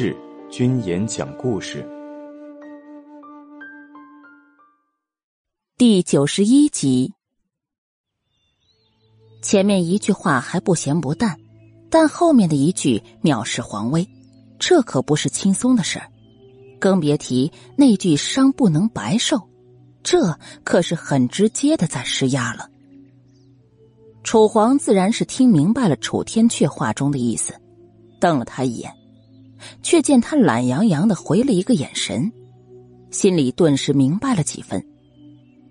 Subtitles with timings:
[0.00, 0.16] 志
[0.50, 1.86] 君言讲故事
[5.76, 7.12] 第九十一集。
[9.42, 11.38] 前面一句话还不咸不淡，
[11.90, 14.08] 但后面的一句藐视皇威，
[14.58, 16.10] 这可不是轻松的事儿。
[16.78, 19.50] 更别提那句伤不能白受，
[20.02, 22.70] 这可是很直接的在施压了。
[24.24, 27.52] 楚皇自然是听明白了楚天阙话中的意思，
[28.18, 28.90] 瞪了他一眼，
[29.82, 32.30] 却见他懒洋洋的回了一个眼神，
[33.10, 34.84] 心里顿时明白了几分。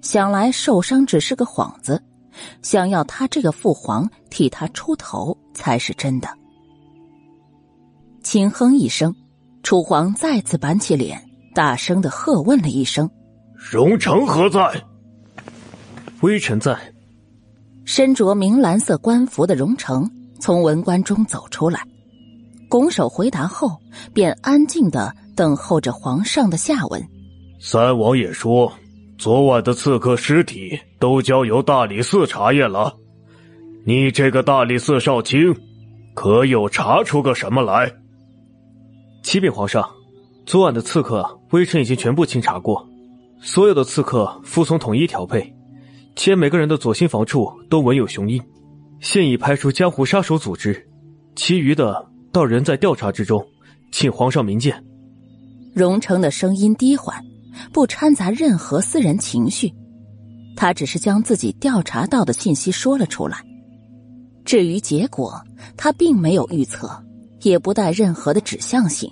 [0.01, 2.01] 想来受伤只是个幌子，
[2.61, 6.29] 想要他这个父皇替他出头才是真的。
[8.23, 9.13] 轻哼一声，
[9.63, 11.21] 楚皇再次板起脸，
[11.53, 13.09] 大声的喝问了一声
[13.55, 14.83] ：“荣成何在？”
[16.21, 16.77] 微臣在。
[17.85, 20.09] 身着明蓝色官服的荣成
[20.39, 21.81] 从文官中走出来，
[22.69, 23.77] 拱手回答后，
[24.13, 27.03] 便安静的等候着皇上的下文。
[27.59, 28.71] 三王爷说，
[29.17, 32.95] 昨晚的刺客尸体都交由大理寺查验了。
[33.85, 35.53] 你这个大理寺少卿，
[36.13, 37.91] 可有查出个什么来？
[39.23, 39.89] 启禀皇上，
[40.45, 42.87] 昨晚的刺客，微臣已经全部清查过，
[43.41, 45.53] 所有的刺客服从统一调配。
[46.15, 48.39] 且每个人的左心房处都纹有雄鹰，
[48.99, 50.87] 现已排除江湖杀手组织，
[51.35, 53.45] 其余的倒仍在调查之中，
[53.91, 54.83] 请皇上明鉴。
[55.73, 57.23] 荣成的声音低缓，
[57.71, 59.73] 不掺杂任何私人情绪，
[60.55, 63.37] 他只是将自己调查到的信息说了出来。
[64.45, 65.39] 至于结果，
[65.77, 66.89] 他并没有预测，
[67.41, 69.11] 也不带任何的指向性，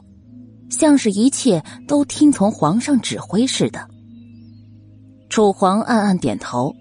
[0.69, 3.87] 像是一切都听从皇上指挥似的。
[5.29, 6.73] 楚皇暗暗点头。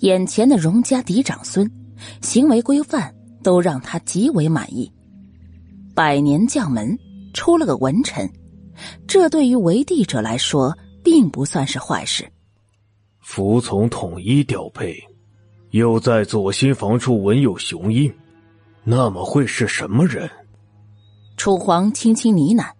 [0.00, 1.68] 眼前的荣家嫡长孙，
[2.22, 4.90] 行为规范都让他极为满意。
[5.98, 6.96] 百年将门
[7.34, 8.32] 出了个文臣，
[9.08, 12.24] 这对于为帝者来说并不算是坏事。
[13.20, 14.96] 服从统一调配，
[15.70, 18.14] 又在左心房处纹有雄鹰，
[18.84, 20.30] 那么会是什么人？
[21.36, 22.70] 楚皇轻轻呢喃，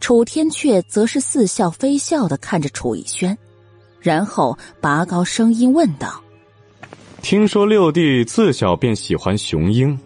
[0.00, 3.36] 楚天阙则是似笑非笑的看着楚逸轩，
[4.00, 6.22] 然后拔高声音问道。
[7.20, 9.98] 听说六弟自小便喜欢雄鹰，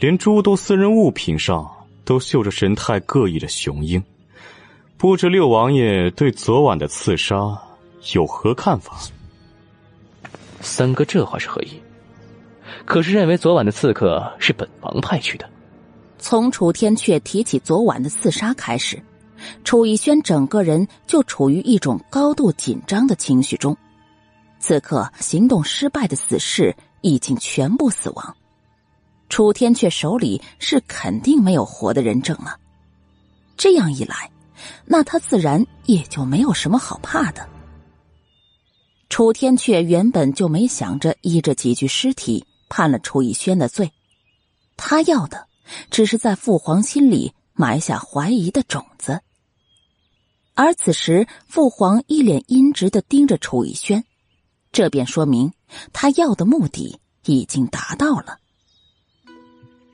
[0.00, 1.70] 连诸多私人物品上
[2.08, 4.02] 都绣着神态各异的雄鹰。
[4.96, 7.36] 不知六王爷对昨晚的刺杀
[8.14, 8.96] 有何看法？
[10.62, 11.78] 三哥这话是何意？
[12.86, 15.46] 可是认为昨晚的刺客是本王派去的。
[16.18, 18.98] 从楚天阙提起昨晚的刺杀开始，
[19.62, 23.76] 楚逸轩整个人就处于一种高度紧张的情绪中。
[24.58, 28.36] 此刻行动失败的死士已经全部死亡，
[29.28, 32.58] 楚天阙手里是肯定没有活的人证了。
[33.56, 34.30] 这样一来，
[34.86, 37.48] 那他自然也就没有什么好怕的。
[39.08, 43.90] 楚天阙原本就没想着依着几具尸体判了楚逸轩的罪，
[44.76, 45.46] 他要的
[45.90, 49.20] 只是在父皇心里埋下怀疑的种子。
[50.54, 54.04] 而此时，父皇一脸阴直的盯着楚逸轩。
[54.70, 55.52] 这便说明
[55.92, 58.38] 他要的目的已经达到了。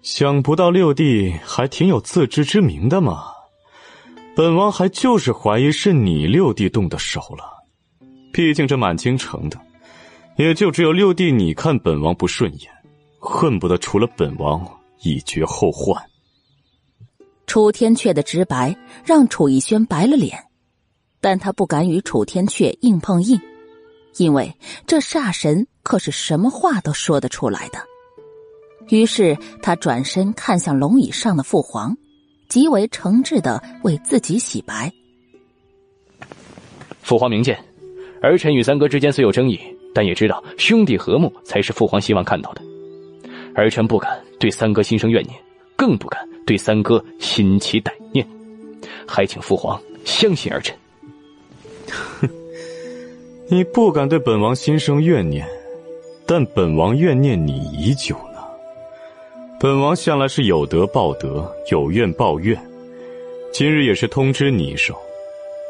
[0.04, 3.25] 想不到六弟还挺有自知之明的嘛！
[4.37, 7.44] 本王还就是怀疑是你六弟动的手了。
[8.31, 9.59] 毕竟这满京城的，
[10.37, 12.70] 也就只有六弟你看本王不顺眼，
[13.19, 14.62] 恨不得除了本王
[15.00, 15.98] 以绝后患。
[17.47, 18.76] 楚天阙的直白
[19.06, 20.38] 让楚逸轩白了脸，
[21.19, 23.41] 但他不敢与楚天阙硬碰硬。
[24.19, 24.54] 因为
[24.87, 27.78] 这煞神可是什么话都说得出来的，
[28.88, 31.96] 于是他转身看向龙椅上的父皇，
[32.48, 34.92] 极为诚挚的为自己洗白。
[37.02, 37.58] 父皇明鉴，
[38.22, 39.58] 儿臣与三哥之间虽有争议，
[39.94, 42.62] 但也知道兄弟和睦才是父皇希望看到的。
[43.54, 45.38] 儿臣不敢对三哥心生怨念，
[45.76, 48.26] 更不敢对三哥心起歹念，
[49.06, 50.76] 还请父皇相信儿臣。
[52.20, 52.28] 哼。
[53.46, 55.46] 你不敢对本王心生怨念，
[56.26, 58.33] 但本王怨念你已久呢。
[59.64, 62.55] 本王向来是有德报德，有怨报怨，
[63.50, 64.94] 今日也是通知你一声，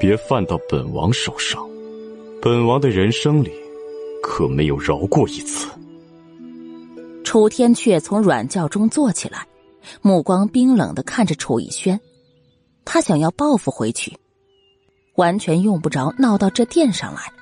[0.00, 1.64] 别犯到本王手上。
[2.42, 3.52] 本王的人生里，
[4.20, 5.68] 可没有饶过一次。
[7.22, 9.46] 楚天阙从软轿中坐起来，
[10.02, 12.00] 目光冰冷的看着楚逸轩，
[12.84, 14.12] 他想要报复回去，
[15.14, 17.32] 完全用不着闹到这殿上来。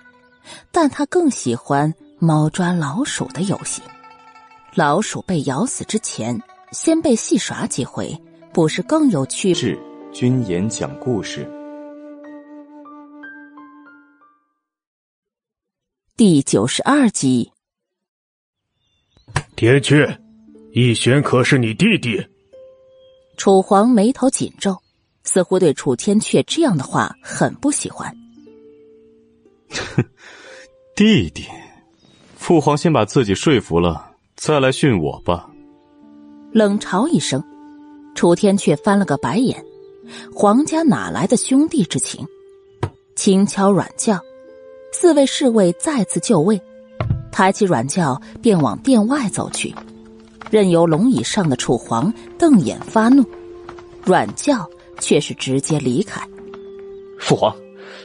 [0.71, 3.81] 但他更喜欢猫抓老鼠的游戏。
[4.75, 6.41] 老鼠被咬死之前，
[6.71, 8.19] 先被戏耍几回，
[8.55, 9.53] 不是更有趣？
[9.53, 9.79] 志
[10.15, 11.47] 军言讲故事
[16.17, 17.53] 第九十二集。
[19.57, 20.19] 天阙，
[20.73, 22.27] 逸轩可是你弟弟？
[23.37, 24.81] 楚皇眉头紧皱，
[25.23, 28.11] 似乎对楚天阙这样的话很不喜欢。
[29.69, 30.03] 哼，
[30.97, 31.45] 弟弟，
[32.37, 34.12] 父皇先把自己说服了，
[34.45, 35.49] 再来训我吧。
[36.51, 37.41] 冷嘲一声，
[38.13, 39.65] 楚天却翻了个白眼。
[40.35, 42.27] 皇家哪来的兄弟之情？
[43.15, 44.19] 轻敲软轿，
[44.93, 46.61] 四位侍卫再次就位，
[47.31, 49.73] 抬起软轿便往殿外走去。
[50.51, 53.25] 任由龙椅上的楚皇瞪眼发怒，
[54.05, 54.69] 软轿
[54.99, 56.21] 却是直接离开。
[57.21, 57.55] 父皇，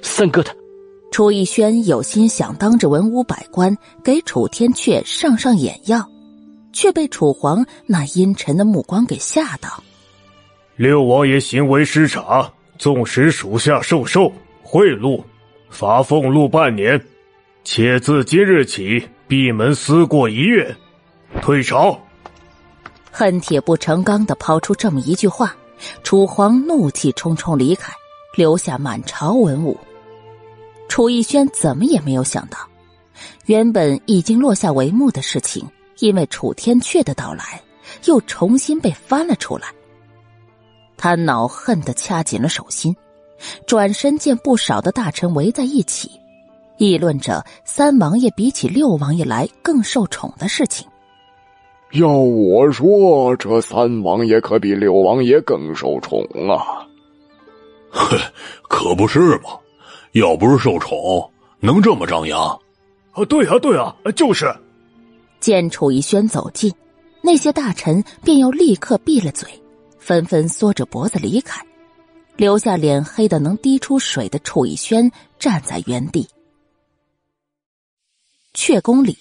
[0.03, 0.53] 三哥他。
[1.09, 6.07] 楚逸轩有心想当着文武百官给楚天阙上上眼药，
[6.77, 9.83] 却被楚皇那阴沉的目光给吓到。
[10.75, 14.31] 六王爷行为失察，纵使属下受受
[14.61, 15.19] 贿赂，
[15.71, 17.03] 罚俸禄半年，
[17.63, 20.75] 且自今日起闭门思过一月，
[21.41, 21.99] 退朝。
[23.09, 25.55] 恨铁不成钢的抛出这么一句话，
[26.03, 27.91] 楚皇怒气冲冲离开，
[28.35, 29.75] 留下满朝文武。
[30.87, 32.59] 楚逸轩怎么也没有想到，
[33.47, 35.67] 原本已经落下帷幕的事情，
[35.99, 37.61] 因为楚天阙的到来，
[38.05, 39.67] 又重新被翻了出来。
[40.97, 42.95] 他恼恨的掐紧了手心，
[43.65, 46.11] 转身见不少的大臣围在一起，
[46.77, 50.87] 议论着三王爷比起六王爷来更受宠的事情。
[51.91, 56.85] 要我说，这三王爷可比六王爷更受宠啊！
[57.89, 58.17] 哼，
[58.67, 59.57] 可不是嘛！
[60.11, 62.41] 要不是受宠，能这么张扬？
[63.11, 64.53] 啊，对啊，对啊，就是。
[65.39, 66.73] 见楚逸轩走近，
[67.21, 69.49] 那些大臣便又立刻闭了嘴。
[69.99, 71.61] 纷纷缩着脖子离开，
[72.37, 76.25] 留下脸黑的能滴出水的楚逸轩站在原地。
[78.53, 79.17] 阙宫里，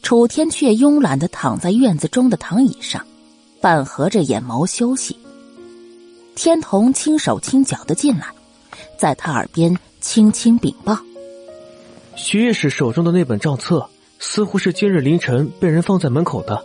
[0.00, 3.04] 楚天阙慵懒的躺在院子中的躺椅上，
[3.60, 5.18] 半合着眼眸休息。
[6.36, 8.28] 天童轻手轻脚的进来，
[8.96, 10.96] 在他耳边轻轻禀报
[12.14, 13.90] ：“徐御史手中的那本账册，
[14.24, 16.64] 似乎是今日凌晨被人放在门口的，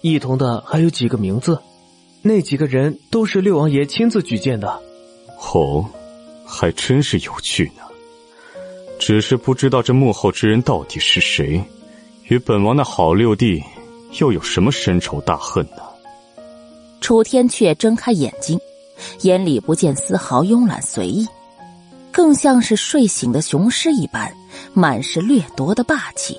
[0.00, 1.58] 一同的还有几个名字。”
[2.22, 4.80] 那几个人都是六王爷亲自举荐的，
[5.52, 5.84] 哦，
[6.46, 7.82] 还真是有趣呢。
[8.98, 11.62] 只是不知道这幕后之人到底是谁，
[12.28, 13.62] 与本王的好六弟
[14.20, 15.82] 又有什么深仇大恨呢？
[17.00, 18.58] 楚天阙睁开眼睛，
[19.22, 21.26] 眼里不见丝毫慵懒随意，
[22.12, 24.32] 更像是睡醒的雄狮一般，
[24.72, 26.38] 满是掠夺的霸气。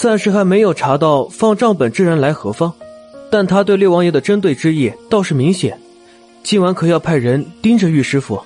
[0.00, 2.72] 暂时还没有查到放账本之人来何方。
[3.32, 5.76] 但他对六王爷的针对之意倒是明显，
[6.44, 8.40] 今晚可要派人盯着玉师傅。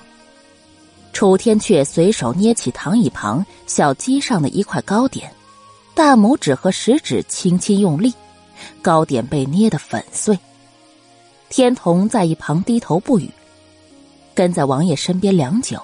[1.13, 5.31] 楚天阙随手捏起躺椅旁小鸡上的一块糕点，
[5.93, 8.11] 大拇指和食指轻轻用力，
[8.81, 10.37] 糕点被捏得粉碎。
[11.49, 13.29] 天童在一旁低头不语，
[14.33, 15.79] 跟在王爷身边良久，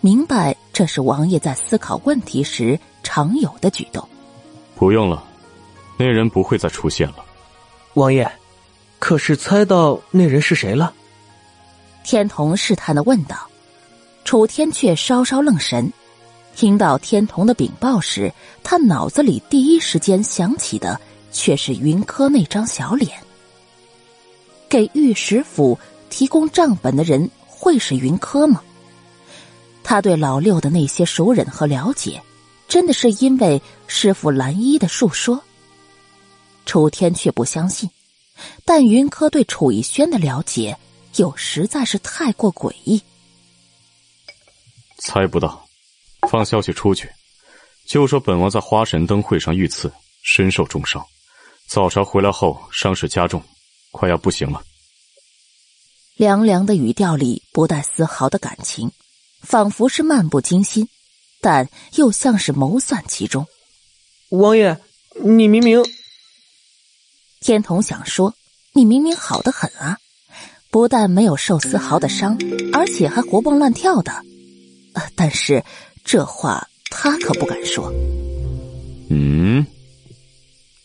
[0.00, 4.06] 明白这是王爷在思考问题时常有的举动。
[4.82, 5.22] 不用了，
[5.96, 7.24] 那人不会再出现了。
[7.94, 8.28] 王爷。
[8.98, 10.92] 可是猜到那人是谁了？
[12.02, 13.36] 天童试探的问道。
[14.24, 15.92] 楚天却稍稍愣神，
[16.56, 18.32] 听到天童的禀报时，
[18.64, 23.12] 他脑子里第一时间想起的却是云柯那张小脸。
[24.68, 25.78] 给御史府
[26.10, 28.60] 提供账本的人会是云柯吗？
[29.84, 32.20] 他对老六的那些熟忍和了解，
[32.72, 35.44] 真的是因为师傅蓝衣的述说？
[36.64, 37.90] 楚天却不相信。
[38.64, 40.78] 但云柯对楚逸轩的了解
[41.16, 43.02] 又实在是太过诡异。
[44.96, 45.68] 猜不到，
[46.30, 47.10] 放消息出去，
[47.86, 51.04] 就说本王在花神灯会上遇刺，身受重伤，
[51.68, 53.42] 早朝回来后伤势加重，
[53.90, 54.64] 快要不行了。
[56.16, 58.90] 凉凉的语调里不带丝毫的感情，
[59.42, 60.88] 仿佛是漫不经心，
[61.42, 63.46] 但又像是谋算其中。
[64.30, 64.78] 王爷，
[65.22, 65.82] 你明明……
[67.40, 68.34] 天童想说
[68.72, 69.98] ：“你明明好的很啊，
[70.70, 72.38] 不但没有受丝毫的伤，
[72.72, 74.12] 而且还活蹦乱跳的。”
[75.16, 75.64] 但是
[76.04, 77.92] 这话他可不敢说。
[79.10, 79.66] 嗯。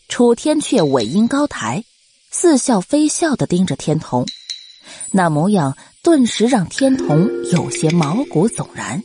[0.08, 1.84] 楚天却尾音高抬，
[2.32, 4.26] 似笑非笑的盯着天童，
[5.12, 9.00] 那模样顿时让天童有些毛骨悚然。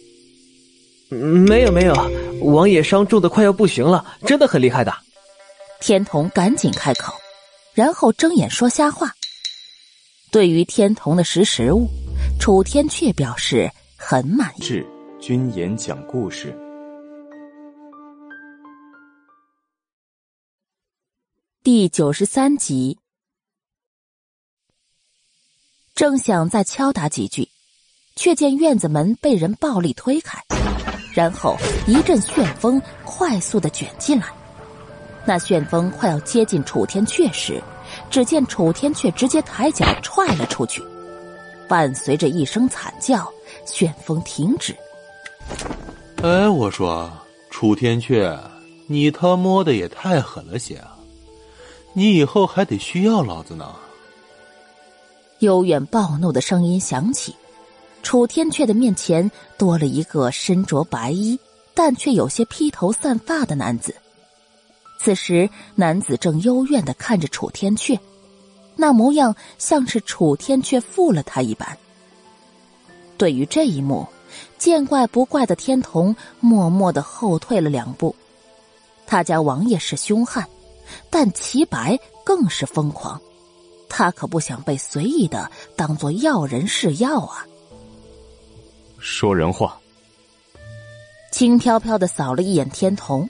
[1.14, 1.94] 没有没有，
[2.42, 4.94] 王爷伤重的快要不行了，真的很厉害的。
[5.80, 7.14] 天童赶紧开口。
[7.74, 9.12] 然后睁眼说瞎话。
[10.32, 11.88] 对于天童的识时务，
[12.40, 13.68] 楚天却表示
[13.98, 14.64] 很满意。
[14.64, 14.86] 是
[15.20, 16.56] 君言讲故事
[21.64, 23.00] 第九十三集，
[25.96, 27.50] 正想再敲打几句，
[28.16, 30.40] 却见院子门被人暴力推开，
[31.14, 31.56] 然后
[31.88, 34.28] 一阵旋风快速的卷进来。
[35.26, 37.62] 那旋风快要接近楚天阙时，
[38.10, 40.84] 只见楚天阙直接抬脚踹了出去，
[41.68, 43.32] 伴随着一声惨叫，
[43.66, 44.76] 旋风停止。
[46.22, 47.12] 哎，我说
[47.50, 48.38] 楚天阙，
[48.88, 50.98] 你他摸的也太狠了些啊！
[51.94, 53.74] 你以后还得需要老子呢。
[55.40, 57.36] 悠远暴怒的声音响起，
[58.04, 61.40] 楚天阙的面前多了一个身着白衣
[61.74, 63.96] 但却有些披头散发的男子。
[65.00, 67.98] 此时，男子正幽怨的看着楚天阙，
[68.76, 71.78] 那模样像是楚天阙负了他一般。
[73.18, 74.08] 对于这一幕，
[74.58, 78.16] 见怪不怪的天童默默的后退了两步。
[79.08, 80.48] 他家王爷是凶悍，
[81.10, 83.20] 但齐白更是疯狂，
[83.90, 87.46] 他可不想被随意的当做药人试药啊！
[89.04, 89.78] 说人话。
[91.30, 93.30] 轻飘飘的扫了一眼天童。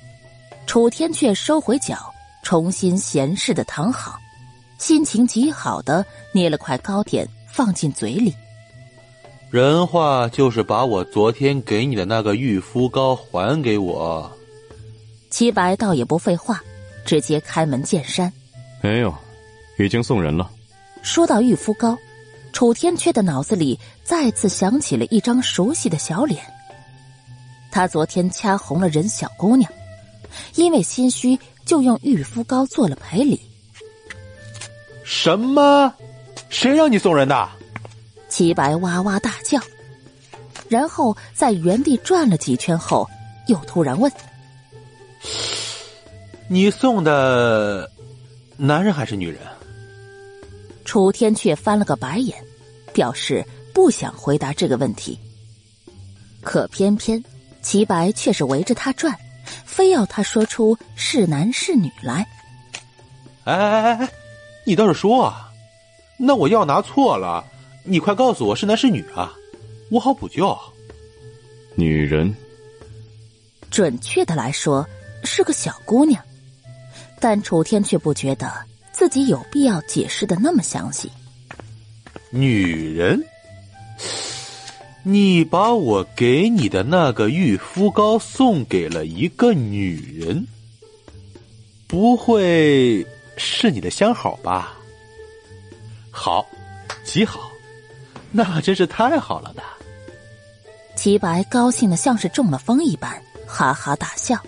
[0.67, 2.13] 楚天却收回脚，
[2.43, 4.17] 重新闲适的躺好，
[4.77, 8.33] 心情极好的捏了块糕点放进嘴里。
[9.49, 14.31] 人话就是把我昨天给你的那个玉肤膏还给我。
[15.31, 16.61] 齐白倒也不废话，
[17.03, 18.31] 直接开门见山。
[18.81, 19.13] 没有，
[19.79, 20.49] 已经送人了。
[21.01, 21.97] 说到玉肤膏，
[22.53, 26.43] 楚天阙的脑子里再次想起了一张熟悉的小脸。
[27.71, 29.71] 他昨天掐红了人小姑娘。
[30.55, 33.39] 因为心虚，就用玉肤膏做了赔礼。
[35.03, 35.93] 什么？
[36.49, 37.49] 谁让你送人的？
[38.29, 39.59] 齐白哇哇大叫，
[40.67, 43.07] 然后在原地转了几圈后，
[43.47, 44.11] 又突然问
[46.49, 47.87] ：“你送的，
[48.57, 49.39] 男人还是女人？”
[50.83, 52.35] 楚天却翻了个白眼，
[52.91, 55.19] 表示不想回答这个问题。
[56.41, 57.23] 可偏偏
[57.61, 59.17] 齐白却是围着他转。
[59.65, 62.25] 非要他说出是男是女来。
[63.43, 64.09] 哎哎哎哎，
[64.65, 65.51] 你倒是说啊！
[66.17, 67.43] 那我药拿错了，
[67.83, 69.33] 你快告诉我是男是女啊，
[69.91, 70.57] 我好补救。
[71.75, 72.33] 女人，
[73.69, 74.87] 准确的来说
[75.23, 76.23] 是个小姑娘，
[77.19, 78.49] 但楚天却不觉得
[78.93, 81.11] 自己有必要解释的那么详细。
[82.29, 83.21] 女人。
[85.03, 90.47] 你把我给你的那个玉肤膏送给了一个女人，
[91.87, 93.05] 不会
[93.37, 94.77] 是你的相好吧？
[96.09, 96.45] 好，
[97.03, 97.51] 极好，
[98.31, 99.61] 那真是太好了的。
[100.95, 104.39] 齐白高兴的像是中了风一般，哈哈大笑。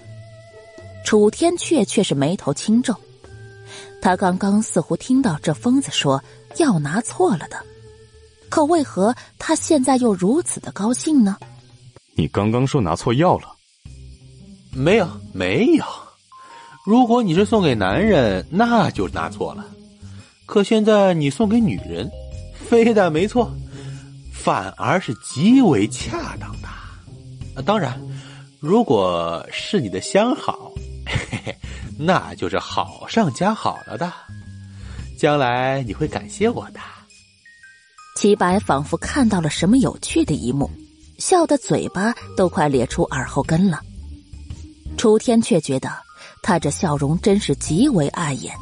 [1.03, 2.95] 楚天阙却是眉头轻皱，
[4.01, 6.23] 他刚刚似乎听到这疯子说
[6.57, 7.57] 要拿错了的。
[8.55, 11.35] 可为何他现在又如此的高兴呢？
[12.15, 13.49] 你刚刚说拿错药了？
[14.71, 15.83] 没有，没有。
[16.85, 19.65] 如果你是送给男人，那就拿错了。
[20.45, 22.09] 可现在你送给女人，
[22.69, 23.53] 非但没错，
[24.31, 27.61] 反而是极为恰当的。
[27.63, 28.01] 当然，
[28.61, 30.71] 如果是你的相好，
[31.05, 31.57] 嘿嘿，
[31.99, 34.09] 那就是好上加好了的。
[35.19, 36.79] 将来你会感谢我的。
[38.15, 40.71] 齐白仿佛看到了什么有趣的一幕，
[41.17, 43.81] 笑得嘴巴都快咧出耳后根了。
[44.97, 45.91] 楚天却觉得
[46.41, 48.55] 他这笑容真是极为碍眼，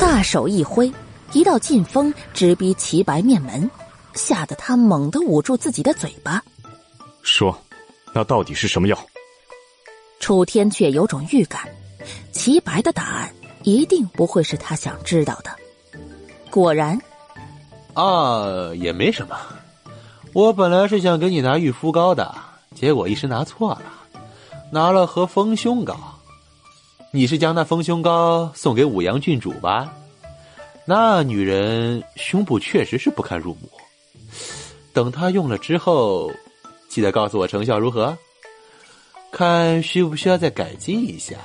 [0.00, 0.92] 大手一挥，
[1.32, 3.70] 一道劲风直逼齐白面门，
[4.14, 6.42] 吓得他猛地捂住自己的嘴巴。
[7.22, 7.56] 说，
[8.12, 8.98] 那到底是什么药？
[10.18, 11.62] 楚天却有种预感，
[12.32, 13.32] 齐白的答案
[13.62, 15.56] 一定不会是他想知道的。
[16.50, 17.00] 果然。
[17.94, 19.36] 啊，也没什么。
[20.32, 22.34] 我本来是想给你拿玉肤膏的，
[22.74, 23.82] 结果一时拿错了，
[24.70, 25.96] 拿了盒丰胸膏。
[27.10, 29.92] 你是将那丰胸膏送给武阳郡主吧？
[30.86, 33.70] 那女人胸部确实是不堪入目。
[34.94, 36.32] 等她用了之后，
[36.88, 38.16] 记得告诉我成效如何，
[39.30, 41.36] 看需不需要再改进一下。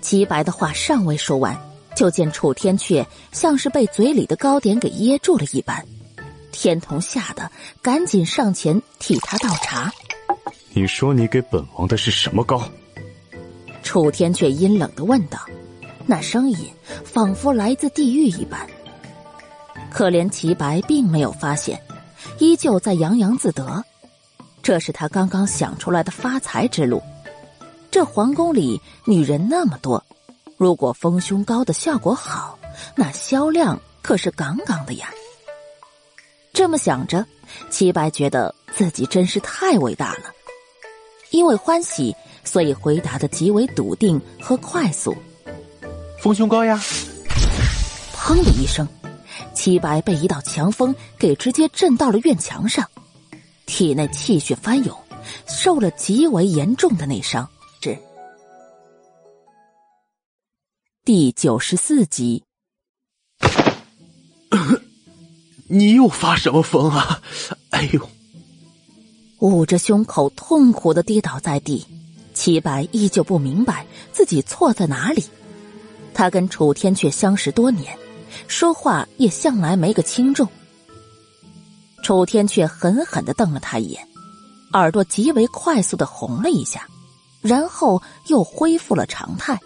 [0.00, 1.58] 齐白的话尚未说完。
[1.98, 5.84] 就见楚天阙像是被嘴里的糕点给噎住了一般，
[6.52, 7.50] 天童吓得
[7.82, 9.92] 赶紧上前替他倒茶。
[10.74, 12.62] 你说你给本王的是什么糕？
[13.82, 15.40] 楚天阙阴冷的问道，
[16.06, 16.70] 那声音
[17.04, 18.64] 仿佛来自地狱一般。
[19.90, 21.82] 可怜齐白并没有发现，
[22.38, 23.84] 依旧在洋洋自得。
[24.62, 27.02] 这是他刚刚想出来的发财之路。
[27.90, 30.00] 这皇宫里女人那么多，
[30.58, 32.58] 如果丰胸膏的效果好，
[32.96, 35.08] 那销量可是杠杠的呀。
[36.52, 37.24] 这么想着，
[37.70, 40.24] 齐白觉得自己真是太伟大了。
[41.30, 42.12] 因为欢喜，
[42.42, 45.16] 所以回答的极为笃定和快速。
[46.18, 46.82] 丰胸膏呀！
[48.16, 48.86] 砰的一声，
[49.54, 52.84] 齐白被一道强风给直接震到了院墙上，
[53.66, 54.96] 体内气血翻涌，
[55.46, 57.48] 受了极为严重的内伤。
[61.08, 62.44] 第九十四集。
[65.66, 67.22] 你又发什么疯啊？
[67.72, 68.10] 哎呦！
[69.38, 71.86] 捂着胸口，痛苦的跌倒在地。
[72.34, 75.24] 齐白依旧不明白自己错在哪里。
[76.12, 77.98] 他跟楚天阙相识多年，
[78.46, 80.46] 说话也向来没个轻重。
[82.02, 84.06] 楚天阙狠狠的瞪了他一眼，
[84.74, 86.86] 耳朵极为快速的红了一下，
[87.40, 89.58] 然后又恢复了常态。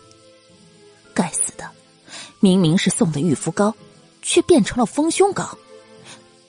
[1.14, 1.68] 该死的，
[2.40, 3.74] 明明是送的玉肤膏，
[4.22, 5.56] 却变成了丰胸膏。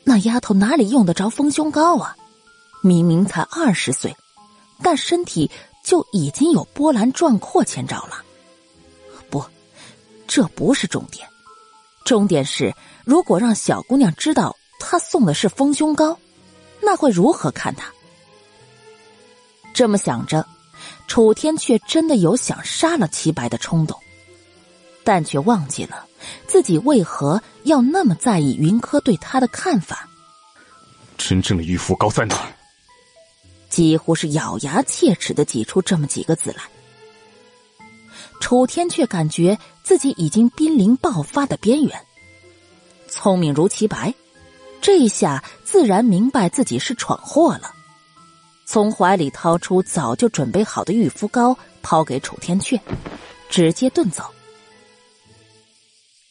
[0.03, 2.15] 那丫头哪里用得着丰胸膏啊？
[2.81, 4.15] 明明才二十岁，
[4.81, 5.49] 但身体
[5.83, 8.23] 就已经有波澜壮阔前兆了。
[9.29, 9.43] 不，
[10.27, 11.27] 这不是重点，
[12.03, 12.73] 重点是
[13.05, 16.17] 如果让小姑娘知道他送的是丰胸膏，
[16.81, 17.89] 那会如何看她？
[19.73, 20.45] 这么想着，
[21.07, 23.97] 楚天却真的有想杀了齐白的冲动，
[25.03, 26.05] 但却忘记了
[26.47, 30.07] 自己为何要那么在意云柯对他的看法。
[31.17, 32.35] 真正的玉肤膏在哪？
[33.69, 36.63] 几乎是咬牙切齿的挤出这么几个字来，
[38.39, 41.99] 楚天却感觉自己已经濒临爆发的边缘。
[43.07, 44.13] 聪明如齐白，
[44.79, 47.73] 这一下自然明白自己是闯祸了，
[48.65, 52.79] 从怀里掏出早就准备好的玉肤膏，抛给楚天阙，
[53.49, 54.23] 直接遁走。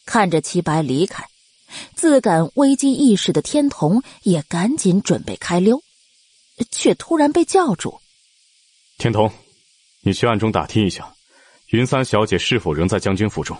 [0.05, 1.25] 看着齐白离开，
[1.95, 5.81] 自感危机意识的天童也赶紧准备开溜。
[6.69, 7.99] 却突然被叫住。
[8.99, 9.29] 天童，
[10.01, 11.11] 你去暗中打听一下，
[11.69, 13.57] 云三小姐是否仍在将军府中。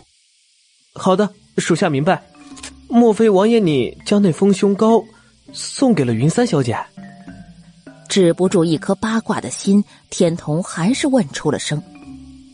[0.94, 1.28] 好的，
[1.58, 2.24] 属下明白。
[2.88, 5.04] 莫非王爷你将那丰胸膏
[5.52, 6.78] 送给了云三小姐？
[8.08, 11.82] 止不住一颗八卦的心，天童还是问出了声，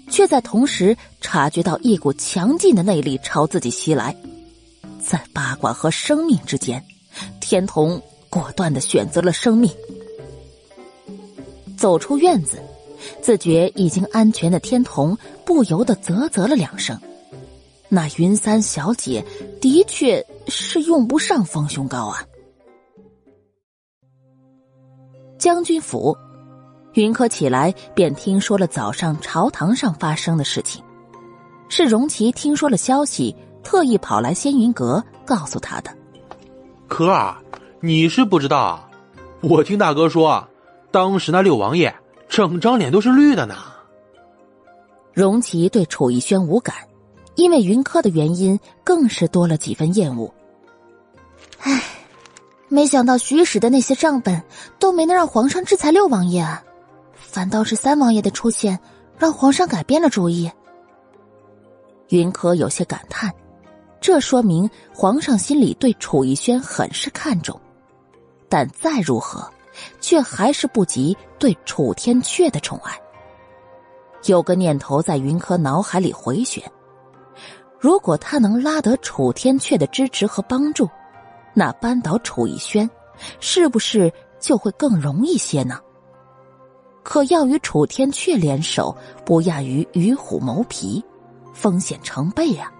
[0.10, 4.16] 却在同时察觉到一股强劲的内力朝自己袭来。
[5.06, 6.84] 在八卦和生命之间，
[7.40, 9.72] 天童果断的选择了生命。
[11.78, 12.62] 走出院子，
[13.22, 17.00] 自觉已经安全的天童不由得啧啧了两声。
[17.88, 19.26] 那云三小姐
[19.60, 22.24] 的确是用不上丰胸膏啊。
[25.40, 26.16] 将军府，
[26.94, 30.84] 云柯起来便听说了早上朝堂上发生的事情，
[31.70, 35.96] 是荣琪听说了消息，特意跑来仙云阁告诉他的。
[36.88, 37.38] 可儿，
[37.80, 38.90] 你是不知道，
[39.42, 40.48] 我听大哥说。
[40.92, 41.94] 当时那六王爷
[42.28, 43.56] 整张脸都是绿的呢。
[45.14, 46.76] 荣琪对楚逸轩无感，
[47.36, 50.34] 因为云柯的原因，更是多了几分厌恶。
[51.60, 51.80] 唉，
[52.70, 54.42] 没想到徐史的那些账本
[54.80, 56.44] 都没能让皇上制裁六王爷，
[57.30, 58.80] 反倒是三王爷的出现
[59.18, 60.52] 让皇上改变了主意。
[62.10, 63.32] 云柯有些感叹，
[64.02, 67.60] 这说明皇上心里对楚逸轩很是看重，
[68.50, 69.48] 但再如何。
[70.02, 73.00] 却还是不及对楚天阙的宠爱。
[74.26, 76.62] 有个念头在云柯脑海里回旋：
[77.80, 80.90] 如果他能拉得楚天阙的支持和帮助，
[81.54, 82.90] 那扳倒楚逸轩，
[83.40, 85.80] 是不是就会更容易些呢？
[87.10, 88.96] 可要与楚天阙联手，
[89.26, 91.04] 不亚于与虎谋皮，
[91.56, 92.72] 风险成倍呀。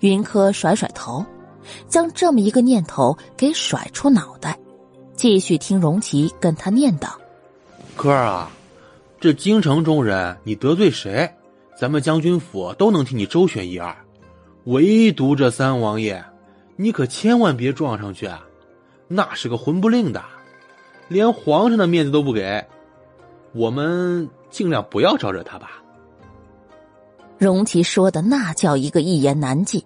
[0.00, 1.24] 云柯甩甩头，
[1.86, 4.58] 将这么一个念头给甩出脑袋。
[5.14, 7.10] 继续听荣琪跟他念叨
[7.94, 8.50] ：“哥儿啊，
[9.20, 11.32] 这京城中人，你得罪谁，
[11.78, 13.96] 咱们将军府都能替你周旋一二。
[14.64, 16.24] 唯独这三王爷，
[16.74, 18.42] 你可千万别撞上去啊，
[19.06, 20.20] 那是个混不吝的，
[21.08, 22.64] 连皇上的面子都不给。
[23.52, 25.82] 我们尽量不要招惹他吧。”
[27.38, 29.84] 荣琪说的那叫一个一言难尽，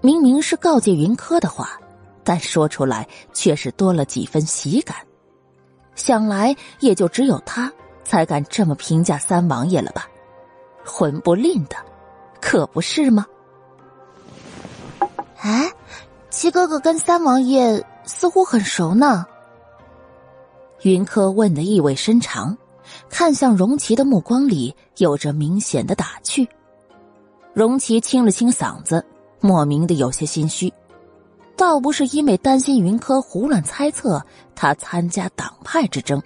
[0.00, 1.78] 明明是告诫云柯的话。
[2.24, 4.96] 但说出来却是多了几分喜感，
[5.96, 7.72] 想来也就只有他
[8.04, 10.08] 才敢这么评价三王爷了吧？
[10.84, 11.74] 混不吝的，
[12.40, 13.26] 可不是吗？
[15.40, 15.68] 哎，
[16.30, 19.26] 齐哥哥跟三王爷似乎很熟呢。
[20.82, 22.56] 云柯问的意味深长，
[23.08, 26.48] 看向荣琪的目光里有着明显的打趣。
[27.54, 29.04] 荣琪清了清嗓子，
[29.40, 30.72] 莫名的有些心虚，
[31.56, 34.20] 倒不是因为担心云柯胡乱猜测
[34.56, 36.20] 他参加党派之争，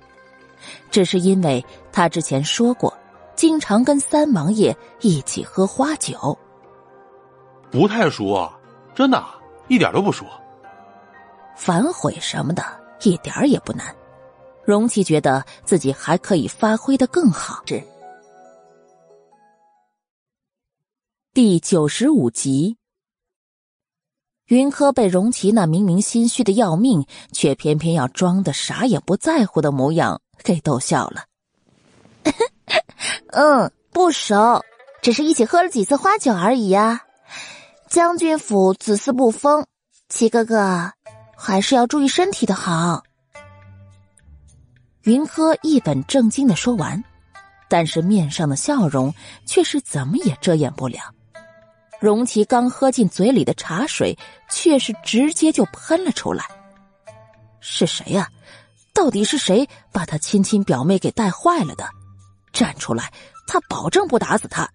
[0.91, 2.91] 只是因为他之前说过，
[3.35, 6.37] 经常跟三王爷一起喝花酒。
[7.71, 8.59] 不太熟，啊，
[8.95, 9.23] 真的，
[9.69, 10.25] 一点都不熟。
[11.55, 12.63] 反悔什么的，
[13.03, 13.95] 一点也不难。
[14.67, 17.63] 荣琪觉得自己还可以发挥的更好。
[17.67, 17.83] 是
[21.33, 22.77] 第九十五集，
[24.47, 31.27] 云柯被荣琪那明明心虚的要命，却偏偏要装的啥也不在乎的模样给逗笑了。
[33.31, 34.65] 嗯，不熟，
[35.01, 37.03] 只是一起喝了几次花酒而已呀。
[37.89, 39.65] 将军府子嗣不丰，
[40.09, 40.91] 齐哥哥
[41.37, 43.05] 还是要注意身体的好。
[45.07, 47.03] 云柯一本正经的说完，
[47.69, 49.15] 但是面上的笑容
[49.45, 50.99] 却是怎么也遮掩不了。
[52.01, 54.19] 荣琪刚喝进嘴里的茶水，
[54.51, 56.45] 却是直接就喷了出来。
[57.61, 58.29] 是谁呀？
[58.93, 61.89] 到底是谁把他亲亲表妹给带坏了的？
[62.53, 63.13] 站出来，
[63.47, 64.69] 他保证不打死他。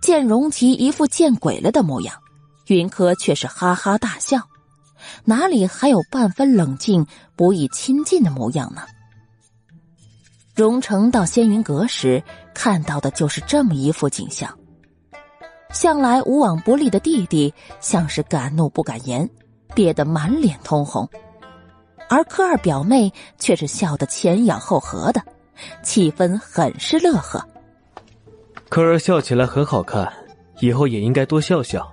[0.00, 2.22] 见荣琪一副见鬼了的模样，
[2.68, 4.48] 云柯却是哈哈大笑。
[5.24, 8.82] 哪里还有半分冷静、不易亲近的模样呢？
[10.54, 12.22] 荣成到仙云阁时
[12.54, 14.58] 看到的就是这么一副景象。
[15.70, 19.28] 向来无往不利的弟弟，像是敢怒不敢言，
[19.74, 21.06] 憋得满脸通红；
[22.08, 25.20] 而科二表妹却是笑得前仰后合的，
[25.82, 27.46] 气氛很是乐呵。
[28.70, 30.10] 科儿笑起来很好看，
[30.60, 31.92] 以后也应该多笑笑。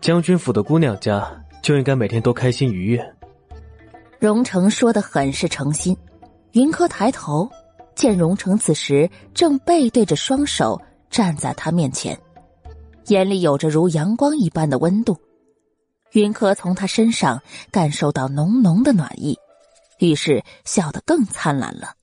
[0.00, 1.26] 将军府的姑娘家。
[1.62, 3.14] 就应该每天都开心愉悦。
[4.18, 5.96] 荣成说的很是诚心。
[6.52, 7.48] 云柯抬头，
[7.94, 12.18] 见荣成此时正背对着双手站在他面前，
[13.06, 15.16] 眼里有着如阳光一般的温度。
[16.12, 19.38] 云柯从他身上感受到浓浓的暖意，
[20.00, 21.94] 于是笑得更灿烂了。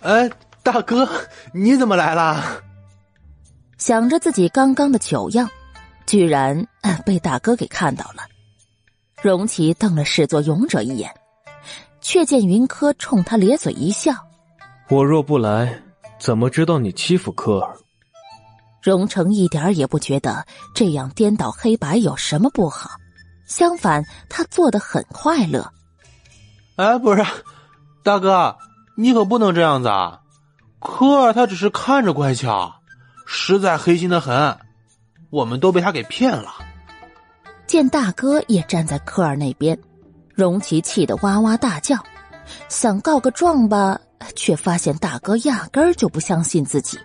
[0.00, 0.30] 哎，
[0.62, 1.06] 大哥，
[1.52, 2.62] 你怎么来了？
[3.76, 5.50] 想着自己刚刚的糗样，
[6.06, 6.66] 居然
[7.04, 8.29] 被大哥给看到了。
[9.22, 11.14] 荣琪瞪了始作俑者一眼，
[12.00, 14.12] 却见云柯冲他咧嘴一笑
[14.88, 15.82] ：“我若不来，
[16.18, 17.76] 怎么知道你欺负柯儿？”
[18.82, 22.88] 荣成一点也不觉得这样颠倒黑白有什么不好，
[23.46, 25.70] 相反，他做的很快乐。
[26.76, 27.22] 哎，不是，
[28.02, 28.56] 大哥，
[28.96, 30.20] 你可不能这样子啊！
[30.80, 32.74] 柯儿他只是看着乖巧，
[33.26, 34.56] 实在黑心的很，
[35.28, 36.54] 我们都被他给骗了。
[37.70, 39.78] 见大哥也站在科尔那边，
[40.34, 42.04] 荣琪气得哇哇大叫，
[42.68, 44.00] 想告个状吧，
[44.34, 46.98] 却发现大哥压根儿就不相信自己。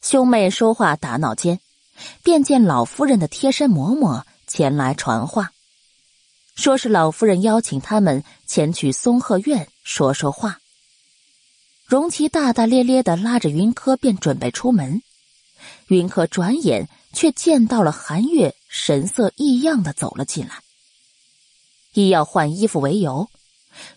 [0.00, 1.60] 兄妹说话打闹间，
[2.22, 5.50] 便见老夫人的贴身嬷嬷前来传话，
[6.56, 10.60] 说是老夫人邀请他们前去松鹤院说说话。
[11.84, 15.02] 荣琪大大咧咧的拉着云柯便准备出门，
[15.88, 18.54] 云柯转眼却见到了韩月。
[18.72, 20.54] 神色异样的走了进来，
[21.92, 23.26] 以要换衣服为由，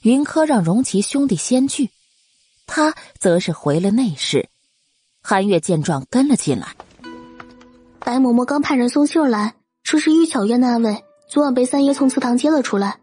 [0.02, 1.92] 云柯让荣琪兄弟先去，
[2.66, 4.50] 他则是回了内室。
[5.22, 6.76] 韩月见状跟了进来。
[8.00, 12.98] 白嬷嬷刚派人送信来，说是玉巧院那位昨晚被三爷从祠堂接了出来，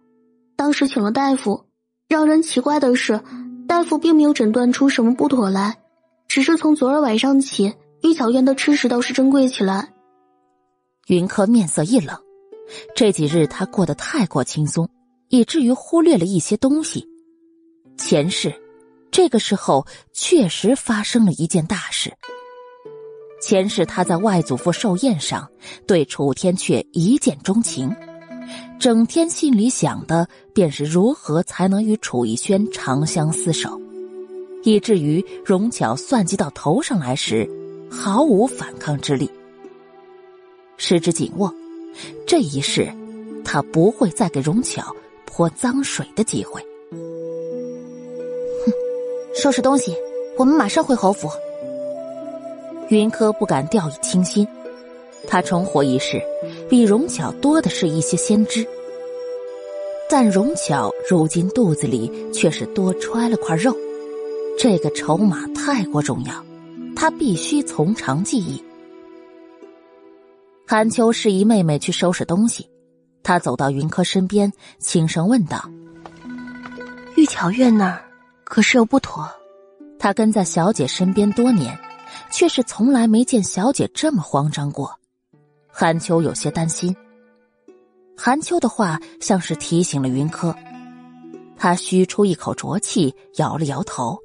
[0.56, 1.66] 当时请了大夫。
[2.08, 3.22] 让人奇怪的是，
[3.68, 5.78] 大夫并没有诊断出什么不妥来，
[6.26, 9.92] 只是从昨儿晚上起，玉巧院的吃食倒是珍贵起来。
[11.10, 12.16] 云柯面色一冷，
[12.94, 14.88] 这几日他过得太过轻松，
[15.28, 17.04] 以至于忽略了一些东西。
[17.98, 18.54] 前世，
[19.10, 22.12] 这个时候确实发生了一件大事。
[23.42, 25.50] 前世他在外祖父寿宴上
[25.84, 27.92] 对楚天阙一见钟情，
[28.78, 33.80] 整天心里想的便是如何才能与楚逸轩长相厮守，
[34.62, 37.50] 以至于荣巧算计到头上来时，
[37.90, 39.28] 毫无反抗之力。
[40.82, 41.54] 十指紧握，
[42.26, 42.90] 这一世，
[43.44, 46.58] 他不会再给荣巧泼脏水的机会。
[48.64, 48.72] 哼，
[49.34, 49.94] 收拾东西，
[50.38, 51.28] 我们马上回侯府。
[52.88, 54.48] 云柯不敢掉以轻心，
[55.28, 56.18] 他重活一世，
[56.70, 58.66] 比荣巧多的是一些先知。
[60.08, 63.76] 但荣巧如今肚子里却是多揣了块肉，
[64.58, 66.32] 这个筹码太过重要，
[66.96, 68.64] 他必须从长计议。
[70.70, 72.70] 韩秋示意妹妹去收拾东西，
[73.24, 75.68] 他走到云柯身边，轻声问道
[77.18, 78.00] ：“玉巧院那儿
[78.44, 79.28] 可是有不妥？”
[79.98, 81.76] 他跟在小姐身边多年，
[82.30, 84.96] 却是从来没见小姐这么慌张过。
[85.66, 86.94] 韩秋有些担心。
[88.16, 90.54] 韩秋的话像是提醒了云柯，
[91.56, 94.16] 他吁出一口浊气，摇了摇头。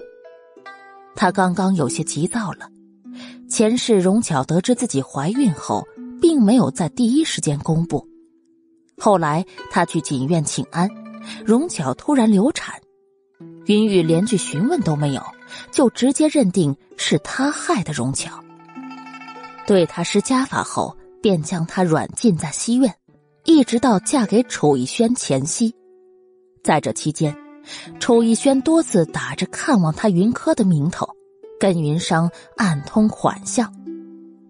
[1.15, 2.69] 他刚刚有些急躁了。
[3.49, 5.88] 前世荣巧得知自己怀孕后，
[6.21, 8.08] 并没有在第一时间公布。
[8.97, 10.89] 后来他去锦院请安，
[11.45, 12.80] 荣巧突然流产，
[13.65, 15.21] 云雨连句询问都没有，
[15.71, 18.39] 就直接认定是他害的荣巧。
[19.67, 22.93] 对他施家法后，便将他软禁在西院，
[23.43, 25.73] 一直到嫁给楚逸轩前夕。
[26.63, 27.36] 在这期间，
[27.99, 31.08] 楚逸轩多次打着看望他云柯的名头，
[31.60, 33.73] 跟云商暗通款项，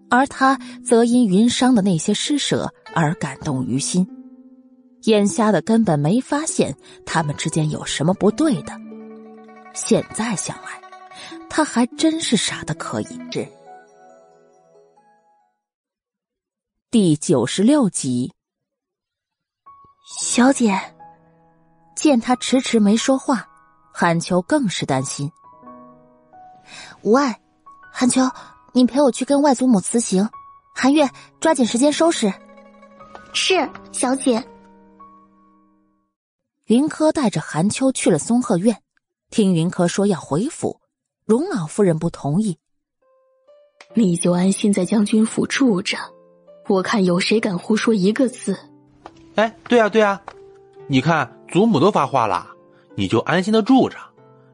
[0.08, 4.06] 而他则因云商的那些施舍而感动于心。
[5.02, 8.72] 眼瞎的根本没发现他们之间有什么不对的。
[9.72, 10.80] 现在想来，
[11.48, 13.20] 他还真是傻的可以。
[13.30, 13.46] 是
[16.90, 18.32] 第九十六集，
[20.18, 20.76] 小姐
[21.94, 23.46] 见他迟迟没说话，
[23.92, 25.30] 韩秋更是担心。
[27.02, 27.38] 无碍，
[27.92, 28.22] 韩秋，
[28.76, 30.28] 你陪我去跟外祖母辞行。
[30.74, 31.08] 韩月，
[31.40, 32.30] 抓紧时间收拾。
[33.32, 34.46] 是，小姐。
[36.66, 38.82] 云柯带着韩秋去了松鹤院，
[39.30, 40.78] 听云柯说要回府，
[41.24, 42.58] 荣老夫人不同意。
[43.94, 45.96] 你就安心在将军府住着，
[46.68, 48.58] 我看有谁敢胡说一个字。
[49.36, 50.20] 哎，对啊对啊，
[50.86, 52.46] 你看祖母都发话了，
[52.94, 53.96] 你就安心的住着，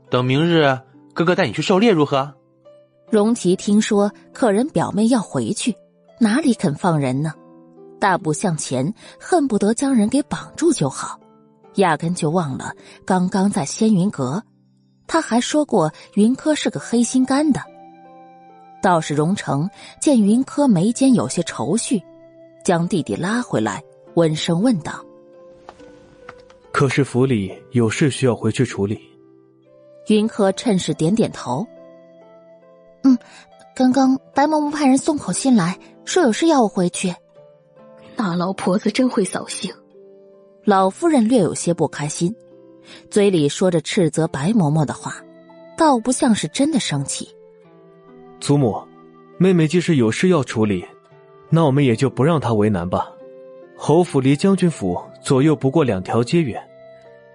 [0.08, 0.78] 等明日
[1.12, 2.32] 哥哥带你去狩猎如何？
[3.12, 5.76] 荣琪听说客人表妹要回去，
[6.18, 7.34] 哪里肯放人呢？
[8.00, 11.20] 大步向前，恨不得将人给绑住就好。
[11.74, 14.42] 压根就忘了，刚刚在仙云阁，
[15.06, 17.60] 他还说过云柯是个黑心肝的。
[18.80, 19.68] 倒是荣成
[20.00, 22.02] 见云柯眉间有些愁绪，
[22.64, 23.82] 将弟弟拉回来，
[24.14, 25.04] 温声问道
[26.72, 28.98] ：“可是府里有事需要回去处理？”
[30.08, 31.66] 云柯趁势点点头
[33.04, 33.18] ：“嗯，
[33.74, 37.14] 刚刚白嬷嬷派人送口信来，说有事要我回去。
[38.16, 39.72] 那老婆子真会扫兴。”
[40.64, 42.32] 老夫人略有些不开心，
[43.10, 45.16] 嘴里说着斥责白嬷嬷的话，
[45.76, 47.28] 倒不像是真的生气。
[48.38, 48.80] 祖母，
[49.38, 50.84] 妹妹既是有事要处理，
[51.50, 53.10] 那我们也就不让她为难吧。
[53.76, 56.62] 侯府离将军府左右不过两条街远，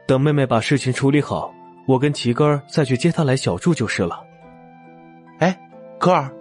[0.07, 1.53] 等妹妹把事情处理好，
[1.85, 4.23] 我跟齐根儿再去接她来小住就是了。
[5.39, 5.57] 哎，
[5.99, 6.31] 可儿，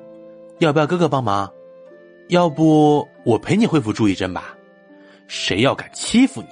[0.58, 1.50] 要不要哥哥帮忙？
[2.28, 4.56] 要不我陪你恢复住一阵吧？
[5.28, 6.48] 谁要敢欺负你？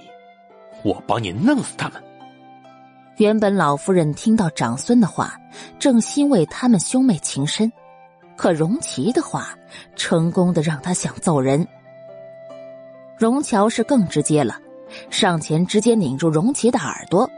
[0.82, 2.02] 我帮你弄死他们！
[3.16, 5.34] 原本老夫人听到长孙的话，
[5.78, 7.72] 正欣慰他们兄妹情深，
[8.36, 9.56] 可荣琪的话，
[9.96, 11.66] 成功的让他想揍人。
[13.16, 14.58] 荣乔是更直接了，
[15.10, 17.30] 上前直接拧住荣琪的耳朵：“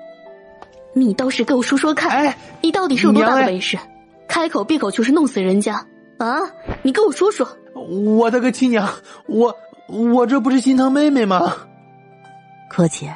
[0.94, 3.78] 你倒是给我说说看，哎，你到底是有多大的本事？
[4.28, 5.86] 开口闭口就是弄死人家
[6.18, 6.40] 啊！
[6.82, 7.46] 你跟我说说。”
[8.16, 8.88] 我的个亲娘，
[9.26, 9.54] 我
[9.86, 11.54] 我这不是心疼妹妹吗？
[12.70, 13.14] 柯姐。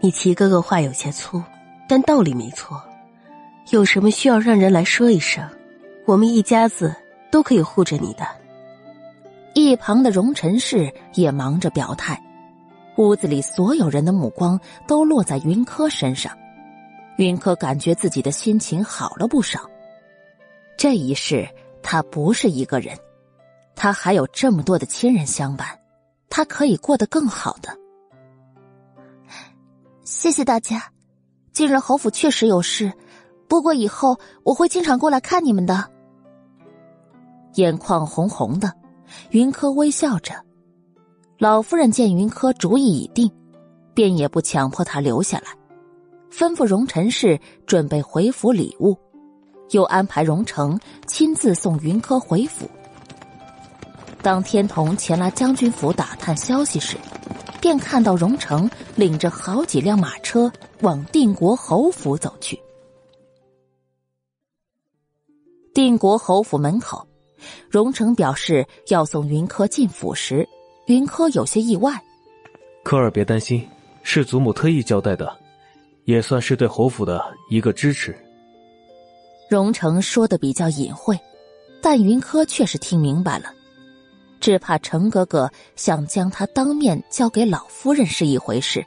[0.00, 1.40] 你齐哥哥话有些粗，
[1.88, 2.82] 但道理没错。
[3.70, 5.48] 有什么需要让人来说一声，
[6.06, 6.92] 我们一家子
[7.30, 8.26] 都可以护着你的。
[9.54, 12.20] 一旁的荣臣氏也忙着表态，
[12.96, 16.36] 屋子里所有人的目光都落在云柯身上。
[17.16, 19.60] 云柯感觉自己的心情好了不少。
[20.82, 21.48] 这一世
[21.80, 22.98] 他不是一个人，
[23.76, 25.78] 他还有这么多的亲人相伴，
[26.28, 27.78] 他可以过得更好的。
[30.02, 30.90] 谢谢大家，
[31.52, 32.92] 今日侯府确实有事，
[33.46, 35.88] 不过以后我会经常过来看你们的。
[37.54, 38.72] 眼眶红红的，
[39.30, 40.34] 云柯微笑着。
[41.38, 43.30] 老夫人见云柯主意已定，
[43.94, 45.56] 便也不强迫他留下来，
[46.28, 48.98] 吩咐荣臣氏准备回府礼物，
[49.70, 52.68] 又安排荣成亲自送云柯回府。
[54.20, 56.96] 当天童前来将军府打探消息时。
[57.62, 62.60] 便看到荣成领着好几辆马车往定国侯府走去。
[65.72, 67.06] 定国侯府门口，
[67.70, 70.44] 荣成表示要送云柯进府时，
[70.86, 72.02] 云柯有些意外。
[72.82, 73.64] 柯儿别担心，
[74.02, 75.32] 是祖母特意交代的，
[76.04, 78.12] 也算是对侯府的一个支持。
[79.52, 81.20] 荣成说的比较隐晦，
[81.82, 83.52] 但云柯却是听明白了。
[84.40, 88.82] 只怕程哥哥想将他当面交给老夫人是一回事，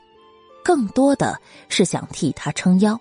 [0.64, 2.98] 更多的是想替他撑腰，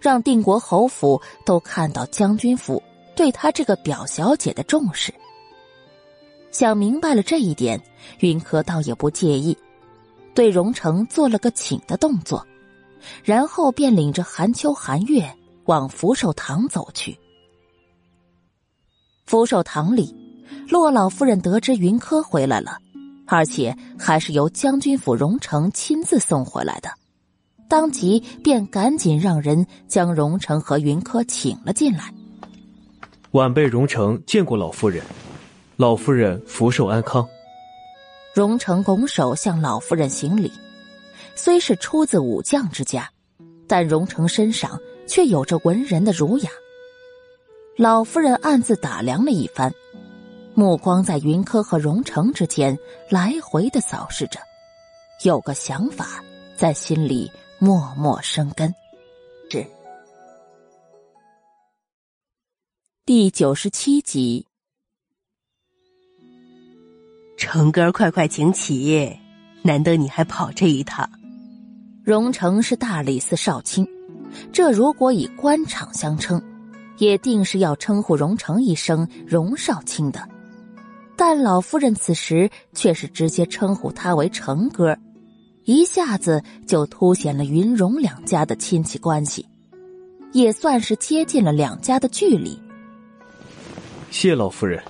[0.00, 2.82] 让定国侯府都看到将军府
[3.14, 5.12] 对他这个表小姐的重视。
[6.50, 7.78] 想明白了这一点，
[8.20, 9.54] 云柯倒也不介意，
[10.32, 12.42] 对荣成做了个请的动作，
[13.22, 15.30] 然后便领着韩秋、韩月
[15.66, 17.16] 往福寿堂走去。
[19.26, 20.14] 福寿堂里，
[20.68, 22.78] 洛老夫人得知云柯回来了，
[23.26, 26.88] 而且还是由将军府荣成亲自送回来的，
[27.68, 32.12] 当即便赶紧让人将荣成和云柯请了进来。
[33.32, 35.02] 晚辈荣成见过老夫人，
[35.76, 37.26] 老夫人福寿安康。
[38.32, 40.52] 荣成拱手向老夫人行礼，
[41.34, 43.10] 虽是出自武将之家，
[43.66, 46.50] 但荣成身上却有着文人的儒雅。
[47.76, 49.72] 老夫人暗自打量了一番，
[50.54, 52.78] 目光在云柯和荣成之间
[53.10, 54.40] 来回的扫视着，
[55.24, 56.24] 有个想法
[56.56, 58.74] 在心里默默生根。
[59.50, 59.66] 是
[63.04, 64.46] 第九十七集，
[67.36, 69.16] 成哥，快快请起！
[69.62, 71.08] 难得你还跑这一趟。
[72.02, 73.86] 荣成是大理寺少卿，
[74.52, 76.40] 这如果以官场相称。
[76.98, 80.26] 也定是要称呼荣成一声荣少卿的，
[81.14, 84.96] 但老夫人此时却是直接称呼他为成哥，
[85.64, 89.44] 一下子就凸显了云荣两家的亲戚关系，
[90.32, 92.58] 也算是接近了两家的距离。
[94.10, 94.82] 谢老夫人，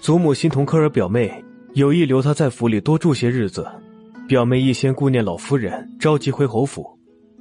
[0.00, 3.64] 祖母心疼科尔表妹，有意留她在府里多住些日子。
[4.26, 6.84] 表妹一先顾念老夫人，着急回侯府，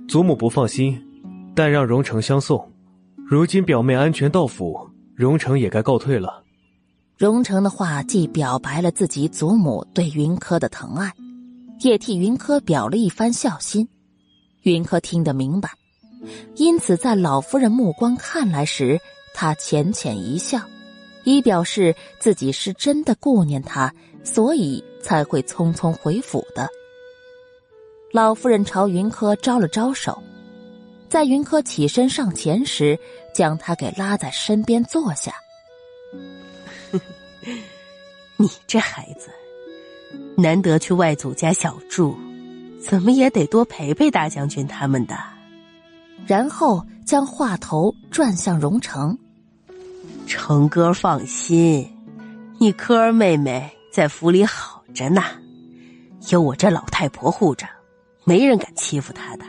[0.07, 1.03] 祖母不放心，
[1.57, 2.71] 但让荣成相送。
[3.27, 4.79] 如今表妹安全到府，
[5.15, 6.43] 荣成也该告退了。
[7.17, 11.11] 荣成的话既表白了自己祖母对云柯的疼爱，
[11.79, 13.89] 也替云柯表了一番孝心。
[14.61, 15.71] 云柯听得明白，
[16.57, 18.99] 因此在老夫人目光看来时，
[19.33, 20.61] 他浅浅一笑，
[21.23, 23.91] 以表示自己是真的顾念他，
[24.23, 26.69] 所以才会匆匆回府的。
[28.13, 30.21] 老夫人朝云柯招了招手。
[31.09, 32.99] 在云柯起身上前时，
[33.33, 35.33] 将他给拉在身边坐下。
[38.37, 39.29] 你这孩子，
[40.35, 42.17] 难得去外祖家小住，
[42.81, 45.17] 怎么也得多陪陪大将军他们的。
[46.25, 49.17] 然后将话头转向荣成
[50.27, 51.89] ：“成哥放心，
[52.59, 55.23] 你柯儿妹妹在府里好着呢，
[56.29, 57.65] 有我这老太婆护着，
[58.25, 59.45] 没人敢欺负她的。”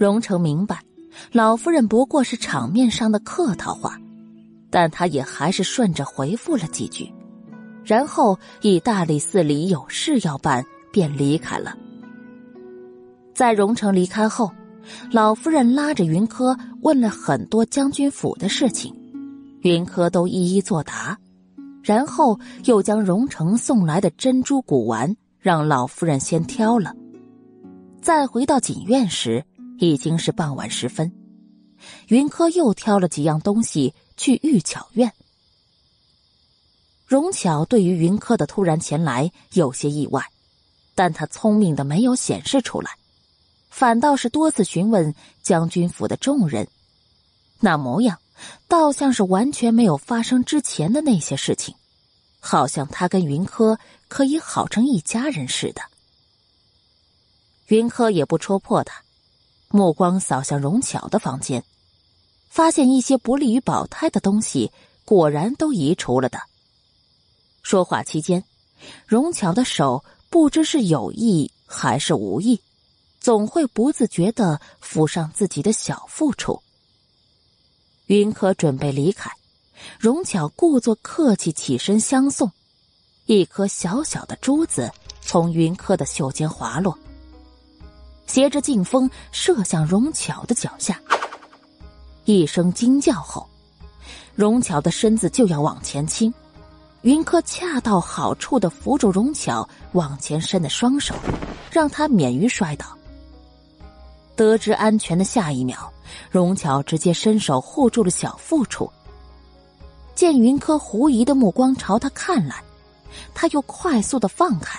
[0.00, 0.80] 荣成明白，
[1.30, 4.00] 老夫人不过是场面上的客套话，
[4.70, 7.12] 但他也还是顺着回复了几句，
[7.84, 11.76] 然后以大理寺里有事要办，便离开了。
[13.34, 14.50] 在荣成离开后，
[15.12, 18.94] 老夫人拉着云柯问了很多将军府的事情，
[19.60, 21.18] 云柯都一一作答，
[21.82, 26.94] 然后又将荣成送来的珍珠古玩让老夫人先挑了。
[28.00, 29.44] 再回到锦院时。
[29.80, 31.10] 已经是傍晚时分，
[32.08, 35.10] 云柯又挑了几样东西去玉巧院。
[37.06, 40.22] 荣巧对于云柯的突然前来有些意外，
[40.94, 42.90] 但他聪明的没有显示出来，
[43.70, 46.68] 反倒是多次询问将军府的众人，
[47.58, 48.18] 那模样
[48.68, 51.74] 倒像是完全没有发生之前的那些事情，
[52.38, 55.80] 好像他跟云柯可以好成一家人似的。
[57.68, 59.02] 云柯也不戳破他。
[59.72, 61.62] 目光扫向荣巧的房间，
[62.48, 64.72] 发现一些不利于保胎的东西
[65.04, 66.40] 果然都移除了的。
[67.62, 68.42] 说话期间，
[69.06, 72.60] 荣巧的手不知是有意还是无意，
[73.20, 76.60] 总会不自觉的抚上自己的小腹处。
[78.06, 79.30] 云可准备离开，
[80.00, 82.50] 荣巧故作客气起身相送，
[83.26, 84.90] 一颗小小的珠子
[85.20, 86.98] 从云柯的袖间滑落。
[88.30, 91.00] 携着劲风射向荣巧的脚下，
[92.26, 93.44] 一声惊叫后，
[94.36, 96.32] 荣巧的身子就要往前倾，
[97.02, 101.12] 云柯恰到好处的扶住荣巧往前伸的双手，
[101.72, 102.96] 让他免于摔倒。
[104.36, 105.92] 得知安全的下一秒，
[106.30, 108.88] 荣巧直接伸手护住了小腹处。
[110.14, 112.62] 见云柯狐疑的目光朝他看来，
[113.34, 114.78] 他又快速的放开。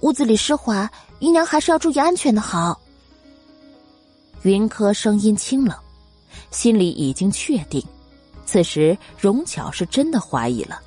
[0.00, 2.78] 屋子里湿滑，姨娘还是要注意安全的好。
[4.42, 5.76] 云柯声音清冷，
[6.50, 7.84] 心里已经确定，
[8.46, 10.80] 此时荣巧是真的怀疑了，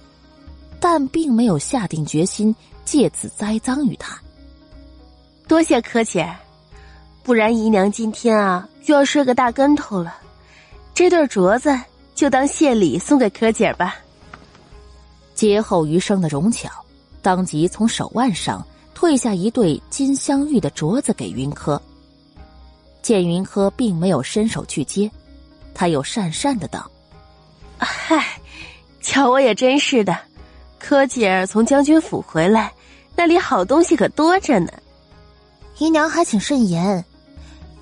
[0.80, 2.56] 但并没有下定决心
[2.86, 4.18] 借此栽赃于他。
[5.48, 6.34] 多谢柯姐，
[7.24, 10.16] 不然姨娘今天啊又要摔个大跟头了。
[10.94, 11.78] 这对镯子
[12.16, 13.98] 就当谢礼送给柯姐吧。
[15.36, 16.70] 劫后余生的荣巧，
[17.22, 18.66] 当即从手腕上
[19.02, 21.82] 退下一对金镶玉的镯子给云柯。
[23.02, 25.10] 见云柯并没有伸手去接，
[25.74, 26.88] 他又讪讪的道
[27.82, 28.24] ：“嗨，
[29.02, 30.16] 瞧我也真是的，
[30.78, 32.72] 柯姐儿从将军府回来，
[33.16, 34.72] 那里好东西可多着呢。
[35.80, 37.04] 姨娘还请慎言，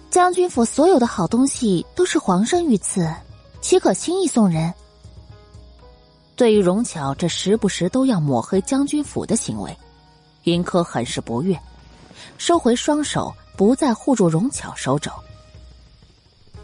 [0.09, 3.13] 将军府所有的好东西都是皇上御赐，
[3.59, 4.73] 岂可轻易送人？”
[6.37, 9.77] 对于荣巧这时不时都要抹黑将军府的行为，
[10.49, 11.57] 云柯很是不悦，
[12.37, 15.11] 收回双手，不再护住荣巧手肘。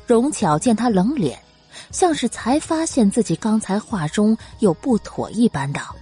[0.07, 1.39] 荣巧见他冷脸，
[1.91, 5.95] 像是才发现自己刚才话中有不妥一般，道：“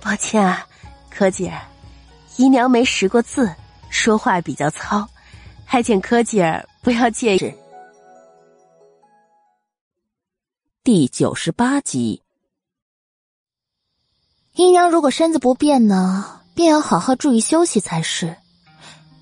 [0.00, 0.66] 抱歉啊，
[1.10, 1.52] 柯姐，
[2.36, 3.54] 姨娘没识过字，
[3.90, 5.08] 说话比较糙，
[5.64, 7.54] 还请柯姐不要介意。”
[10.82, 12.22] 第九十八集。
[14.54, 18.36] 姨娘如果身子不便呢，便要好好注意休息才是。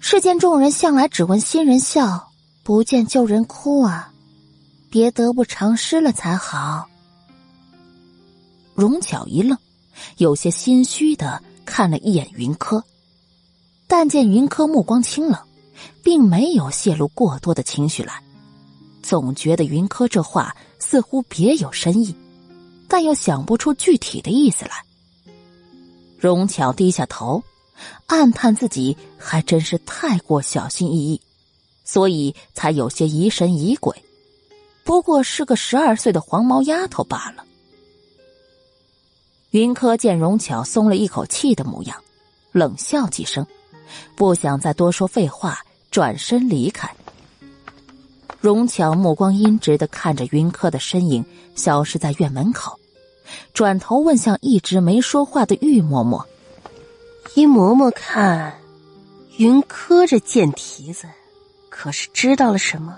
[0.01, 2.33] 世间众人向来只闻新人笑，
[2.63, 4.11] 不见旧人哭啊，
[4.89, 6.89] 别得不偿失了才好。
[8.75, 9.59] 荣巧一愣，
[10.17, 12.83] 有些心虚的看了一眼云柯，
[13.87, 15.39] 但见云柯目光清冷，
[16.03, 18.23] 并没有泄露过多的情绪来，
[19.03, 22.17] 总觉得云柯这话似乎别有深意，
[22.89, 24.86] 但又想不出具体的意思来。
[26.19, 27.43] 荣巧低下头，
[28.07, 31.21] 暗叹自己还真是太过小心翼翼，
[31.85, 33.95] 所以才有些疑神疑鬼。
[34.83, 37.45] 不过是个十二岁的黄毛丫头罢了。
[39.51, 42.03] 云柯见荣巧松了一口气的模样，
[42.53, 43.47] 冷笑几声，
[44.15, 45.59] 不想再多说废话，
[45.91, 46.89] 转身离开。
[48.41, 52.79] 荣巧目光阴直的看着云柯的身影消失在院门口。
[53.53, 56.25] 转头问向一直没说话的玉嬷嬷
[57.35, 58.59] ：“依嬷嬷看，
[59.39, 61.07] 云柯这贱蹄子，
[61.69, 62.97] 可是知道了什么？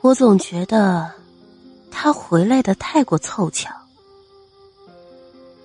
[0.00, 1.10] 我总觉得
[1.90, 3.70] 他回来的太过凑巧。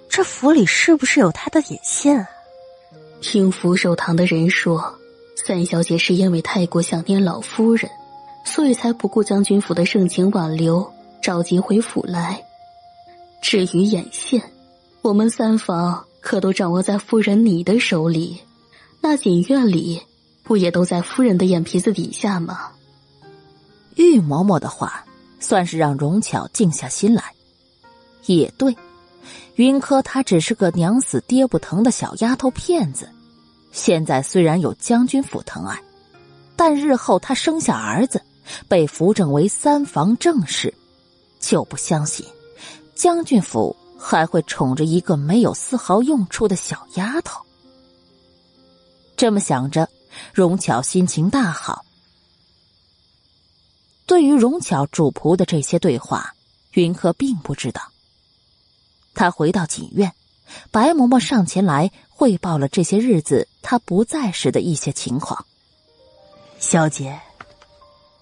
[0.09, 2.27] 这府里是不是有他的眼线啊？”
[3.21, 4.95] 听福寿堂的人说，
[5.35, 7.89] 三小姐是因为太过想念老夫人，
[8.43, 12.43] 所以才不顾将军府的盛情挽留，着急回府来。
[13.41, 14.41] 至于眼线，
[15.01, 18.39] 我们三房可都掌握在夫人你的手里，
[19.01, 20.01] 那锦院里
[20.43, 22.69] 不也都在夫人的眼皮子底下吗？
[23.95, 25.03] 玉嬷嬷的话
[25.39, 27.23] 算是让荣巧静下心来。
[28.27, 28.75] 也对，
[29.55, 33.09] 云柯她只是个娘死爹不疼的小丫头片子，
[33.71, 35.81] 现在虽然有将军府疼爱，
[36.55, 38.21] 但日后她生下儿子，
[38.67, 40.71] 被扶正为三房正室，
[41.39, 42.23] 就不相信。
[42.95, 47.41] 将军府还会宠着一个没有丝毫用处的小丫头。
[49.17, 49.89] 这么想着，
[50.33, 51.85] 荣巧心情大好。
[54.05, 56.33] 对于荣巧主仆的这些对话，
[56.73, 57.81] 云柯并不知道。
[59.13, 60.13] 他回到锦院，
[60.71, 65.45] 白嬷嬷上前来汇报了这些日子他不在时的一些情况。
[66.59, 67.19] 小姐，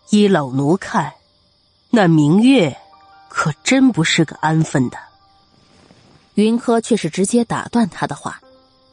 [0.09, 1.13] 依老奴看，
[1.89, 2.78] 那明月。
[3.30, 4.98] 可真不是个安分的。
[6.34, 8.42] 云柯却是直接打断他的话，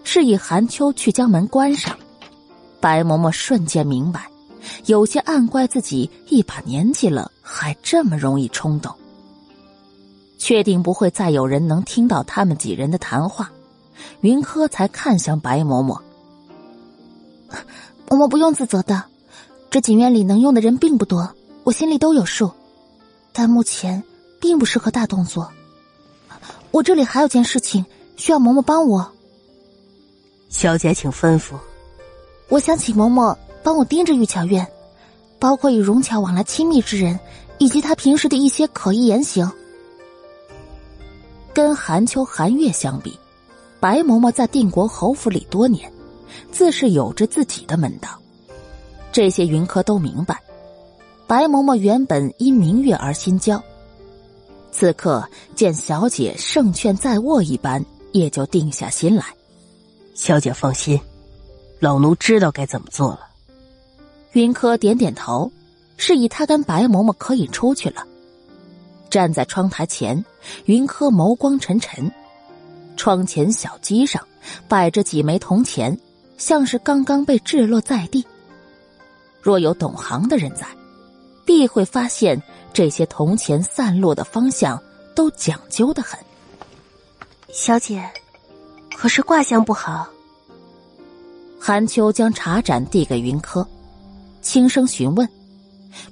[0.04, 1.96] 示意韩秋去将门关上。
[2.80, 4.28] 白嬷嬷瞬间明白，
[4.84, 8.94] 有些暗怪自己一把年纪了还这么容易冲动。
[10.38, 13.50] 确定不会再有人能听到他们几人的谈话，
[14.20, 16.00] 云柯才看向白嬷嬷
[18.06, 19.04] ：“嬷嬷不用自责的，
[19.70, 21.32] 这锦院里能用的人并不多，
[21.64, 22.50] 我心里都有数。
[23.32, 24.02] 但目前……”
[24.40, 25.50] 并不适合大动作。
[26.70, 27.84] 我这里还有件事情
[28.16, 29.10] 需要嬷嬷帮我。
[30.48, 31.54] 小姐，请吩咐。
[32.48, 34.66] 我想请嬷嬷帮我盯着玉巧院，
[35.38, 37.18] 包括与荣巧往来亲密之人，
[37.58, 39.50] 以及她平时的一些可疑言行。
[41.52, 43.18] 跟寒秋、寒月相比，
[43.80, 45.90] 白嬷嬷在定国侯府里多年，
[46.52, 48.10] 自是有着自己的门道。
[49.10, 50.40] 这些云柯都明白。
[51.26, 53.60] 白嬷嬷原本因明月而心焦。
[54.78, 59.24] 此刻见小姐胜券在握一般，也就定下心来。
[60.14, 61.00] 小姐放心，
[61.80, 63.20] 老奴知道该怎么做了。
[64.32, 65.50] 云柯点点头，
[65.96, 68.06] 示意他跟白嬷嬷可以出去了。
[69.08, 70.22] 站在窗台前，
[70.66, 72.12] 云柯眸光沉沉。
[72.98, 74.22] 窗前小机上
[74.68, 75.98] 摆着几枚铜钱，
[76.36, 78.22] 像是刚刚被掷落在地。
[79.40, 80.66] 若有懂行的人在，
[81.46, 82.38] 必会发现
[82.76, 84.78] 这些铜钱散落的方向
[85.14, 86.20] 都讲究的很。
[87.50, 88.06] 小姐，
[88.94, 90.06] 可是卦象不好。
[91.58, 93.66] 韩秋将茶盏递给云柯，
[94.42, 95.26] 轻声询问，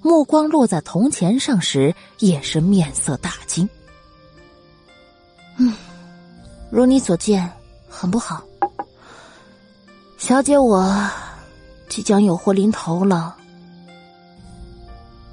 [0.01, 3.69] 目光落在铜钱上时，也是面色大惊。
[5.59, 5.75] 嗯，
[6.71, 7.47] 如你所见，
[7.91, 8.43] 很不好。
[10.17, 11.11] 小姐，我
[11.91, 13.37] 即将有祸临头了。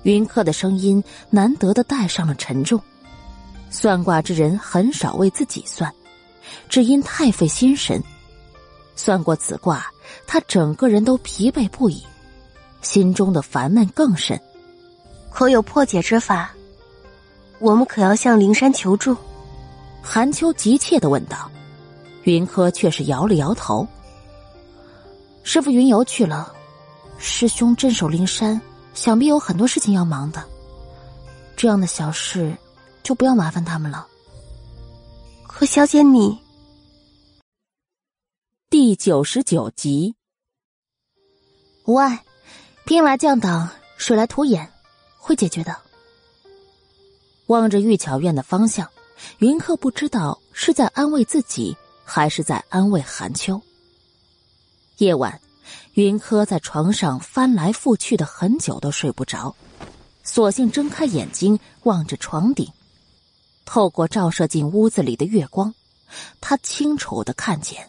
[0.03, 2.79] 云客的声音难得的带上了沉重。
[3.69, 5.93] 算卦之人很少为自己算，
[6.67, 8.03] 只因太费心神。
[8.95, 9.85] 算过此卦，
[10.27, 12.03] 他整个人都疲惫不已，
[12.81, 14.39] 心中的烦闷更甚。
[15.29, 16.51] 可有破解之法？
[17.59, 19.15] 我们可要向灵山求助？
[20.01, 21.49] 韩秋急切的问道。
[22.23, 23.87] 云柯却是摇了摇头。
[25.43, 26.53] 师傅云游去了，
[27.17, 28.59] 师兄镇守灵山，
[28.93, 30.43] 想必有很多事情要忙的。
[31.55, 32.55] 这样的小事，
[33.03, 34.07] 就不要麻烦他们了。
[35.47, 36.39] 可小姐你。
[38.69, 40.15] 第九十九集，
[41.85, 42.23] 无碍，
[42.85, 44.71] 兵来将挡，水来土掩，
[45.17, 45.75] 会解决的。
[47.47, 48.89] 望着玉巧院的方向，
[49.39, 51.75] 云客不知道是在安慰自己，
[52.05, 53.61] 还是在安慰韩秋。
[54.97, 55.39] 夜晚，
[55.93, 59.53] 云柯在床上翻来覆去的很久都睡不着，
[60.23, 62.65] 索性睁开眼睛望着床顶，
[63.65, 65.73] 透过照射进屋子里的月光，
[66.39, 67.85] 他清楚的看见。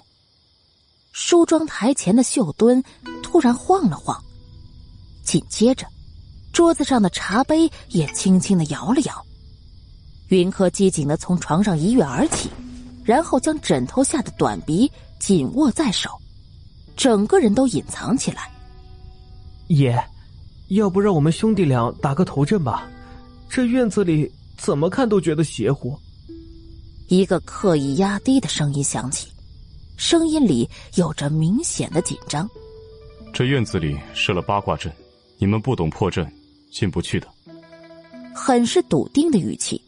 [1.12, 2.82] 梳妆台前的绣墩
[3.22, 4.20] 突然晃了晃，
[5.22, 5.86] 紧接着，
[6.52, 9.24] 桌子上的茶杯也轻轻的摇了摇。
[10.28, 12.50] 云柯机警的从床上一跃而起，
[13.04, 14.90] 然后将枕头下的短鼻
[15.20, 16.10] 紧握在手，
[16.96, 18.50] 整个人都隐藏起来。
[19.68, 19.98] 爷，
[20.68, 22.88] 要不让我们兄弟俩打个头阵吧？
[23.48, 25.98] 这院子里怎么看都觉得邪乎。
[27.08, 29.28] 一个刻意压低的声音响起。
[29.98, 32.48] 声音里有着明显的紧张。
[33.32, 34.92] 这院子里设了八卦阵，
[35.38, 36.26] 你们不懂破阵，
[36.72, 37.28] 进不去的。
[38.34, 39.80] 很是笃定的语气，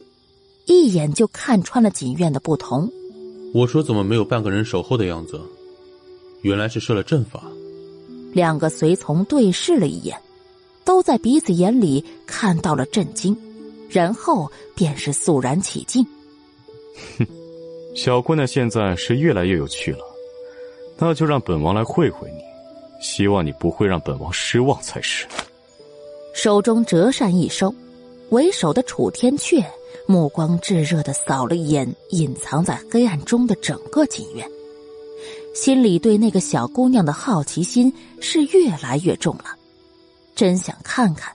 [0.66, 2.88] 一眼就看穿了锦院的不同。
[3.52, 5.40] 我说怎么没有半个人守候的样子？
[6.45, 7.42] 原来是设了阵法。
[8.32, 10.16] 两个随从对视了一眼，
[10.84, 13.36] 都在彼此眼里看到了震惊，
[13.88, 16.05] 然后便是肃然起敬。
[17.18, 17.26] 哼。
[17.97, 20.01] 小姑娘现在是越来越有趣了，
[20.99, 22.42] 那就让本王来会会你，
[23.01, 25.24] 希望你不会让本王失望才是。
[26.34, 27.72] 手中折扇一收，
[28.30, 29.64] 为首的楚天阙
[30.09, 34.45] 目光炙热的扫了一眼隐藏在黑暗中的整个锦院，
[35.55, 37.90] 心里对那个小姑娘的好奇心
[38.20, 39.44] 是越来越重了，
[40.34, 41.32] 真想看看，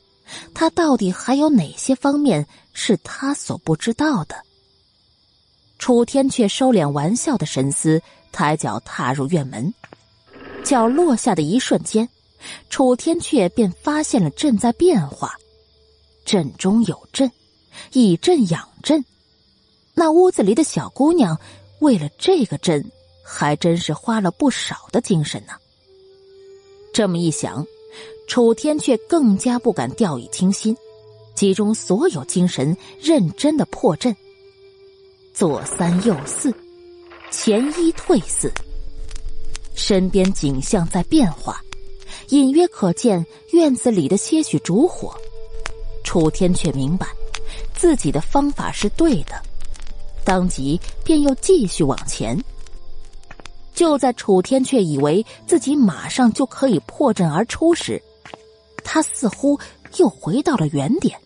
[0.54, 4.36] 她到底还有哪些方面是他所不知道的。
[5.80, 8.02] 楚天却收敛玩笑的神思，
[8.34, 9.74] 抬脚踏入院门，
[10.66, 12.08] 脚落下的一瞬间，
[12.70, 15.34] 楚天却便发现了阵在变化，
[16.26, 17.32] 阵中有阵，
[17.94, 19.04] 以阵养阵。
[19.94, 21.40] 那屋子里的小姑娘，
[21.80, 22.86] 为了这个阵，
[23.32, 25.54] 还真是花了不少的精神呢。
[26.92, 27.64] 这么一想，
[28.28, 30.76] 楚天却更加不敢掉以轻心，
[31.36, 34.16] 集中所有精神，认真的破阵。
[35.32, 36.52] 左三右四，
[37.30, 38.52] 前一退四。
[39.76, 41.62] 身边景象在变化，
[42.30, 45.16] 隐约可见院子里的些许烛火。
[46.04, 47.08] 楚天却明白，
[47.76, 49.40] 自己的方法是对的，
[50.26, 52.38] 当即便又继续往前。
[53.80, 58.04] 就在楚天却以为自己马上就可以破阵而出时，
[58.84, 59.58] 他似乎
[59.96, 61.18] 又回到了原点，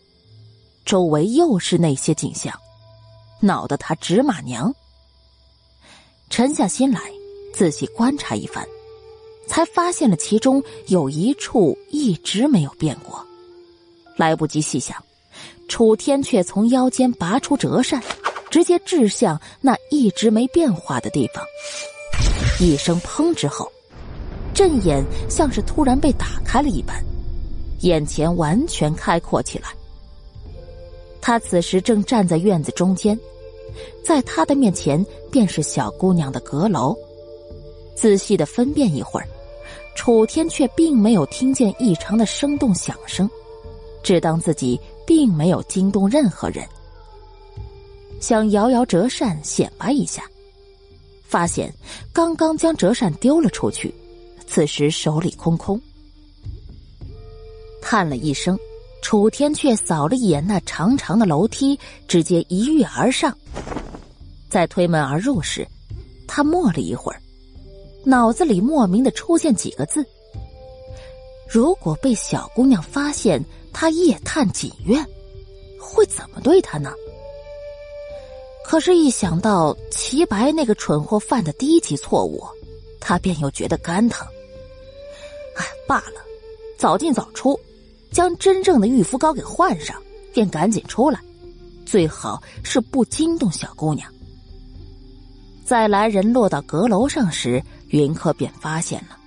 [0.86, 2.54] 周围又是那些景象。
[3.40, 4.72] 恼得他直骂娘。
[6.30, 7.02] 沉下心来，
[7.56, 8.64] 仔细观察一番，
[9.48, 13.26] 才发现了其中有一处一直没有变过。
[14.16, 15.04] 来不及细想，
[15.68, 18.00] 楚天却从腰间拔出折扇，
[18.52, 21.44] 直接掷向那一直没变化的地方。
[22.60, 23.72] 一声砰之后，
[24.54, 27.04] 阵眼像是突然被打开了一般，
[27.82, 29.70] 眼前完全开阔起来。
[31.22, 33.18] 他此时正站在院子中间。
[34.04, 36.96] 在他的面前，便是小姑娘的阁楼。
[37.96, 39.28] 仔细的分辨一会儿，
[39.96, 43.28] 楚天却并没有听见异常的生动响声，
[44.04, 46.64] 只当自己并没有惊动任何人，
[48.20, 50.24] 想摇摇折扇显摆一下，
[51.34, 51.74] 发现
[52.14, 53.92] 刚刚将折扇丢了出去，
[54.46, 55.82] 此时手里空空。
[57.82, 58.56] 叹了一声，
[59.02, 63.36] 楚天却扫了一眼那长长的楼梯，直接一跃而上。
[64.48, 65.68] 在推门而入时，
[66.28, 67.20] 他默了一会儿，
[68.06, 70.06] 脑子里莫名的出现几个字：
[71.50, 75.04] 如果被小姑娘发现他夜探锦院，
[75.80, 76.94] 会怎么对他呢？
[78.64, 82.42] 可是，一想到齐白那个蠢货犯的低级错误，
[83.00, 84.26] 他便又觉得肝疼。
[85.58, 86.22] 哎，罢了，
[86.78, 87.60] 早进早出，
[88.12, 90.02] 将真正的御夫膏给换上，
[90.34, 91.20] 便赶紧出来，
[91.86, 94.10] 最好是不惊动小姑娘。
[95.66, 99.18] 在来人落到阁楼上时，云柯便发现了，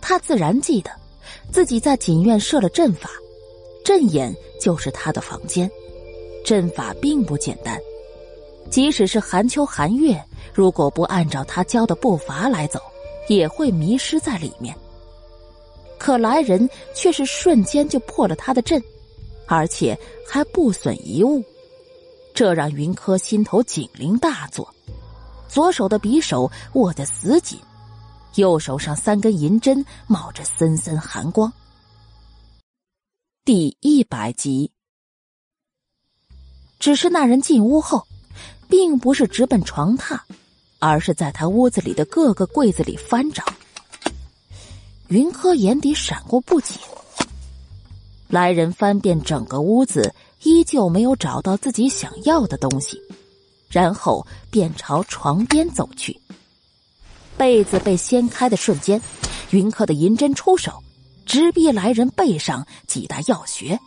[0.00, 0.90] 他自然记得
[1.50, 3.10] 自己在锦院设了阵法，
[3.84, 5.70] 阵眼就是他的房间，
[6.44, 7.78] 阵法并不简单。
[8.72, 10.18] 即使是寒秋寒月，
[10.54, 12.80] 如果不按照他教的步伐来走，
[13.28, 14.74] 也会迷失在里面。
[15.98, 18.82] 可来人却是瞬间就破了他的阵，
[19.46, 19.96] 而且
[20.26, 21.44] 还不损一物，
[22.32, 24.66] 这让云柯心头警铃大作，
[25.48, 27.60] 左手的匕首握得死紧，
[28.36, 31.52] 右手上三根银针冒着森森寒光。
[33.44, 34.72] 第一百集，
[36.78, 38.06] 只是那人进屋后。
[38.72, 40.18] 并不是直奔床榻，
[40.78, 43.44] 而是在他屋子里的各个柜子里翻找。
[45.08, 46.80] 云柯眼底闪过不解。
[48.28, 52.98] 来人翻遍整个屋子，依旧没有找到自己想要的东西，
[53.68, 56.18] 然后便朝床边走去。
[57.36, 58.98] 被子被掀开的瞬间，
[59.50, 60.82] 云柯的银针出手，
[61.26, 63.78] 直逼来人背上几大要穴。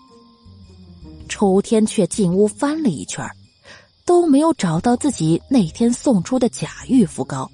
[1.27, 3.27] 楚天却进屋翻了一圈
[4.05, 7.49] 都没有找到自己那天送出的假玉肤膏，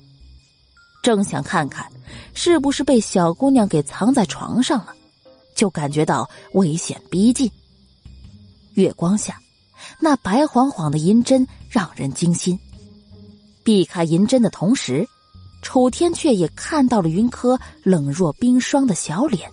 [1.01, 1.89] 正想看看
[2.33, 4.93] 是不是被小姑娘给藏在床上了，
[5.55, 7.49] 就感觉到危险逼近。
[8.73, 9.39] 月光下，
[9.99, 12.59] 那白晃晃的银针让人惊心。
[13.63, 15.07] 避开银针的同时，
[15.61, 19.49] 楚天却也看到了云柯冷若冰霜的小脸，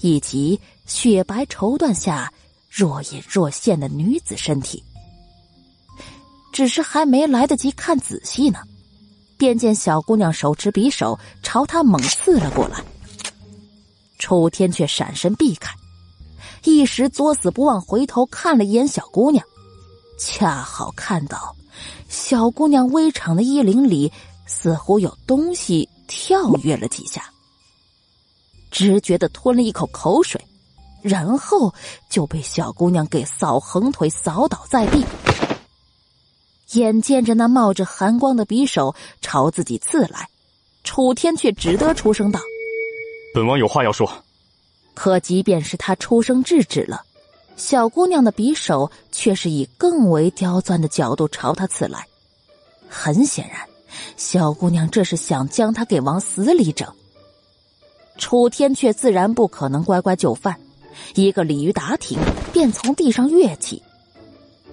[0.00, 2.32] 以及雪白绸缎下
[2.70, 4.82] 若隐若现的女子身体。
[6.60, 8.58] 只是还没来得及看仔细呢，
[9.38, 12.84] 便见小姑娘手持匕首朝他猛刺了过来。
[14.18, 15.74] 楚天却闪身避开，
[16.64, 19.42] 一时作死不忘回头看了一眼小姑娘，
[20.18, 21.56] 恰好看到
[22.10, 24.12] 小姑娘微敞的衣领里
[24.46, 27.24] 似乎有东西跳跃了几下，
[28.70, 30.38] 直觉的吞了一口口水，
[31.00, 31.72] 然后
[32.10, 35.02] 就被小姑娘给扫横腿扫倒在地。
[36.72, 40.28] 眼见着那冒着寒光的匕首朝自己刺来，
[40.84, 42.40] 楚天却只得出声道
[43.34, 44.10] ：“本王有话要说。”
[44.94, 47.02] 可即便是他出声制止了，
[47.56, 52.06] 小姑娘的匕首却是以更为刁钻的角度朝他刺来。
[52.88, 53.60] 很显然，
[54.16, 56.86] 小姑娘这是想将他给往死里整。
[58.18, 60.60] 楚天却自然不可能乖乖就范，
[61.14, 62.18] 一个鲤鱼打挺，
[62.52, 63.82] 便从地上跃起。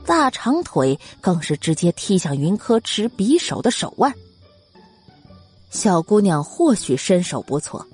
[0.08, 4.12] 大长腿更是直接踢向云柯持匕首的手腕。
[5.70, 7.86] 小姑娘或许身手不错，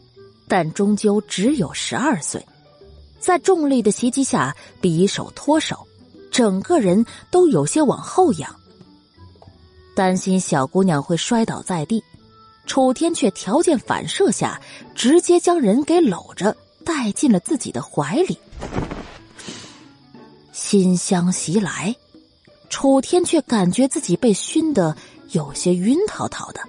[0.48, 2.46] 但终究只有十二岁，
[3.20, 5.88] 在重力的袭击下，匕首脱手，
[6.32, 8.56] 整个人都有些往后仰。
[9.96, 12.04] 担心小姑娘会摔倒在地，
[12.68, 14.62] 楚天却条件反射下，
[14.94, 16.56] 直接将人给搂着
[16.86, 18.38] 带进了自己的怀里。
[20.52, 21.96] 馨香袭来。
[22.74, 24.98] 楚天却感觉自己被熏得
[25.30, 26.60] 有些晕陶陶的，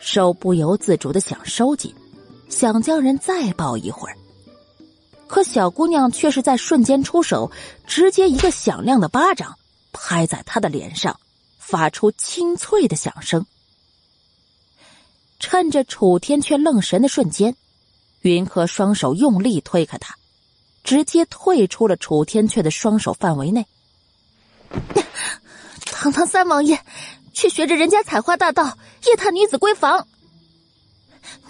[0.00, 1.94] 手不由自主的想收紧，
[2.48, 4.16] 想将人再抱一会儿。
[5.26, 7.52] 可小姑娘却是在瞬间出手，
[7.86, 9.58] 直接一个响亮的巴掌
[9.92, 11.20] 拍在他的脸上，
[11.58, 13.44] 发出清脆的响声。
[15.38, 17.54] 趁着楚天却愣神的瞬间，
[18.22, 20.16] 云柯双手用力推开他，
[20.82, 23.66] 直接退出了楚天阙的双手范围内。
[25.86, 26.78] 堂堂三王爷，
[27.32, 30.06] 却学着人家采花大盗夜探女子闺房，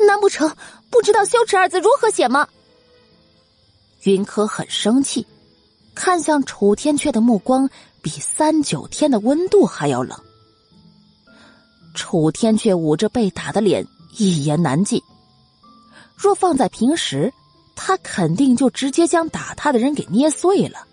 [0.07, 0.55] 难不成
[0.91, 2.49] 不知道“羞耻”二字如何写吗？
[4.03, 5.27] 云柯很生气，
[5.95, 7.71] 看向楚天阙的目光
[8.03, 10.19] 比三九天的温度还要冷。
[11.95, 15.01] 楚天阙捂着被打的脸，一言难尽。
[16.17, 17.33] 若放在平时，
[17.75, 20.87] 他肯定就直接将打他的人给捏碎了。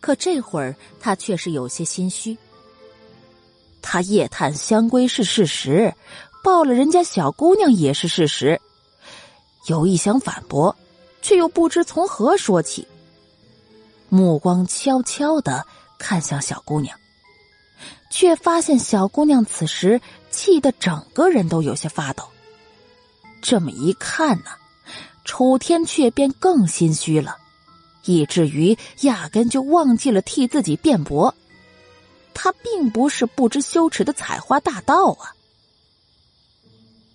[0.00, 2.36] 可这会儿他却是有些心虚，
[3.82, 5.94] 他夜探香闺是事实，
[6.42, 8.60] 抱了人家小姑娘也是事实。
[9.66, 10.74] 有意想反驳，
[11.20, 12.86] 却又不知从何说起。
[14.08, 15.66] 目光悄悄的
[15.98, 16.96] 看向小姑娘，
[18.10, 22.24] 却发现小姑娘此时气得整个人都有些发抖。
[23.42, 24.50] 这么一看呢，
[25.24, 27.36] 楚天却便更心虚了，
[28.04, 31.34] 以至于压根就忘记了替自己辩驳。
[32.34, 35.34] 他并不是不知羞耻的采花大盗啊！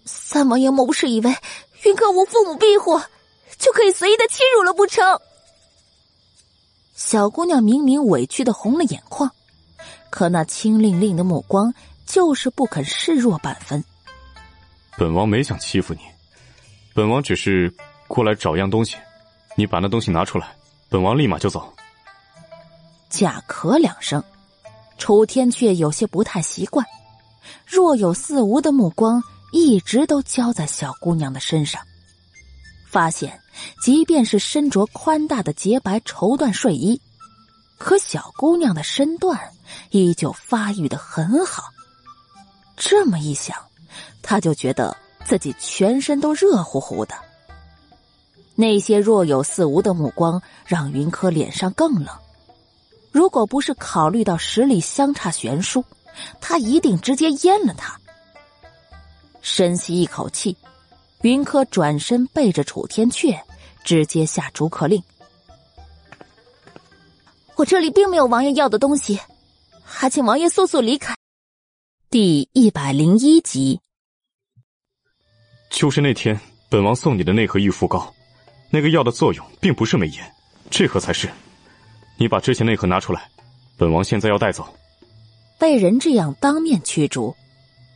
[0.06, 1.34] 三王爷莫不是以为
[1.84, 3.00] 云客无父母庇护，
[3.58, 5.20] 就可以随意的欺辱了不成？
[6.94, 9.32] 小姑娘明明委屈的红了眼眶，
[10.10, 11.74] 可那清凌凌的目光
[12.06, 13.82] 就是不肯示弱半分。
[14.98, 16.02] 本王没想欺负你，
[16.94, 17.74] 本王只是
[18.08, 18.98] 过来找样东西，
[19.56, 20.54] 你把那东西拿出来，
[20.94, 21.74] 本王立马就走。
[23.10, 24.24] 假咳两声。
[24.96, 26.86] 楚天却有些不太习惯，
[27.66, 29.22] 若有似无的目光
[29.52, 31.82] 一直都交在小姑娘的身上，
[32.88, 33.42] 发现
[33.82, 37.02] 即便是身着宽大的洁白绸缎睡衣，
[37.80, 39.38] 可小姑娘的身段
[39.90, 41.64] 依旧发育的很好。
[42.78, 43.58] 这么一想，
[44.22, 47.16] 他就觉得自己全身都热乎乎的。
[48.56, 52.08] 那些若有似无的目光让云柯脸上更冷。
[53.12, 55.84] 如果不是考虑到实力相差悬殊，
[56.42, 58.00] 他一定直接阉了他。
[59.42, 60.56] 深吸一口气，
[61.22, 63.40] 云柯转身背着楚天阙，
[63.84, 65.02] 直接下逐客令
[67.56, 69.20] ：“我这里并没有王爷要的东西，
[69.84, 71.16] 还请王爷速速离开。”
[72.10, 73.80] 第一百零一集，
[75.70, 76.40] 就是那天
[76.70, 78.14] 本王送你的那盒玉肤膏，
[78.74, 80.36] 那个药的作用并不是美颜，
[80.72, 81.30] 这盒才是。
[82.18, 83.30] 你把之前那盒拿出来，
[83.78, 84.68] 本王现在要带走。
[85.60, 87.36] 被人这样当面驱逐，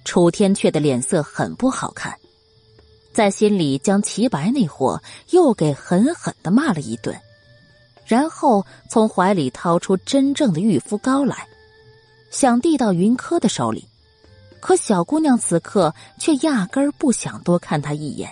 [0.05, 2.15] 楚天阙的脸色很不好看，
[3.11, 5.01] 在心里将齐白那货
[5.32, 7.19] 又给狠狠的骂了一顿，
[8.05, 11.47] 然后从怀里掏出真正的玉肤膏来，
[12.30, 13.84] 想递到云柯的手里，
[14.59, 18.30] 可小姑娘此刻却压根儿不想多看他一眼。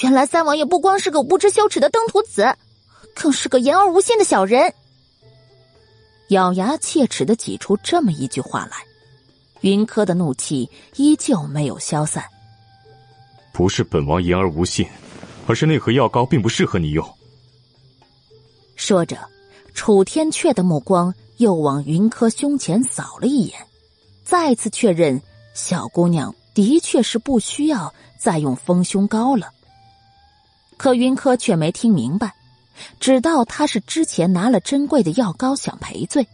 [0.00, 2.56] 哼，原来三王爷不光是个不知羞耻的登徒子。
[3.12, 4.72] 更是个言而无信的小人，
[6.28, 8.76] 咬牙切齿的挤出这么一句话来，
[9.62, 12.24] 云柯的怒气依旧没有消散。
[13.52, 14.86] 不是本王言而无信，
[15.48, 17.04] 而是那盒药膏并不适合你用。
[18.76, 19.18] 说着，
[19.74, 23.58] 楚天阙的目光又往云柯胸前扫了一眼，
[24.24, 25.20] 再次确认
[25.52, 29.52] 小姑娘的确是不需要再用丰胸膏了。
[30.80, 32.34] 可云柯却没听明白。
[32.98, 36.26] 只道他是之前拿了珍贵的药膏想赔罪，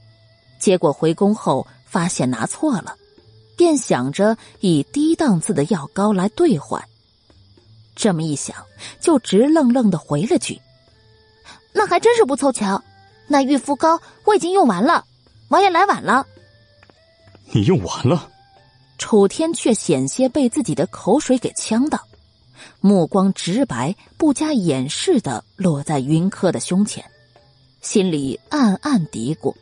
[0.61, 2.95] 结果回宫后发现拿错了，
[3.57, 6.81] 便想着以低档次的药膏来兑换。
[7.97, 8.55] 这么一想，
[9.01, 10.61] 就直愣愣的回了句
[11.75, 12.81] ：“那还真是不凑巧，
[13.27, 15.05] 那玉肤膏我已经用完了，
[15.49, 16.25] 王爷来晚了。”
[17.51, 18.31] 你用完了？
[18.97, 22.01] 楚天却险些被自己的口水给呛到。
[22.81, 27.05] 目光直白、不加掩饰的落在云柯的胸前，
[27.81, 29.55] 心里暗暗嘀咕：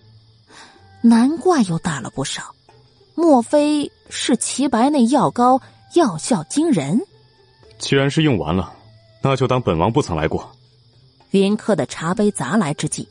[1.01, 2.55] 难怪又大了不少，
[3.14, 5.61] 莫非是齐白那药膏
[5.95, 7.01] 药效惊人？
[7.78, 8.72] 既然是用完了，
[9.22, 10.51] 那就当本王不曾来过。
[11.30, 13.09] 云柯的茶杯砸来之际，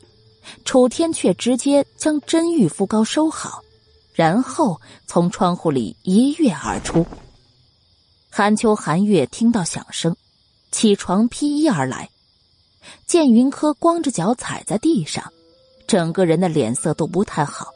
[0.64, 3.62] 楚天却直接将真玉肤膏收好，
[4.14, 7.06] 然后从窗户里一跃而出。
[8.36, 10.16] 韩秋、韩月听到响声，
[10.72, 12.10] 起床披衣而来，
[13.06, 15.32] 见云柯光着脚踩在地上，
[15.86, 17.68] 整个人的脸色都不太好，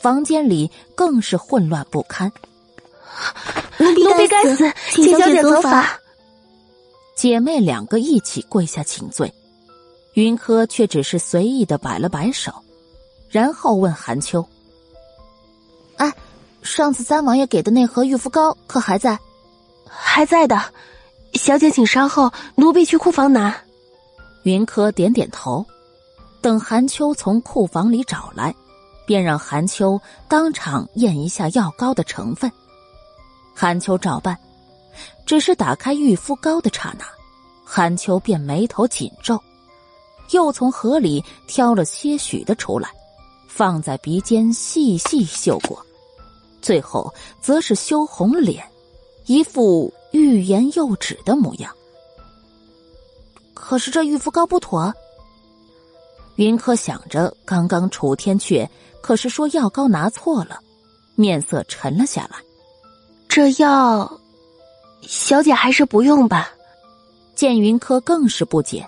[0.00, 2.32] 房间里更是混乱不堪。
[3.76, 6.00] 奴婢该死，请小姐责罚。
[7.14, 9.30] 姐妹两个一起跪下请罪，
[10.14, 12.50] 云柯却只是随意的摆了摆手，
[13.28, 14.42] 然后问韩秋
[15.98, 16.10] ：“哎，
[16.62, 19.18] 上次三王爷给的那盒玉肤膏可还在？”
[19.88, 20.60] 还在的，
[21.34, 23.54] 小姐请稍后，奴婢去库房拿。
[24.42, 25.64] 云柯点点头，
[26.40, 28.54] 等韩秋从库房里找来，
[29.04, 32.50] 便让韩秋当场验一下药膏的成分。
[33.54, 34.36] 韩秋照办，
[35.24, 37.04] 只是打开玉肤膏的刹那，
[37.64, 39.40] 韩秋便眉头紧皱，
[40.30, 42.88] 又从盒里挑了些许的出来，
[43.48, 45.84] 放在鼻尖细细嗅过，
[46.62, 48.64] 最后则是羞红了脸。
[49.26, 51.72] 一副欲言又止的模样。
[53.54, 54.92] 可是这玉肤膏不妥。
[56.36, 58.68] 云柯想着，刚刚楚天阙
[59.00, 60.60] 可是说药膏拿错了，
[61.14, 62.36] 面色沉了下来。
[63.28, 64.20] 这药，
[65.02, 66.52] 小姐还是不用吧。
[67.34, 68.86] 见云柯更是不解，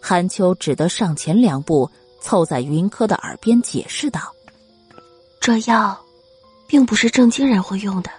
[0.00, 4.20] 韩秋只得上前两步，凑在云柯的耳边解释道
[5.40, 5.98] ：“这药，
[6.66, 8.10] 并不是正经人会用的，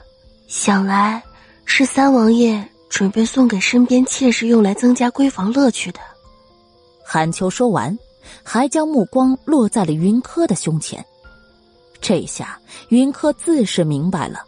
[0.48, 1.24] 想来
[1.70, 6.00] 是三王爷准备送给身边妾室用来增加闺房乐趣的。”
[7.06, 7.96] 韩秋说完，
[8.42, 11.06] 还将目光落在了云柯的胸前。
[12.02, 12.60] 这下
[12.90, 14.44] 云柯自是明白了，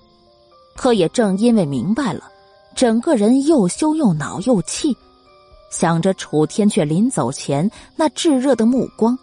[0.75, 2.31] 可也正因为明白了，
[2.73, 4.95] 整个人又羞又恼又气。
[5.69, 9.15] 想着楚天阙临走前那炙热的目光，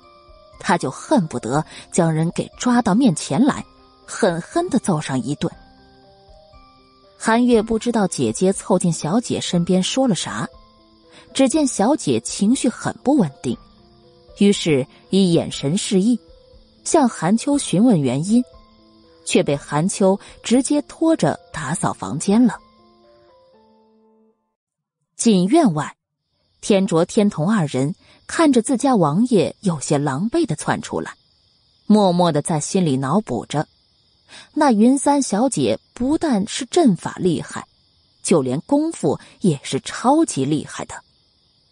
[0.60, 3.64] 他就恨不得将人给抓到面前来，
[4.06, 5.50] 狠狠的揍上一顿。
[7.18, 10.48] 韩月不知道姐姐凑近小姐身边说了啥。
[11.34, 13.54] 只见小姐情绪很不稳定，
[14.38, 16.18] 于是以眼神示意，
[16.82, 18.42] 向韩秋询问原因，
[19.26, 22.58] 却被韩秋直接拖着打扫房间了。
[25.14, 25.94] 锦院外，
[26.62, 27.94] 天卓、天童二人
[28.26, 31.12] 看着自家王爷有些狼狈的窜出来，
[31.86, 33.68] 默默的在心里脑补着：
[34.54, 37.66] 那云三小姐不但是阵法厉害，
[38.22, 41.02] 就连功夫也是超级厉害的。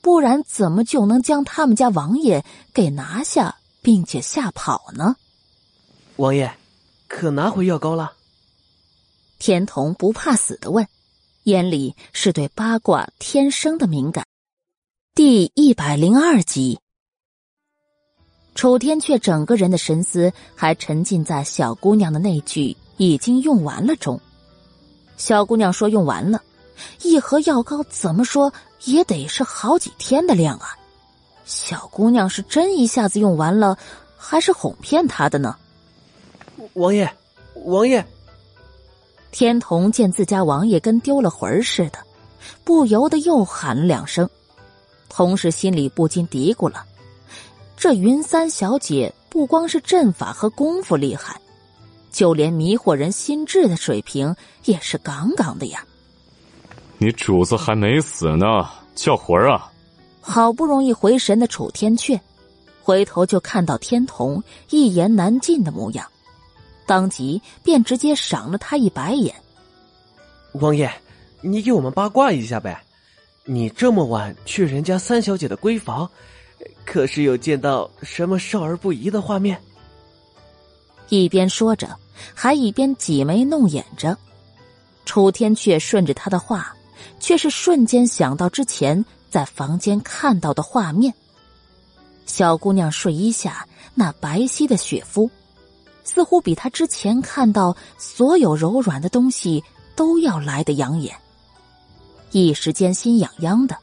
[0.01, 5.16] 不然怎么就能将他们家王爷给拿下，并且吓跑呢？
[6.16, 6.57] 王爷，
[7.07, 8.14] 可拿回药膏了？
[9.39, 10.89] 天童不怕死的问，
[11.43, 14.25] 眼里是对八卦天生的敏感。
[15.14, 16.81] 第一百零二集，
[18.55, 24.21] 楚天却整个人的神思还沉浸在小姑娘的那句“已经用完了”中。
[25.17, 26.43] 小姑娘说用完了，
[27.03, 28.53] 一盒药膏怎么说？
[28.85, 30.77] 也得是好几天的量啊！
[31.47, 33.79] 小姑娘是真一下子用完了，
[34.19, 35.57] 还是哄骗她的呢？
[36.75, 37.11] 王爷，
[37.65, 38.05] 王爷！
[39.31, 41.99] 天童见自家王爷跟丢了魂似的，
[42.63, 44.29] 不由得又喊了两声，
[45.09, 46.85] 同时心里不禁嘀咕了：
[47.77, 51.41] 这云三小姐不光是阵法和功夫厉害，
[52.15, 54.33] 就连迷惑人心智的水平
[54.67, 55.85] 也是杠杠的呀！
[56.97, 58.47] 你主子还没死呢，
[58.95, 59.73] 叫魂儿啊！
[60.21, 62.19] 好不容易回神的楚天阙，
[62.81, 64.41] 回头就看到天童
[64.71, 66.07] 一言难尽的模样，
[66.87, 69.35] 当即便直接赏了他一白眼。
[70.53, 70.89] 王爷，
[71.41, 72.81] 你给我们八卦一下呗！
[73.45, 76.09] 你这么晚去人家三小姐的闺房，
[76.85, 79.61] 可是有见到什么少儿不宜的画面？
[81.09, 81.95] 一边说着，
[82.35, 84.17] 还一边挤眉弄眼着。
[85.05, 86.75] 楚天阙顺着他的话。
[87.21, 91.12] 却是瞬间想到之前在房间看到的画面。
[92.27, 95.31] 小姑娘睡衣下那白皙的雪肤，
[96.03, 99.62] 似乎比她之前看到所有柔软的东西
[99.95, 101.15] 都要来的养眼。
[102.31, 103.77] 一时间心痒痒的，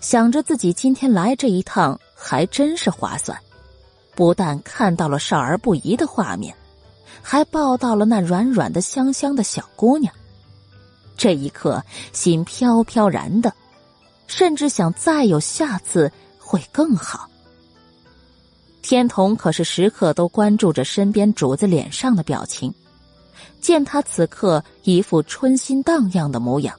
[0.00, 3.38] 想着自己今天来这一趟还真是划算，
[4.14, 6.54] 不但看到了少儿不宜的画面，
[7.22, 10.12] 还抱到了那软软的、香香的小姑娘。
[11.16, 13.52] 这一刻，心飘飘然的，
[14.26, 17.28] 甚至想再有下次会更好。
[18.82, 22.74] 天童可是时刻都关注着身边主子脸上的表情，
[23.60, 26.74] 见他此刻一副春心荡漾的模样，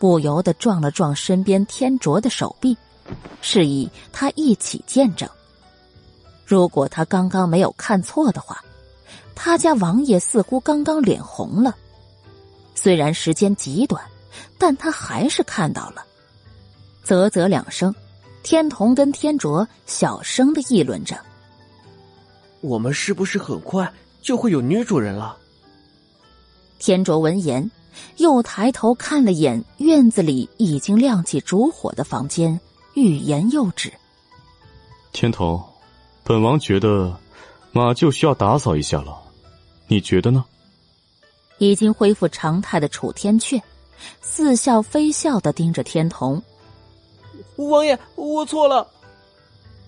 [0.00, 2.76] 不由得撞了撞身边天卓的手臂，
[3.40, 5.28] 示意他一起见证。
[6.44, 8.60] 如果他刚刚没有看错的话，
[9.40, 11.72] 他家王爷似乎刚刚脸红了。
[12.74, 14.04] 虽然时间极短，
[14.58, 16.04] 但他还是看到了。
[17.04, 17.94] 啧啧两声，
[18.42, 21.16] 天童跟天卓小声的议论着
[22.60, 25.38] ：“我们是不是很快就会有女主人了？”
[26.80, 27.70] 天卓闻言，
[28.16, 32.58] 又抬头看了眼院子里已经亮起烛火的房间，
[32.94, 33.92] 欲言又止。
[35.12, 35.62] 天童，
[36.24, 37.16] 本王觉得
[37.70, 39.22] 马厩需要打扫一下了，
[39.88, 40.44] 你觉得呢？
[41.58, 43.60] 已经恢复常态的楚天阙，
[44.20, 46.40] 似笑非笑的盯着天童。
[47.56, 48.86] 王爷，我错了。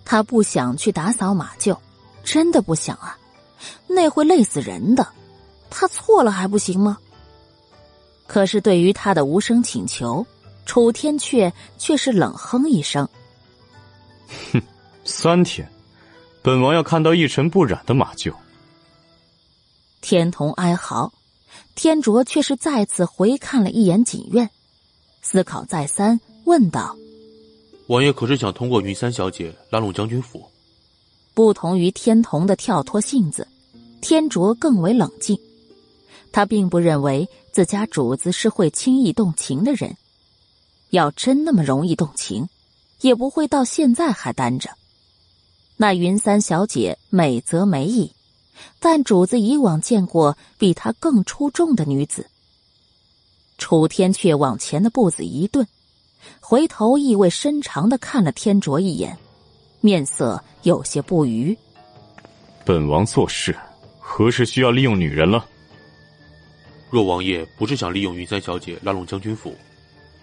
[0.05, 1.77] 他不想去打扫马厩，
[2.25, 3.17] 真的不想啊，
[3.87, 5.07] 那会累死人的。
[5.71, 6.99] 他错了还不行吗？
[8.27, 10.27] 可是对于他的无声请求，
[10.67, 13.09] 楚天阙却是冷哼一声
[14.53, 14.63] ：“哼，
[15.05, 15.71] 三天，
[16.43, 18.33] 本王要看到一尘不染的马厩。”
[20.01, 21.13] 天童哀嚎。
[21.75, 24.49] 天卓却是再次回看了一眼锦院，
[25.23, 26.97] 思考再三，问道
[27.89, 30.45] ：“王爷可是想通过云三小姐拉拢将军府？”
[31.33, 33.49] 不同于天童的跳脱性子，
[34.01, 35.39] 天卓更为冷静。
[36.33, 39.97] 他并不认为自家主子是会轻易动情的人。
[40.91, 42.49] 要真那么容易动情，
[43.01, 44.71] 也不会到现在还单着。
[45.77, 48.13] 那云三小姐美则美矣，
[48.79, 52.27] 但主子以往见过比她更出众的女子。
[53.59, 55.67] 楚天却往前的步子一顿，
[56.41, 59.17] 回头意味深长的看了天卓一眼，
[59.81, 61.57] 面色有些不愉。
[62.65, 63.55] 本王做事，
[63.99, 65.45] 何时需要利用女人了？
[66.89, 69.55] 若王爷不是想利用云三小姐拉拢将军府，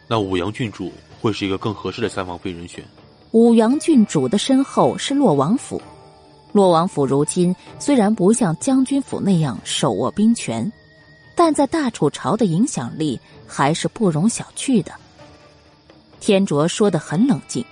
[0.08, 2.84] 那武阳郡主会是一个更合适的三王妃人选。
[3.32, 5.82] 武阳郡主的身后是洛王府，
[6.58, 10.72] 洛王府如今虽然不像将军府那样手握兵权，
[11.36, 14.92] 但在大楚朝的影响力还是不容小觑的。
[16.20, 17.64] 天卓说的很冷静，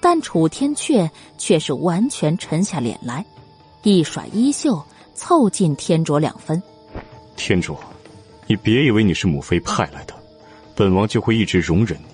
[0.00, 1.08] 但楚天阙
[1.38, 3.24] 却是完全沉下脸来，
[3.84, 6.60] 一甩衣袖，凑近天卓两分。
[7.36, 7.78] 天卓。
[8.48, 10.14] 你别以为你是母妃派来的，
[10.74, 12.06] 本王就会一直容忍你。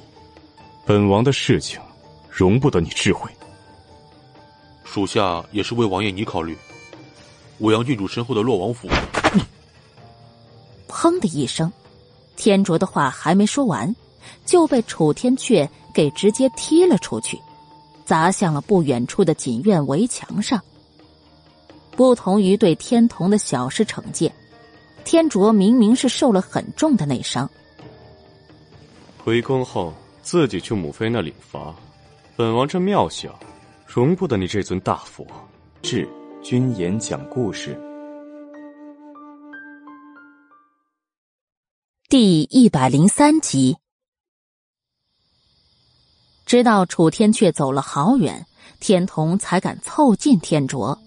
[0.85, 1.81] 本王的事情，
[2.29, 3.31] 容不得你智慧。
[4.95, 6.57] 属下也是为王爷你考虑。
[7.59, 8.89] 武阳郡主身后的洛王府。
[10.87, 11.73] 砰的一声，
[12.37, 13.93] 天卓的话还没说完，
[14.47, 17.37] 就被楚天阙给直接踢了出去，
[18.05, 20.63] 砸向了不远处的锦院围墙上。
[21.97, 24.33] 不同于对天童的小事惩戒。
[25.05, 27.51] 天卓明明是受了很重的内伤，
[29.19, 29.93] 回宫后
[30.23, 31.75] 自己去母妃那领罚。
[32.37, 33.37] 本王这庙小，
[33.95, 35.25] 容不得你这尊大佛。
[35.85, 36.09] 是
[36.43, 37.81] 君言讲故事
[42.09, 43.77] 第一百零三集。
[46.45, 48.45] 直到楚天阙走了好远，
[48.81, 50.99] 天童才敢凑近天卓。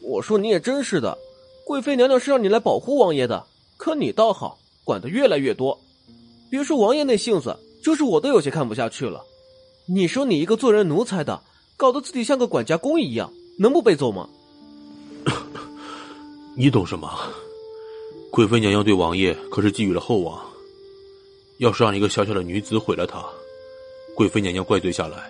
[0.00, 1.16] 我说你也真是的。
[1.64, 3.46] 贵妃娘娘是让你来保护王爷的，
[3.76, 5.78] 可你倒好，管的越来越多。
[6.50, 9.24] 别说王爷那性子，就是我都有些看不下去了。
[9.86, 11.40] 你说你一个做人奴才的，
[11.82, 13.28] 搞得自己像个管家公一样，
[13.58, 14.28] 能不被揍吗？
[16.54, 17.10] 你懂什么？
[18.30, 20.40] 贵妃娘娘对王爷可是寄予了厚望，
[21.58, 23.20] 要是让一个小小的女子毁了她，
[24.14, 25.28] 贵妃娘娘怪罪下来，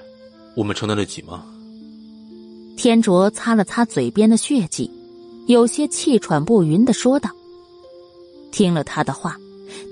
[0.54, 1.42] 我们承担得起吗？
[2.76, 4.90] 天卓擦了擦嘴边的血迹。
[5.46, 7.30] 有些气喘不匀的说道
[8.52, 9.38] ：“听了他的话，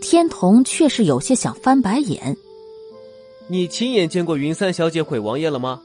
[0.02, 2.36] 天童却是有些想翻白眼。
[3.48, 5.80] 你亲眼见过云三小姐毁王爷了吗？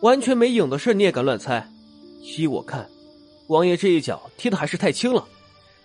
[0.00, 1.66] 完全没影的事，你也敢乱猜？
[2.20, 2.88] 依我看，
[3.48, 5.26] 王爷这一脚踢的还是太轻了，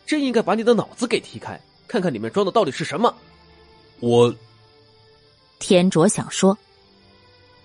[0.06, 3.14] 真应该把你的脑子给踢开，看看里面装的到底是什么。”
[4.02, 4.34] 我，
[5.60, 6.58] 天卓想说：“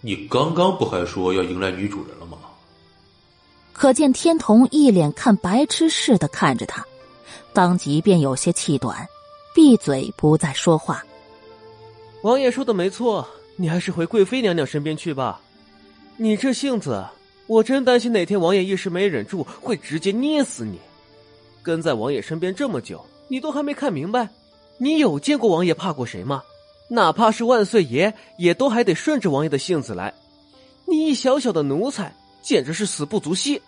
[0.03, 2.38] 你刚刚不还说要迎来女主人了吗？”
[3.72, 6.84] 可见天童一脸看白痴似的看着他，
[7.53, 9.07] 当即便有些气短，
[9.55, 11.05] 闭嘴不再说话。
[12.22, 15.40] 王爷说的没错，你还是回贵妃娘娘身边去吧。
[16.16, 17.04] 你这性子，
[17.46, 20.78] 我真担心哪天王爷一时没忍住，会直接捏死你。
[21.62, 24.28] 跟在王爷身边这么久，你都还没看明白？
[24.78, 26.42] 你有见过王爷怕过谁吗？
[26.88, 30.12] 哪怕是万岁爷，也都还得顺着王爷的性子来。
[30.86, 32.14] 你一小小的奴才。
[32.44, 33.62] 简直是死不足惜。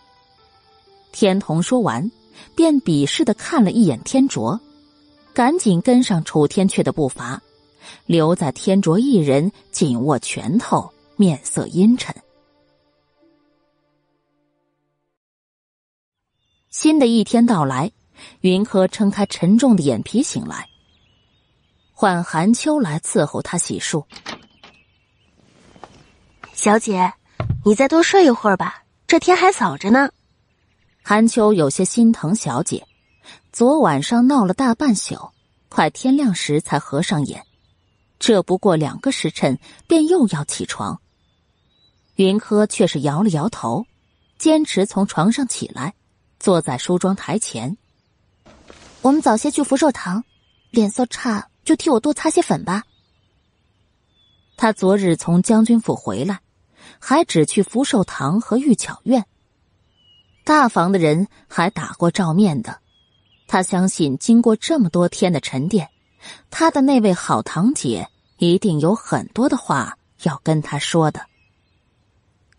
[1.11, 2.11] 天童说完，
[2.55, 4.61] 便鄙视的看了一眼天卓，
[5.33, 7.41] 赶紧跟上楚天阙的步伐，
[8.05, 12.15] 留在天卓一人紧握拳头，面色阴沉。
[16.79, 17.91] 新的一天到来，
[18.43, 20.69] 云柯撑开沉重的眼皮醒来，
[21.91, 24.05] 唤韩秋来伺候他洗漱。
[26.53, 27.15] 小姐。
[27.65, 30.11] 你再多睡一会儿吧，这天还早着呢。
[31.03, 32.87] 韩秋有些心疼小姐，
[33.53, 35.31] 昨晚上闹了大半宿，
[35.71, 37.43] 快天亮时才合上眼，
[38.19, 39.59] 这不过两个时辰，
[39.89, 41.01] 便又要起床。
[42.17, 43.87] 云柯却是摇了摇头，
[44.37, 45.95] 坚持从床上起来，
[46.47, 47.77] 坐在梳妆台前。
[49.03, 50.23] 我们早些去福寿堂，
[50.71, 52.85] 脸色差就替我多擦些粉吧。
[54.57, 56.39] 他昨日从将军府回来。
[57.01, 59.27] 还只去福寿堂和玉巧院。
[60.45, 62.79] 大房的人还打过照面的，
[63.49, 65.91] 他相信经过这么多天的沉淀，
[66.49, 71.27] 他的那位好堂姐一定有很多的话要跟他说的。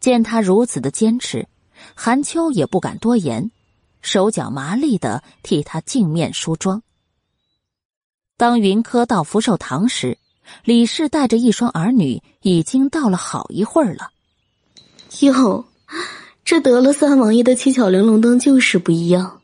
[0.01, 1.47] 见他如此的坚持，
[1.95, 3.49] 韩秋也不敢多言，
[4.07, 6.81] 手脚麻利的替他镜面梳妆。
[8.37, 10.17] 当云柯到福寿堂时，
[10.63, 14.11] 李氏带着一双儿女已经到了好一会儿了。
[15.19, 15.65] 哟，
[16.45, 19.41] 这得了三王爷的七巧玲珑灯就是不一样，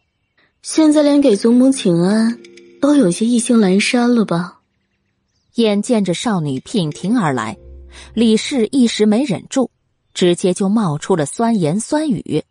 [0.62, 2.40] 现在连给祖母请安
[2.80, 4.62] 都有些意兴阑珊了吧？
[5.56, 7.58] 眼见着少女娉婷而来，
[8.14, 9.70] 李氏一时没忍住，
[10.14, 12.44] 直接就冒出了酸言酸语。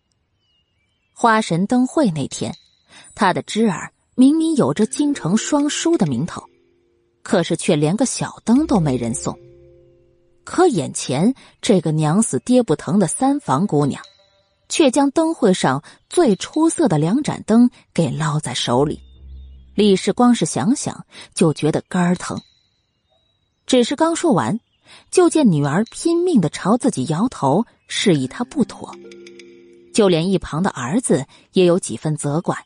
[1.23, 2.53] 花神灯会那天，
[3.15, 6.43] 他的侄儿明明有着京城双叔的名头，
[7.23, 9.39] 可是却连个小灯都没人送。
[10.43, 14.03] 可眼前这个娘死爹不疼的三房姑娘，
[14.69, 19.01] 却将灯会上最出色的两盏灯给捞在手里。
[19.77, 22.37] 李氏光是想想就觉得肝儿疼。
[23.65, 24.59] 只是刚说完，
[25.13, 28.93] 就见女儿拼命的朝自己摇头，示意他不妥。
[29.93, 32.57] 就连一旁的儿子也有几分责怪。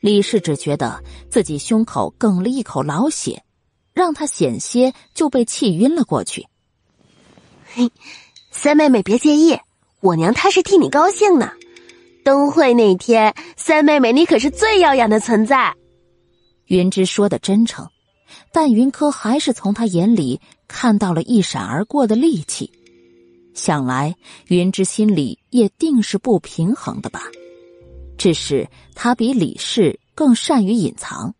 [0.00, 3.44] 李氏只觉得自己胸口哽了一口老血，
[3.92, 6.48] 让他险些就被气晕了过去。
[7.72, 7.90] 嘿，
[8.50, 9.56] 三妹妹别介意，
[10.00, 11.52] 我娘她是替你高兴呢。
[12.24, 15.74] 灯会那天，三妹妹你可是最耀眼的存在。
[16.66, 17.88] 云芝说的真诚，
[18.52, 22.72] 但云柯还是从他眼里看到了一闪而过的戾气。
[23.54, 24.14] 想来
[24.48, 27.22] 云芝心里也定是不平衡的吧，
[28.16, 31.34] 只是他比李氏更善于隐藏。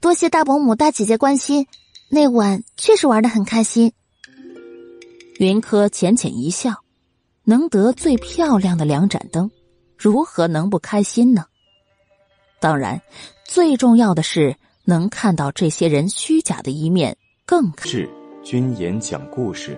[0.00, 1.66] 多谢大伯母、大姐姐关心，
[2.08, 3.92] 那晚确实玩的很开心。
[5.38, 6.84] 云柯浅浅一笑，
[7.42, 9.50] 能得最漂亮的两盏灯，
[9.96, 11.46] 如何能不开心呢？
[12.60, 13.02] 当然，
[13.44, 18.08] 最重要的是能看到这些人虚假的一面，更是
[18.44, 19.76] 君言讲故事。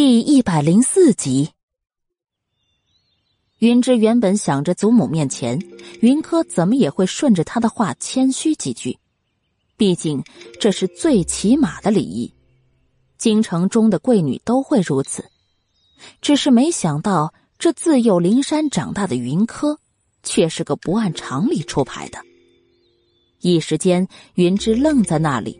[0.00, 1.50] 第一百零四集，
[3.58, 5.60] 云芝原本想着祖母面前，
[6.00, 8.96] 云柯怎么也会顺着他的话谦虚几句。
[9.76, 10.22] 毕竟
[10.60, 12.32] 这是最起码的礼仪，
[13.18, 15.24] 京城中的贵女都会如此。
[16.20, 19.80] 只是没想到，这自幼灵山长大的云柯，
[20.22, 22.20] 却是个不按常理出牌的。
[23.40, 25.58] 一时间，云芝愣在那里，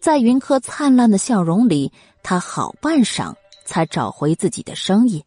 [0.00, 1.92] 在云柯灿烂的笑容里，
[2.22, 3.34] 他好半晌
[3.68, 5.22] 才找回自己的声音：“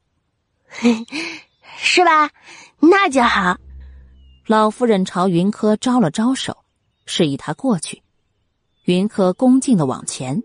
[1.78, 2.32] 是吧？
[2.80, 3.56] 那就好。”
[4.48, 6.58] 老夫人朝云柯招了招手，
[7.06, 8.02] 示意他过去。
[8.86, 10.42] 云柯恭敬的往前，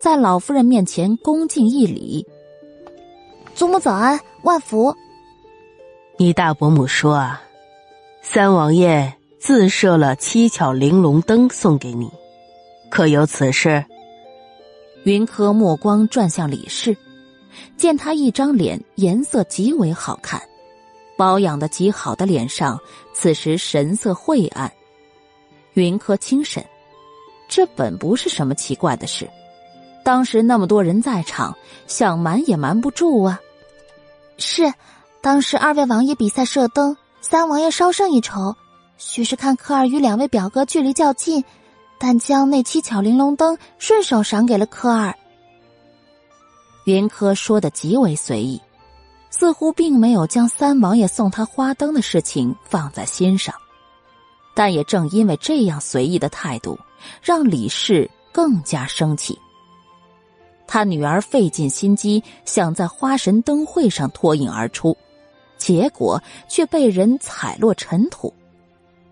[0.00, 2.24] 在老夫人面前恭敬一礼
[3.52, 4.94] ：“祖母早安，万福。”
[6.16, 7.42] 你大伯母说啊，
[8.22, 12.08] 三王爷自设了七巧玲珑灯送给你，
[12.88, 13.84] 可有此事？
[15.02, 16.96] 云柯目光转向李氏，
[17.76, 20.40] 见他一张脸颜色极为好看，
[21.16, 22.78] 保养的极好的脸上，
[23.12, 24.72] 此时神色晦暗。
[25.74, 26.64] 云柯轻审。
[27.46, 29.28] 这本不是什么奇怪的事，
[30.02, 31.54] 当时那么多人在场，
[31.86, 33.38] 想瞒也瞒不住啊。
[34.38, 34.72] 是，
[35.20, 38.56] 当时二位王爷比赛射灯，三王爷稍胜一筹，
[38.96, 41.44] 许是看科儿与两位表哥距离较近，
[41.98, 45.14] 但将那七巧玲珑灯顺手赏给了科儿。
[46.84, 48.60] 云柯说的极为随意，
[49.30, 53.54] 似乎并没有将三王爷送他花灯的事情放在心上，
[54.54, 56.78] 但也正因为这样随意的态度。
[57.22, 59.38] 让李氏更加生气。
[60.66, 64.96] 他女儿费尽心机想在花神灯会上脱颖而出，
[65.58, 66.18] 结果
[66.48, 68.32] 却被人踩落尘土。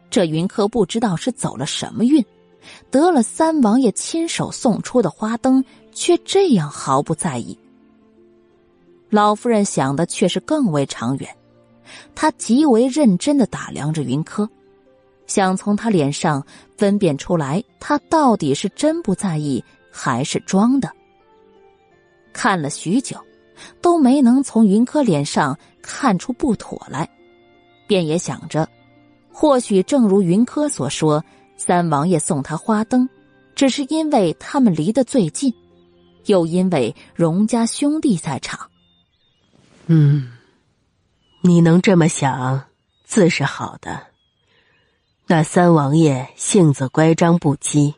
[0.09, 2.25] 这云柯不知道是走了什么运，
[2.91, 7.59] 得了三王爷亲手送出的花灯，却这样毫不在意。
[9.13, 11.29] 老夫人想的却是更为长远，
[12.15, 14.49] 她极为认真的打量着云柯。
[15.27, 16.43] 想从他脸上
[16.79, 20.91] 分辨出来，他到底是真不在意还是装的。
[22.33, 23.19] 看了许久，
[23.83, 27.07] 都没能从云柯脸上看出不妥来，
[27.87, 28.67] 便也想着，
[29.31, 31.23] 或许正如云柯所说，
[31.59, 33.07] 三王爷送他花灯，
[33.55, 35.53] 只是因为他们离得最近，
[36.25, 38.72] 又因为荣家兄弟在场。
[39.87, 40.33] 嗯，
[41.41, 42.65] 你能这么想，
[43.05, 44.07] 自是好的。
[45.27, 47.95] 那三王爷性子乖张不羁，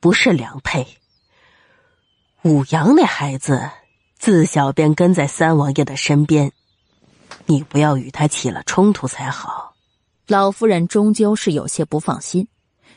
[0.00, 0.86] 不是良配。
[2.42, 3.70] 武阳那孩子
[4.18, 6.52] 自小便跟在三王爷的身边，
[7.46, 9.74] 你不要与他起了冲突才好。
[10.26, 12.48] 老夫人终究是有些不放心，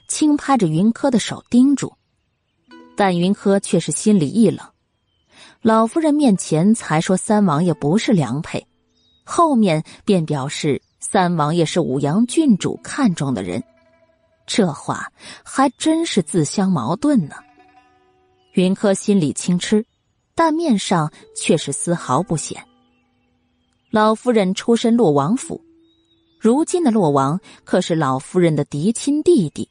[0.07, 1.93] 轻拍着云柯的手，叮嘱。
[2.95, 4.70] 但云柯却是心里一冷，
[5.61, 8.65] 老夫人面前才说三王爷不是良配，
[9.23, 13.63] 后面便表示三王爷是武阳郡主看中的人。
[14.47, 15.11] 这话
[15.45, 17.35] 还真是自相矛盾呢。
[18.53, 19.85] 云柯心里轻嗤，
[20.33, 22.65] 但面上却是丝毫不显。
[23.91, 25.61] 老夫人出身洛王府，
[26.39, 29.69] 如今的洛王可是老夫人的嫡亲弟弟。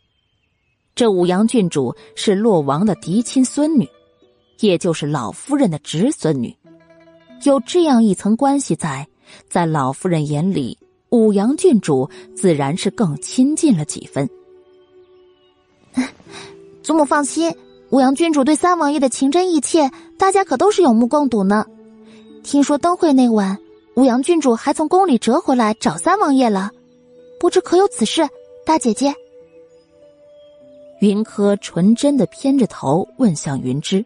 [0.94, 3.88] 这武阳郡主是洛王的嫡亲孙女，
[4.60, 6.56] 也就是老夫人的侄孙女。
[7.44, 9.08] 有这样一层关系在，
[9.48, 10.78] 在老夫人眼里，
[11.08, 14.28] 武阳郡主自然是更亲近了几分。
[16.82, 17.54] 祖母放心，
[17.90, 21.64] 武阳郡主对三王爷的情真意切，大家可都是有目共睹呢。
[22.42, 23.58] 听说灯会那晚，
[23.94, 26.70] 武阳郡主还从宫里折回来找三王爷了，
[27.38, 28.28] 不知可有此事？
[28.66, 29.14] 大姐姐，
[31.00, 34.04] 云柯纯真的偏着头问向云芝：“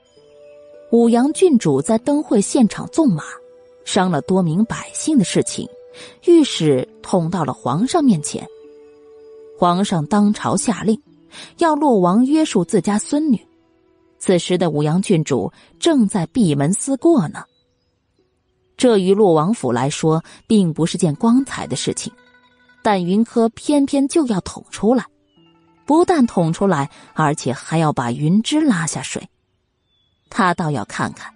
[0.91, 3.25] 武阳郡主在灯会现场纵马，
[3.85, 5.69] 伤了多名百姓的事情，
[6.27, 8.47] 御史捅到了皇上面前，
[9.59, 11.01] 皇上当朝下令。”
[11.59, 13.45] 要洛王约束自家孙女，
[14.21, 17.43] 此时的武阳郡主正在闭门思过呢。
[18.77, 22.13] 这于洛王府来说，并不是件光彩的事情，
[22.85, 25.05] 但云柯偏偏就要捅出来，
[25.85, 29.29] 不但捅出来，而且还要把云芝拉下水。
[30.37, 31.33] 他倒要看看，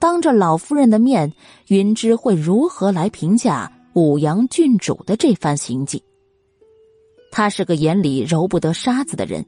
[0.00, 1.32] 当着老夫人的面，
[1.68, 6.02] 云芝会如何来评价武阳郡主的这番行迹。
[7.30, 9.46] 他是个眼里揉不得沙子的人，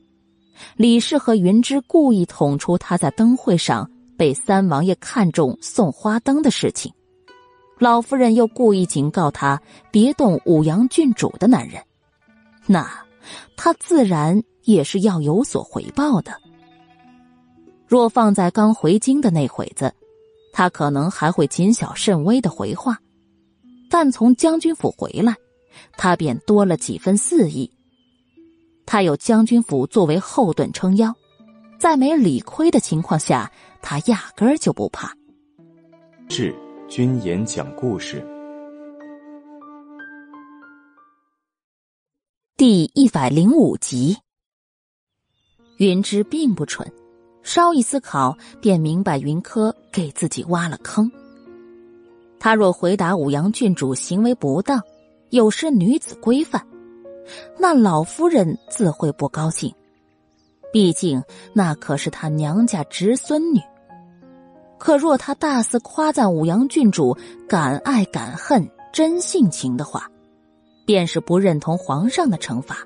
[0.77, 6.93] 李氏和云芝故意捅出他在灯会上被三王爷看中送花灯的事情，
[7.81, 9.61] 老夫人又故意警告他
[9.91, 11.83] 别动武阳郡主的男人，
[12.67, 12.89] 那
[13.57, 16.46] 他自然也是要有所回报的。
[17.87, 19.95] 若放在刚回京的那会子，
[20.53, 22.99] 他可能还会谨小慎微的回话，
[23.89, 25.35] 但从将军府回来，
[25.97, 27.71] 他便多了几分肆意。
[28.85, 31.15] 他有将军府作为后盾撑腰，
[31.79, 33.51] 在没理亏的情况下，
[33.83, 35.13] 他压根儿就不怕。
[36.29, 36.55] 是
[36.89, 38.25] 君言讲故事
[42.57, 44.17] 第一百零五集。
[45.79, 46.91] 云芝并不蠢，
[47.47, 51.09] 稍一思考便明白云柯给自己挖了坑。
[52.41, 54.83] 他若回答武阳郡主行为不当，
[55.31, 56.67] 有失女子规范。
[57.57, 59.73] 那老夫人自会不高兴，
[60.73, 63.61] 毕竟那可是他娘家侄孙女。
[64.77, 67.17] 可若他大肆夸赞武阳郡主
[67.49, 70.11] 敢爱敢恨、真性情的话，
[70.85, 72.79] 便是不认同皇上的惩罚，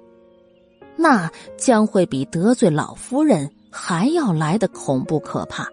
[0.96, 5.66] 那将会比得罪老夫人还要来的恐怖可怕。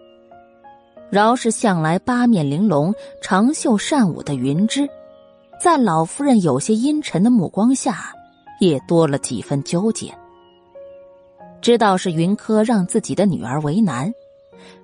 [1.10, 4.88] 饶是向来八面玲珑、长袖善舞的云芝，
[5.62, 8.14] 在老夫人有些阴沉的目光下。
[8.60, 10.12] 也多了几分纠结。
[11.60, 14.12] 知道是云柯让自己的女儿为难，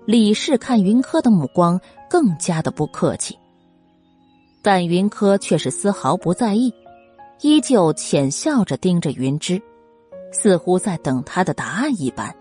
[0.07, 3.37] 李氏看云柯的目光更加的不客气。
[4.63, 6.73] 但云柯却是丝毫不在意，
[7.41, 9.61] 依旧浅笑着盯着云芝，
[10.33, 12.33] 似乎在等他的答案一般。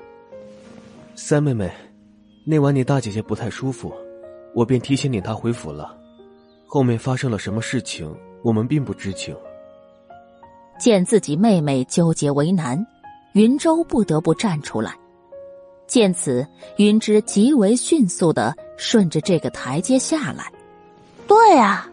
[1.16, 1.72] 三妹妹，
[2.44, 3.94] 那晚你大姐姐不太舒服，
[4.56, 5.96] 我便提前领她回府了。
[6.66, 8.12] 后面发生了什么事情，
[8.42, 9.36] 我们并不知情。
[10.80, 12.84] 见自己妹妹纠结为难，
[13.34, 14.96] 云州不得不站出来。
[15.86, 16.46] 见此，
[16.78, 20.52] 云芝极为迅速的顺着这个台阶下来。
[21.28, 21.88] 对啊，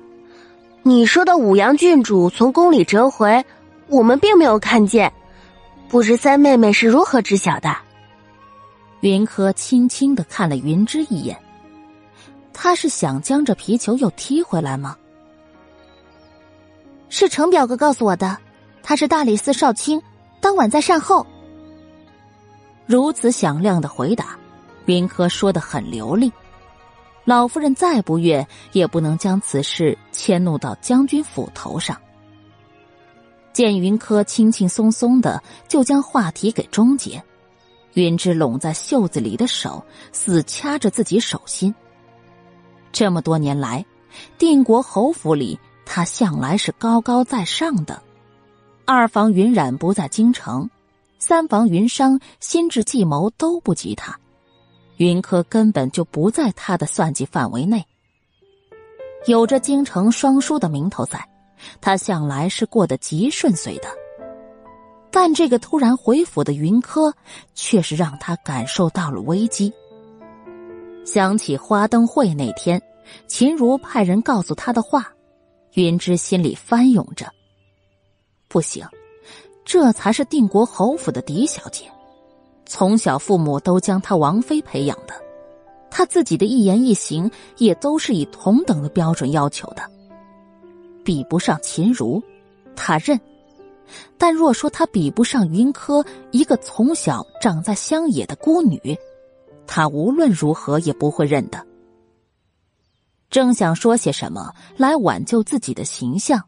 [0.82, 3.44] 你说的五阳郡主从宫里折回，
[3.86, 5.12] 我们并没有看见，
[5.90, 7.76] 不知三妹妹是如何知晓的？
[9.00, 11.38] 云柯轻轻的看了云芝一眼，
[12.52, 14.96] 他是想将这皮球又踢回来吗？
[17.08, 18.36] 是程表哥告诉我的。
[18.82, 20.00] 他是大理寺少卿，
[20.40, 21.26] 当晚在善后。
[22.86, 24.38] 如此响亮的回答，
[24.86, 26.32] 云柯说的很流利。
[27.24, 31.96] 老夫人再不悦，也不能将此事迁怒到将军府头上。
[33.52, 37.22] 见云柯轻轻松松的就将话题给终结，
[37.94, 41.74] 云芝拢在袖子里的手死掐着自己手心。
[42.92, 43.84] 这么多年来，
[44.38, 48.02] 定国侯府里，他向来是高高在上的。
[48.84, 50.68] 二房云染不在京城，
[51.18, 54.18] 三房云商心智计谋都不及他，
[54.96, 57.84] 云柯根本就不在他的算计范围内。
[59.26, 61.24] 有着京城双叔的名头在，
[61.80, 63.99] 他向来是过得极顺遂的。
[65.10, 67.12] 但这个突然回府的云柯，
[67.54, 69.72] 却是让他感受到了危机。
[71.04, 72.80] 想起花灯会那天，
[73.26, 75.12] 秦如派人告诉他的话，
[75.74, 77.26] 云芝心里翻涌着。
[78.46, 78.86] 不行，
[79.64, 81.86] 这才是定国侯府的嫡小姐，
[82.66, 85.14] 从小父母都将她王妃培养的，
[85.90, 89.82] 她自己的一言一行也都是以同等的标准要求的。
[91.04, 92.22] 比不上秦如，
[92.76, 93.18] 他认；
[94.18, 98.98] 但若说他比不上云柯一个从小长在乡野的孤女，
[99.66, 101.66] 他无论如何也不会认的。
[103.30, 106.42] 正想说些什么来挽救自己的形象，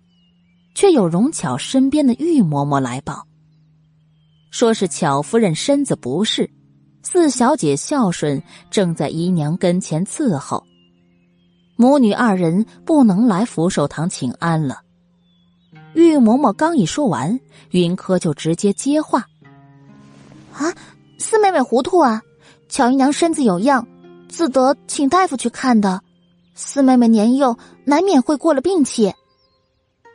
[0.75, 3.27] 却有容巧身边的玉嬷嬷来报，
[4.51, 6.51] 说是巧夫人身子不适，
[7.03, 10.65] 四小姐孝顺正在姨娘跟前伺候，
[11.77, 14.81] 母女二人不能来福寿堂请安了。
[15.95, 17.39] 玉嬷嬷刚一说完，
[17.71, 19.27] 云柯就直接接话
[20.55, 20.75] ：“啊，
[21.19, 22.23] 四妹妹糊涂啊！
[22.69, 23.87] 巧姨娘身子有恙，
[24.29, 26.03] 自得请大夫去看的。”
[26.55, 29.13] 四妹妹年幼，难免会过了病气。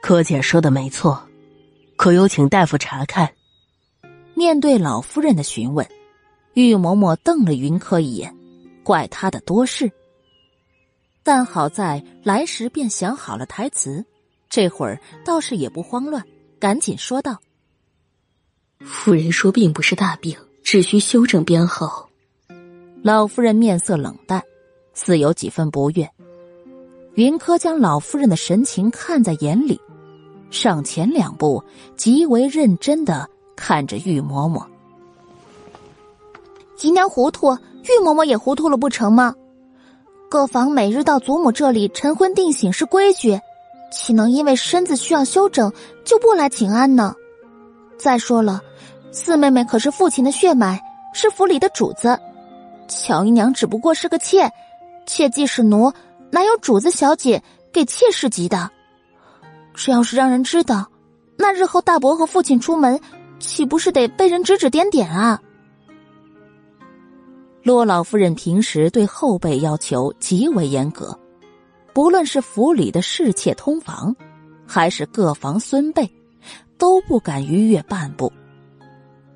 [0.02, 1.28] 柯姐说的没错，
[1.96, 3.32] 可有请大夫查看？
[4.36, 5.88] 面对老夫人的询问，
[6.54, 8.36] 玉嬷嬷瞪了云柯一眼，
[8.84, 9.92] 怪他的多事。
[11.24, 14.06] 但好在来时便想好了台词，
[14.50, 16.24] 这会儿倒是也不慌乱，
[16.60, 17.38] 赶紧说道
[18.86, 22.10] ：“夫人说并不是大病，只需休整便好。”
[23.04, 24.42] 老夫人面色冷淡，
[24.94, 26.10] 似有几分不悦。
[27.16, 29.80] 云柯将老夫人的神情看在眼里，
[30.50, 31.64] 上前两步，
[31.96, 34.66] 极为认真的看着玉嬷嬷。
[36.82, 37.54] 姨娘糊涂，
[37.84, 39.34] 玉嬷嬷也糊涂了，不成吗？
[40.30, 43.40] 各房每日到祖母这里晨昏定省是规矩，
[43.92, 45.72] 岂能因为身子需要休整
[46.04, 47.16] 就不来请安呢？
[47.98, 48.62] 再说了，
[49.12, 50.82] 四妹妹可是父亲的血脉，
[51.14, 52.20] 是府里的主子，
[52.88, 54.52] 乔姨娘只不过是个妾，
[55.06, 55.92] 妾既是奴。
[56.30, 57.42] 哪有主子小姐
[57.72, 58.70] 给妾侍级的？
[59.74, 60.92] 这要是让人知道，
[61.38, 63.00] 那日后大伯和父亲出门，
[63.40, 65.42] 岂不是得被人指指点点啊？
[67.64, 71.18] 骆老夫人平时对后辈要求极为严格，
[71.98, 74.16] 不论是府里的侍妾通房，
[74.68, 76.08] 还是各房孙辈，
[76.78, 78.32] 都不敢逾越半步。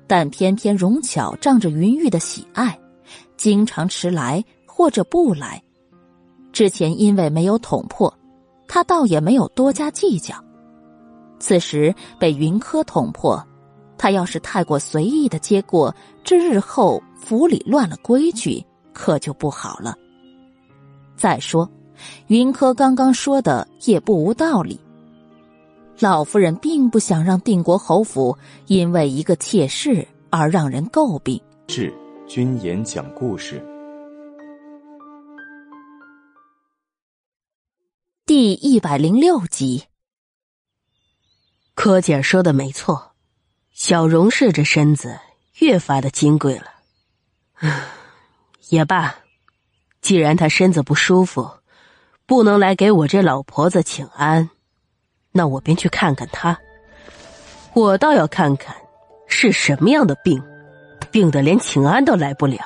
[0.06, 2.78] 但偏偏荣巧仗着云玉的喜爱，
[3.36, 5.60] 经常迟来或者不来。
[6.52, 8.16] 之前因为没有捅破，
[8.68, 10.36] 他倒也没有多加计较。
[11.40, 13.44] 此时被云柯捅破，
[13.98, 19.96] 他要是太过随意的接过，这日后府里乱了规矩，可就不好了。
[21.16, 21.68] 再说，
[22.28, 24.80] 云柯刚刚说的也不无道理。
[25.98, 31.40] 老夫人并不想让定国侯府因为一个妾室而让人诟病。
[31.66, 31.92] 志
[32.26, 33.64] 君言讲故事。
[38.24, 39.84] 第一百零六集，
[41.74, 43.12] 柯姐说的没错，
[43.72, 45.18] 小荣氏这身子
[45.58, 46.66] 越发的金贵了。
[48.70, 49.14] 也罢，
[50.00, 51.50] 既然她身子不舒服，
[52.32, 54.48] 不能来给我这老婆子请安，
[55.32, 56.58] 那我便去看看她。
[57.74, 58.74] 我倒要看看
[59.26, 60.42] 是什么样的病，
[61.10, 62.58] 病得连请安都来不了。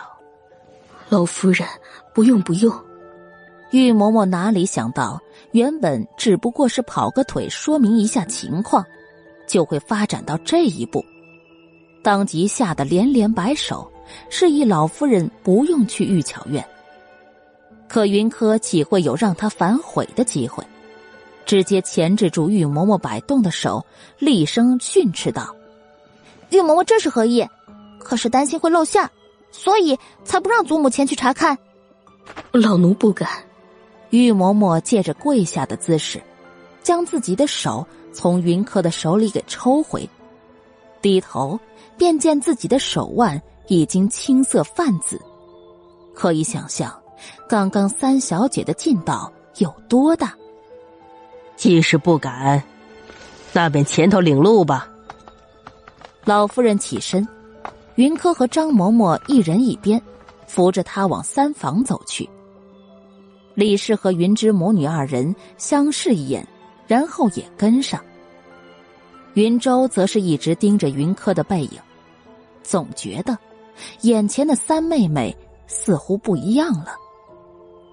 [1.08, 1.66] 老夫人，
[2.14, 2.72] 不用不用。
[3.72, 5.20] 玉嬷嬷哪里想到？
[5.50, 8.86] 原本只不过是跑个腿，说明一下情况，
[9.48, 11.04] 就会发展到这一步，
[12.04, 13.90] 当即吓得连连摆手，
[14.30, 16.64] 示意老夫人不用去玉巧院。
[17.88, 20.64] 可云柯岂会有让他反悔的机会？
[21.44, 23.84] 直接钳制住玉嬷嬷摆动的手，
[24.18, 25.54] 厉声训斥道
[26.50, 27.46] ：“玉嬷嬷这是何意？
[28.00, 29.08] 可是担心会露馅，
[29.52, 31.56] 所以才不让祖母前去查看。”
[32.50, 33.28] 老奴不敢。
[34.10, 36.20] 玉嬷嬷借着跪下的姿势，
[36.82, 40.08] 将自己的手从云柯的手里给抽回，
[41.00, 41.58] 低头
[41.96, 45.20] 便见自己的手腕已经青色泛紫，
[46.14, 46.92] 可以想象，
[47.48, 50.34] 刚刚三小姐的劲道有多大。
[51.56, 52.62] 既是不敢，
[53.52, 54.88] 那便前头领路吧。
[56.24, 57.26] 老夫人起身，
[57.94, 60.00] 云柯和张嬷嬷一人一边，
[60.46, 62.28] 扶着她往三房走去。
[63.54, 66.46] 李氏和云芝母女二人相视一眼，
[66.86, 67.98] 然后也跟上。
[69.32, 71.80] 云舟则是一直盯着云柯的背影，
[72.62, 73.38] 总觉得
[74.02, 75.34] 眼前的三妹妹
[75.66, 76.94] 似乎不一样了，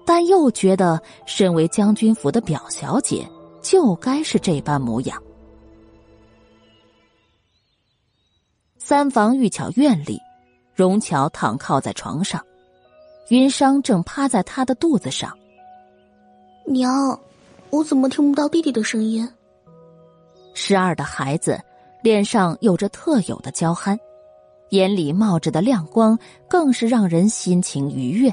[0.04, 3.26] 但又觉得身为将军府的表小姐
[3.62, 5.22] 就该是这般模样。
[8.78, 10.20] 三房玉巧院里，
[10.74, 12.44] 荣巧躺靠在床上，
[13.30, 15.34] 云裳正趴在她的肚子上。
[16.66, 17.18] 娘，
[17.70, 19.26] 我怎么听不到弟弟的声音？
[20.52, 21.58] 十二的孩子
[22.02, 23.98] 脸上有着特有的娇憨，
[24.68, 28.30] 眼里冒着的亮光更是让人心情愉悦。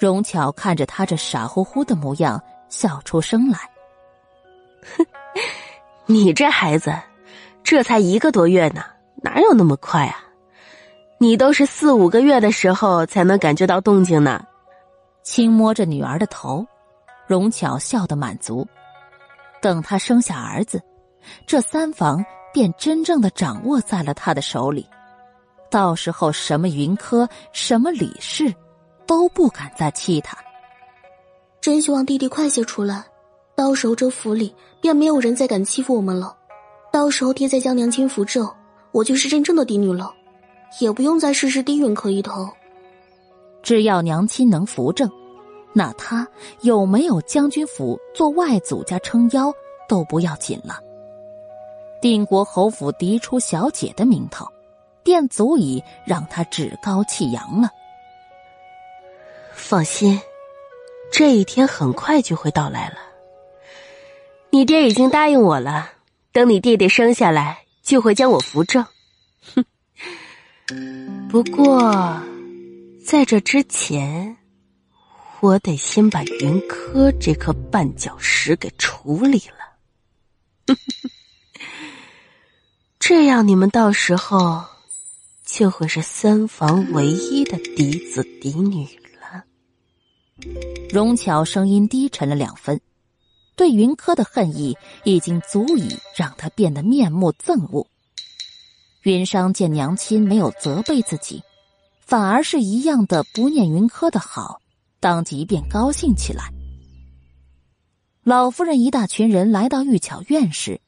[0.00, 3.58] 荣巧看着他这傻乎乎的模样，笑出声来。
[4.96, 5.04] 哼，
[6.06, 6.90] 你这孩子，
[7.62, 8.82] 这才一个多月呢，
[9.16, 10.24] 哪有那么快啊？
[11.18, 14.42] 你都是四五个月的时候才能感觉到动静呢。
[15.22, 16.66] 轻摸着女儿的头，
[17.26, 18.66] 荣巧笑得满足。
[19.60, 20.82] 等她生下儿子，
[21.46, 22.24] 这三房
[22.54, 24.88] 便真正的掌握在了他的手里。
[25.70, 28.50] 到时候，什么云柯，什么李氏，
[29.10, 30.38] 都不敢再欺他。
[31.60, 33.04] 真希望弟弟快些出来，
[33.56, 36.36] 到时候这府里便没有人再敢欺负我们了。
[36.92, 38.48] 到时候爹再将娘亲扶正，
[38.92, 40.14] 我就是真正的嫡女了。
[40.80, 42.48] 也不用再事事低允可一头，
[43.64, 45.10] 只要娘亲能扶正，
[45.72, 46.28] 那他
[46.60, 49.52] 有没有将军府做外祖家撑腰
[49.88, 50.78] 都不要紧了。
[52.00, 54.46] 定国侯府嫡出小姐的名头，
[55.02, 57.68] 便足以让他趾高气扬了。
[59.70, 60.20] 放心，
[61.12, 62.96] 这一天很快就会到来了。
[64.50, 65.92] 你爹已经答应我了，
[66.32, 68.84] 等你弟弟生下来，就会将我扶正。
[69.54, 69.64] 哼。
[71.28, 72.20] 不过，
[73.06, 74.36] 在这之前，
[75.38, 79.76] 我得先把云柯这颗绊脚石给处理了。
[82.98, 84.64] 这样，你们到时候
[85.44, 88.84] 就会是三房唯一的嫡子嫡女。
[90.90, 92.80] 荣巧声音低沉了两分，
[93.56, 97.86] 对云柯的恨意已经足以让他变得面目憎恶。
[99.02, 101.42] 云商见娘亲没有责备自己，
[102.00, 104.60] 反而是一样的不念云柯的好，
[104.98, 106.52] 当即便高兴起来。
[108.22, 110.80] 老夫人一大群人来到玉巧院时，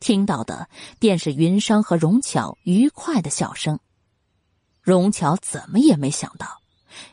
[0.00, 0.68] 听到的
[0.98, 3.78] 便是云商和荣巧愉快的笑声。
[4.82, 6.60] 荣巧怎么也没想到，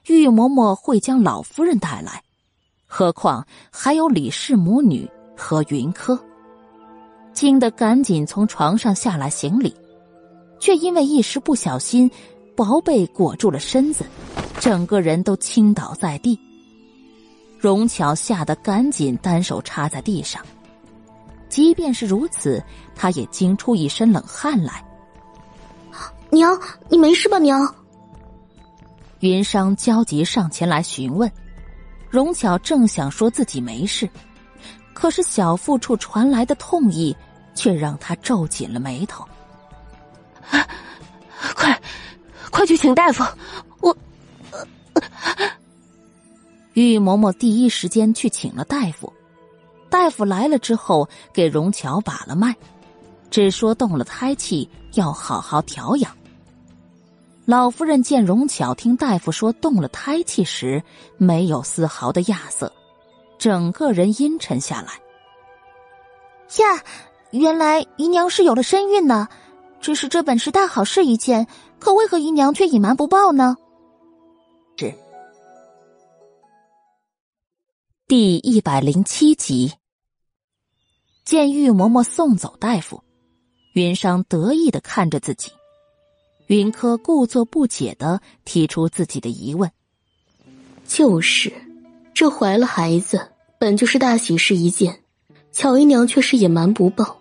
[0.08, 2.24] 玉嬷嬷会将老夫人带来，
[2.86, 6.20] 何况还有李氏母女和云柯，
[7.34, 9.76] 惊得赶紧从床上下来行礼。
[10.60, 12.10] 却因为一时不小心，
[12.56, 14.06] 薄被裹住了身子，
[14.62, 16.40] 整个人都倾倒在地。
[17.60, 20.42] 荣巧吓得赶紧单手插在地上，
[21.50, 22.64] 即便是如此，
[22.96, 24.86] 他也惊出一身冷汗来。
[26.30, 26.58] 娘，
[26.88, 27.38] 你没事吧？
[27.40, 27.76] 娘。
[29.24, 31.32] 云商焦急上前来询问，
[32.10, 34.10] 荣巧正想说自己没事，
[34.94, 37.16] 可是小腹处传来的痛意，
[37.56, 39.26] 却让她皱紧了眉头。
[41.56, 41.82] 快，
[42.52, 43.24] 快去请大夫！
[43.80, 43.95] 我，
[46.74, 49.14] 玉嬷嬷第一时间去请了大夫。
[49.90, 52.54] 大夫来了之后，给荣巧把了脉，
[53.32, 56.14] 只说动了胎气，要好好调养。
[57.45, 60.82] 老夫人见荣巧听大夫说动了胎气时，
[61.18, 62.72] 没有丝毫的亚色，
[63.38, 64.94] 整个人阴沉下来。
[66.64, 66.82] 呀，
[67.32, 69.28] 原来姨娘是有了身孕呢。
[69.82, 71.45] 只是这本是大好事一件，
[71.80, 73.57] 可为何姨娘却隐瞒不报呢？
[74.78, 74.94] 是
[78.07, 79.74] 第一百零七集。
[81.26, 83.03] 见玉嬷嬷送走大夫，
[83.74, 85.52] 云裳得意的看着自己。
[86.48, 89.72] 云柯故作不解的提出自己的疑问
[90.86, 91.52] ：“就是，
[92.14, 94.99] 这怀了孩子本就是大喜事一件，
[95.52, 97.20] 巧姨娘却是隐瞒不报。”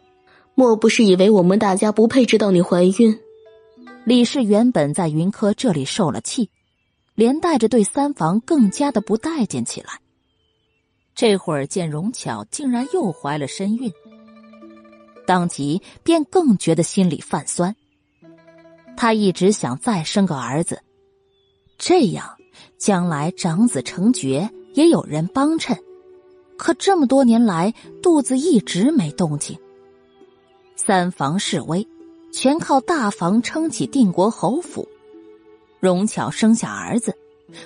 [0.54, 3.18] 莫不是以为我们大家不配知道你怀孕？
[4.04, 6.50] 李氏原本在云柯这里受了气，
[7.14, 10.00] 连带着对三房更加的不待见起来。
[11.14, 13.90] 这会儿见荣巧竟然又怀了身孕，
[15.26, 17.74] 当即便更觉得心里泛酸。
[18.96, 20.80] 他一直想再生个儿子，
[21.78, 22.36] 这样
[22.78, 25.76] 将来长子成爵也有人帮衬。
[26.56, 29.58] 可这么多年来，肚子一直没动静。
[30.76, 31.86] 三房示威，
[32.32, 34.86] 全靠大房撑起定国侯府。
[35.80, 37.16] 荣巧生下儿子，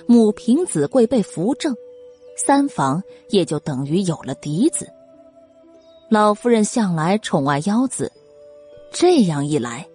[0.07, 1.75] 母凭子贵被扶正，
[2.35, 4.87] 三房也就等于有了嫡子。
[6.09, 8.11] 老夫人向来宠爱幺子，
[8.91, 9.87] 这样一来，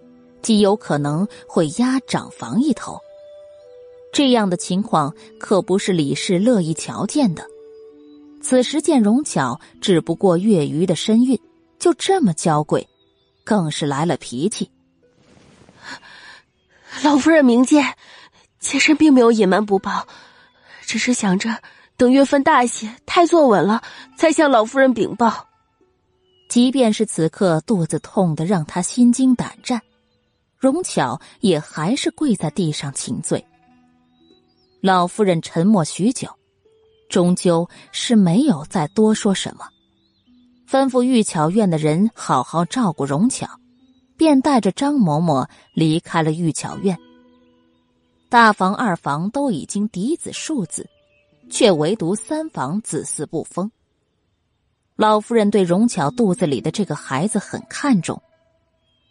[0.43, 2.98] 极有可能会压长房一头。
[4.12, 7.47] 这样的情况可不是李氏乐意瞧见的。
[8.43, 11.40] 此时见荣巧只不过月余的身孕，
[11.78, 12.86] 就这么娇贵。
[13.44, 14.70] 更是来了脾气。
[17.02, 17.97] 老夫人明鉴，
[18.60, 20.06] 妾身并没有隐瞒不报，
[20.82, 21.59] 只是想着
[21.97, 23.82] 等月份大些，胎坐稳了，
[24.16, 25.48] 再向老夫人禀报。
[26.48, 29.82] 即便是此刻肚子痛的让她心惊胆战，
[30.62, 33.44] 荣巧也还是跪在地上请罪。
[34.80, 36.28] 老夫人沉默许久，
[37.09, 39.66] 终究是没有再多说什么。
[40.70, 43.48] 吩咐玉巧院的人好好照顾荣巧，
[44.16, 46.97] 便带着张嬷嬷离开了玉巧院。
[48.28, 50.89] 大房、二房都已经嫡子庶子，
[51.51, 53.68] 却唯独三房子嗣不丰。
[54.94, 58.22] 老夫人对荣巧肚子里的这个孩子很看重，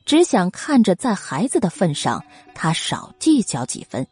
[0.06, 2.23] 只想看着在孩子的份上，
[2.53, 4.06] 他少计较几分。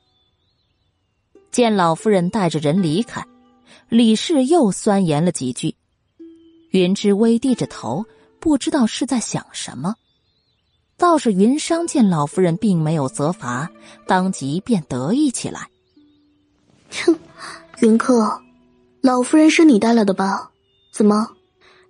[1.52, 3.26] 见老夫人带着人离开，
[3.90, 5.76] 李氏又酸言了几句。
[6.72, 8.06] 云芝微低着头，
[8.40, 9.96] 不知道是在想什么。
[10.96, 13.70] 倒是云商见老夫人并没有责罚，
[14.06, 15.70] 当即便得意起来。
[17.06, 17.18] 哼，
[17.80, 18.42] 云客，
[19.02, 20.52] 老夫人是你带来的吧？
[20.92, 21.30] 怎么，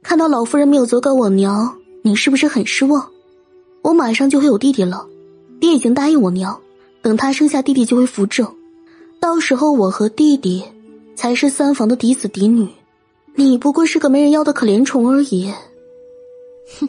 [0.01, 3.11] 看到老夫人没有责怪我娘，你是不是很失望？
[3.81, 5.07] 我马上就会有弟弟了，
[5.59, 6.59] 爹已经答应我娘，
[7.01, 8.55] 等他生下弟弟就会扶正，
[9.19, 10.63] 到时候我和弟弟
[11.15, 12.67] 才是三房的嫡子嫡女。
[13.35, 15.53] 你不过是个没人要的可怜虫而已。
[16.79, 16.87] 哼，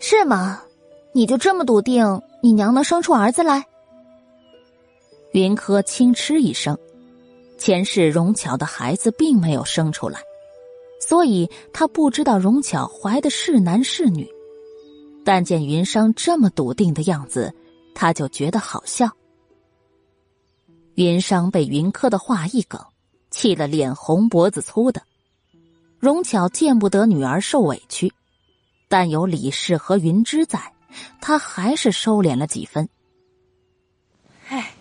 [0.00, 0.62] 是吗？
[1.12, 3.64] 你就这么笃定你娘能生出儿子来？
[5.32, 6.76] 云柯轻嗤一声，
[7.56, 10.20] 前世荣巧的孩子并没有生出来，
[11.00, 14.28] 所以他不知道荣巧怀的是男是女。
[15.30, 17.54] 但见云商这么笃定的样子，
[17.94, 19.08] 他就觉得好笑。
[20.96, 22.84] 云商被云柯的话一梗，
[23.30, 25.00] 气得脸红脖子粗的。
[26.00, 28.12] 荣巧见不得女儿受委屈，
[28.88, 30.72] 但有李氏和云芝在，
[31.20, 32.88] 她还是收敛了几分。
[34.48, 34.74] 唉，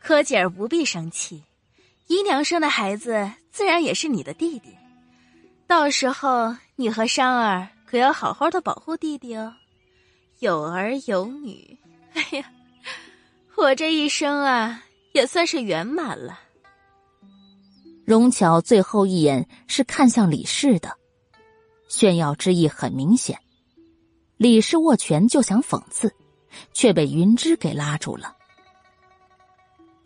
[0.00, 1.44] 柯姐儿不必生气，
[2.06, 4.74] 姨娘生的孩子自然也是你的弟弟，
[5.66, 9.52] 到时候你和商儿可要好好的保护弟弟哦。
[10.38, 11.78] 有儿有女，
[12.14, 12.50] 哎呀，
[13.54, 14.82] 我这一生啊，
[15.12, 16.40] 也算是圆满了。
[18.06, 20.96] 荣巧最后一眼是看向李氏的，
[21.86, 23.38] 炫耀之意很明显。
[24.38, 26.10] 李氏握拳就想讽刺，
[26.72, 28.34] 却被云芝给拉住了。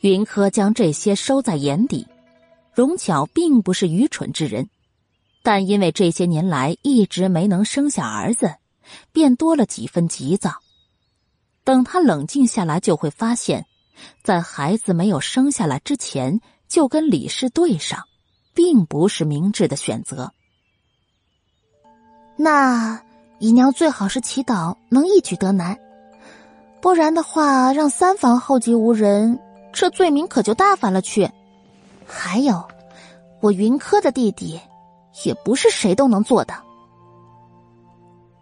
[0.01, 2.05] 云柯将这些收在眼底，
[2.75, 4.69] 荣巧并不是愚蠢之人，
[5.47, 8.57] 但因为这些年来一直没能生下儿子，
[9.13, 10.51] 便多了几分急躁。
[11.63, 13.65] 等他冷静下来，就会发现，
[14.25, 16.41] 在孩子没有生下来之前。
[16.67, 18.03] 就跟李氏对上，
[18.53, 20.33] 并不是明智的选择。
[22.37, 23.01] 那
[23.39, 25.79] 姨娘最好是祈祷能一举得男，
[26.81, 29.39] 不然的话，让三房后继无人，
[29.73, 31.31] 这罪名可就大发了去。
[32.05, 32.67] 还有，
[33.41, 34.61] 我云柯的弟弟，
[35.25, 36.55] 也不是谁都能做的。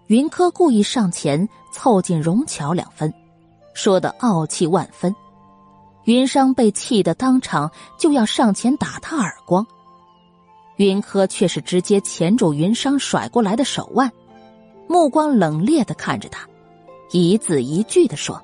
[0.08, 3.12] 云柯故意上前凑近荣巧两分，
[3.74, 5.14] 说的傲气万分。
[6.04, 9.66] 云商被气得当场就要上前打他耳光，
[10.76, 14.12] 云柯却是直接钳住云商甩过来的手腕，
[14.86, 16.46] 目光冷冽的看着他，
[17.10, 18.38] 一字一句的说：“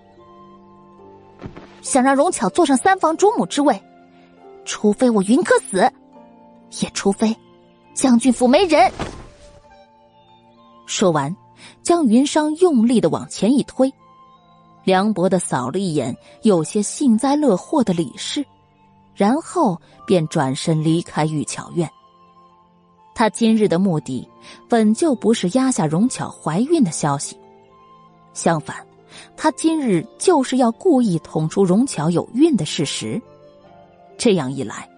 [1.83, 3.79] 想让荣巧坐上三房主母之位，
[4.65, 5.93] 除非我云柯死，
[6.81, 7.37] 也除非
[7.95, 8.91] 将军府没人。”
[10.87, 11.35] 说完，
[11.83, 13.93] 将云商用力的往前一推。
[14.83, 18.45] 凉薄的扫了一眼有些幸灾乐祸的李氏，
[19.15, 21.89] 然后便转身离开玉巧院。
[23.15, 24.27] 他今日的目的
[24.69, 27.37] 本就不是压下荣巧怀孕的消息，
[28.33, 28.75] 相反，
[29.37, 33.21] 他今日就是要故意捅出荣巧有孕的事实。
[34.17, 34.89] 这样一来，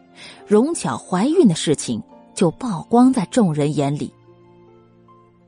[0.47, 2.01] 荣巧怀孕的事情
[2.35, 4.13] 就曝光在众人眼里。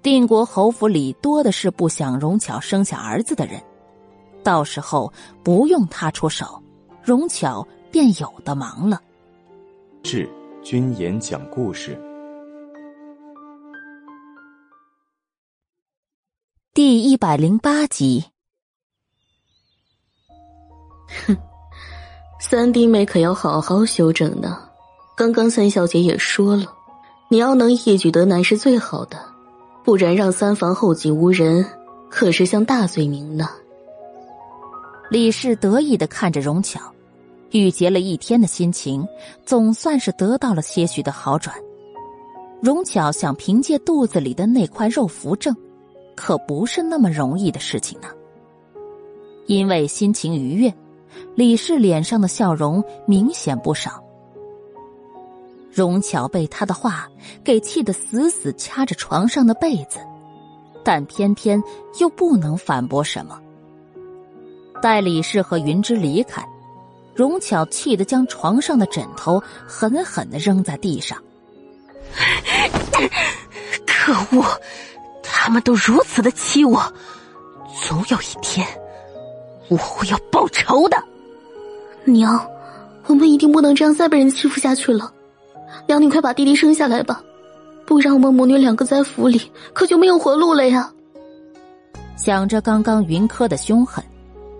[0.02, 3.62] 定国侯府里多的是不想荣巧生下儿子的人。
[4.43, 5.11] 到时候
[5.43, 6.62] 不用他出手，
[7.02, 9.01] 荣巧便有的忙了。
[10.02, 10.28] 是
[10.62, 11.98] 君言讲故事
[16.74, 18.23] 第一百零八集。
[21.27, 21.36] 哼，
[22.39, 24.69] 三弟妹可要好好休整呢。
[25.16, 26.66] 刚刚三小姐也说了，
[27.28, 29.16] 你要能一举得男是最好的，
[29.85, 31.65] 不然让三房后继无人，
[32.11, 33.49] 可是项大罪名呢。
[35.11, 36.81] 李氏得意的看着荣巧，
[37.53, 39.07] 郁结了一天的心情
[39.47, 41.55] 总算是得到了些许的好转。
[42.61, 45.55] 荣巧想凭借肚子里的那块肉扶正，
[46.16, 48.09] 可不是那么容易的事情呢。
[49.47, 50.74] 因为心情愉悦，
[51.36, 54.04] 李氏脸上的笑容明显不少。
[55.75, 57.09] 荣巧被他的话
[57.43, 59.99] 给气得死死掐着床上的被子，
[60.85, 61.61] 但偏偏
[61.99, 63.41] 又不能反驳什么。
[64.81, 66.47] 待李氏和云芝离开，
[67.15, 71.19] 荣巧气得将床上的枕头狠狠的扔在地上。
[73.85, 74.45] 可可恶！
[75.23, 76.81] 他们都如此的欺我，
[77.83, 78.67] 总有一天
[79.69, 81.03] 我会要报仇的。
[82.05, 82.47] 娘，
[83.07, 85.14] 我们一定不能这样再被人欺负下去了。
[85.87, 87.23] 娘，你快把弟弟生下来吧，
[87.87, 89.41] 不然我们母女两个在府里
[89.73, 90.91] 可就没有活路了呀。
[92.17, 94.03] 想着刚刚云柯的凶狠，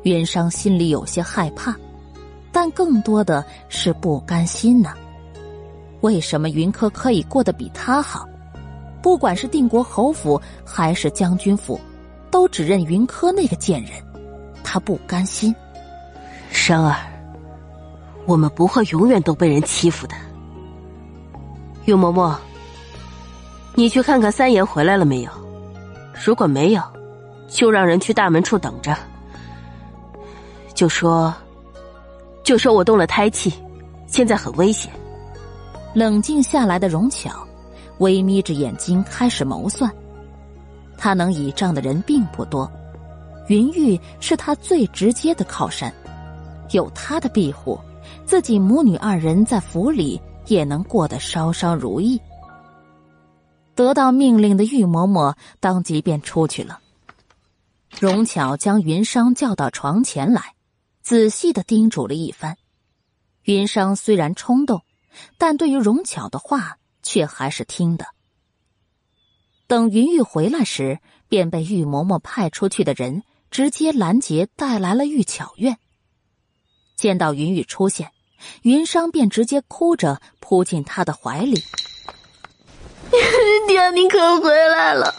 [0.03, 1.75] 云商心里有些害怕，
[2.53, 4.91] 但更多的是不甘心呢。
[6.01, 8.29] 为什么云柯可以过得比他好？
[9.01, 11.81] 不管是定国侯府还是将军府，
[12.31, 13.93] 都只认云柯那个贱人，
[14.63, 15.55] 他不甘心。
[16.51, 16.97] 生儿，
[18.27, 20.15] 我们不会永远都被人欺负的。
[21.87, 22.35] 玉嬷嬷，
[23.75, 25.31] 你去看看三爷回来了没有？
[26.25, 26.83] 如果没有，
[27.47, 28.97] 就让人去大门处等着。
[30.73, 31.33] 就说，
[32.43, 33.53] 就说我动了胎气，
[34.07, 34.91] 现在很危险。
[35.93, 37.47] 冷静下来的荣巧，
[37.99, 39.91] 微眯着眼睛开始谋算。
[40.97, 42.71] 他能倚仗的人并不多，
[43.49, 45.93] 云玉是他最直接的靠山，
[46.71, 47.79] 有他的庇护，
[48.25, 52.21] 自己母女二人在府里也能过得稍稍如意。
[53.75, 56.81] 得到命令的玉嬷嬷当即便出去了。
[58.01, 60.55] 荣巧将云商叫到床前来，
[61.03, 62.57] 仔细的叮嘱了一番。
[63.43, 64.83] 云商虽然冲动。
[65.39, 68.07] 但对于荣巧的话，却还是听的。
[69.69, 70.99] 等云玉回来时，
[71.29, 75.79] 便被玉嬷嬷派出去的人直接拦截，带来了玉巧院。
[76.97, 78.11] 见到云玉出现，
[78.63, 81.63] 云商便直接哭着扑进他的怀里
[83.69, 85.15] ：“爹，你可回来了！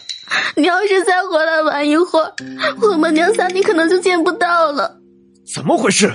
[0.56, 2.34] 你要是再回来晚一会儿，
[2.82, 5.00] 我们娘仨你可能就见不到了。”
[5.54, 6.14] 怎么回事？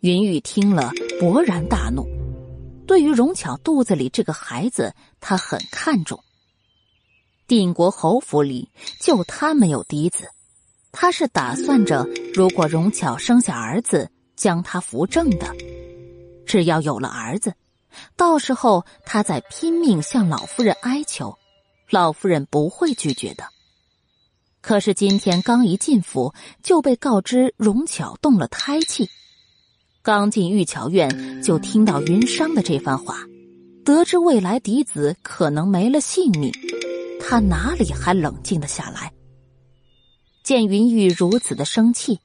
[0.00, 2.06] 云玉听了，勃然大怒。
[2.86, 6.22] 对于荣巧肚子里这个孩子，他很看重。
[7.48, 8.70] 定国侯府里
[9.00, 10.28] 就他没有嫡子，
[10.92, 15.46] 他是打算着，如果荣巧生下儿子，将他扶正的。
[16.46, 17.54] 只要有了儿子，
[18.16, 21.36] 到时候他再拼命向老夫人哀求，
[21.90, 23.44] 老夫人不会拒绝的。
[24.60, 29.08] 可是今天刚一进府，就被告知荣巧动了胎气。
[30.02, 33.18] 刚进玉桥院，就听到云商的这番话，
[33.84, 36.52] 得知未来嫡子可能没了性命，
[37.20, 39.12] 他哪里还冷静的下来？
[40.42, 42.20] 见云玉如此的生气，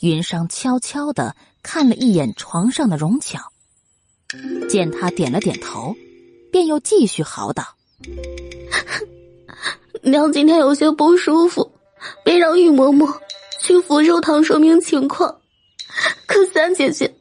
[0.00, 3.40] 云商悄悄的看了一眼床上的荣巧，
[4.68, 5.94] 见他点了点头，
[6.50, 7.62] 便又继续嚎道
[10.02, 11.72] ：“娘今天有些不舒服，
[12.24, 13.12] 便让玉嬷嬷
[13.60, 15.38] 去福寿堂说明情况。”
[16.26, 17.14] 可三姐姐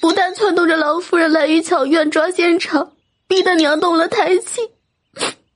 [0.00, 2.92] 不但撺掇着老夫人来玉巧院抓现场，
[3.26, 4.60] 逼得娘动了胎气，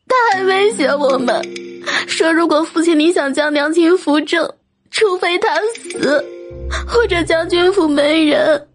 [0.09, 1.43] 她还威胁我们，
[2.09, 4.51] 说如果父亲你想将娘亲扶正，
[4.91, 6.25] 除非他死，
[6.89, 8.67] 或者将军府没人。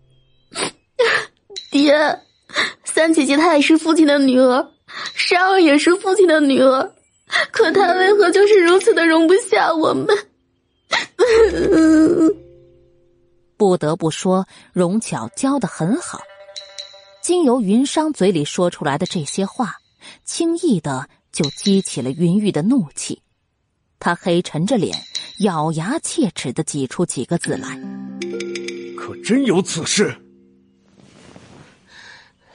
[1.72, 2.20] 爹，
[2.84, 4.72] 三姐姐她也是父亲的女儿，
[5.16, 6.94] 珊儿也是父亲的女儿，
[7.50, 10.06] 可她为何就是如此的容不下我们？
[13.56, 16.20] 不得不说，容巧教的很好。
[17.24, 19.76] 经由云商嘴里说出来的这些话，
[20.26, 23.22] 轻易的就激起了云玉的怒气。
[24.00, 24.98] 他黑沉着脸，
[25.40, 27.80] 咬牙切齿的挤出几个字来
[28.98, 30.14] ：“可真有此事？”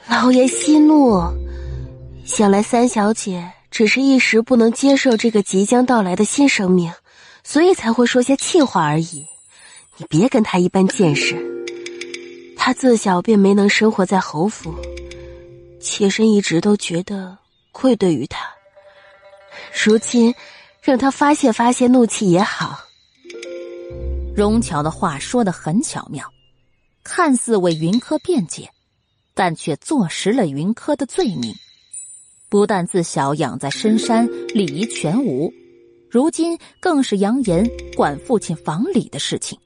[0.09, 1.21] 老爷息怒，
[2.25, 6.91] 想来三小姐只是一时不能接受这个即将到来的新生命，
[7.43, 9.25] 所以才会说些气话而已。
[9.97, 11.35] 你别跟他一般见识，
[12.55, 14.73] 他自小便没能生活在侯府，
[15.81, 17.37] 妾身一直都觉得
[17.73, 18.47] 愧对于他。
[19.83, 20.33] 如今
[20.81, 22.79] 让他发泄发泄怒气也好。
[24.35, 26.31] 荣巧的话说的很巧妙，
[27.03, 28.69] 看似为云柯辩解，
[29.37, 31.53] 但却坐实了云柯的罪名。
[32.49, 35.53] 不但自小养在深山，礼仪全无，
[36.09, 39.59] 如今更是扬言管父亲房里的事情。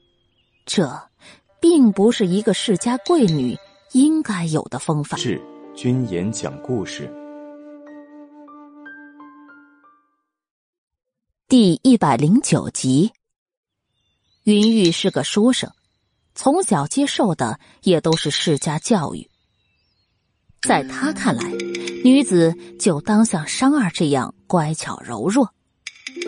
[0.66, 1.08] 这，
[1.58, 3.56] 并不是一个世家贵女
[3.92, 5.18] 应该有的风范。
[5.18, 5.40] 是
[5.74, 7.10] 君言讲故事
[11.48, 13.10] 第一百零九集。
[14.44, 15.72] 云玉是个书生，
[16.34, 19.31] 从小接受的也都是世家教育。
[20.62, 21.42] 在他看来，
[22.04, 25.50] 女子就当像商儿这样乖巧柔弱。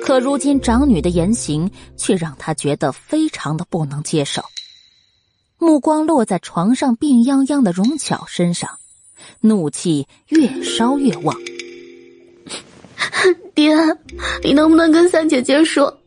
[0.03, 4.43] 可如今长女的言行却让他觉得非常的不能接受。
[5.57, 8.79] 目光落在床上病殃殃的荣巧身上，
[9.41, 11.37] 怒气越烧越旺。
[13.55, 13.77] 爹，
[14.43, 16.01] 你能不能跟三姐姐说，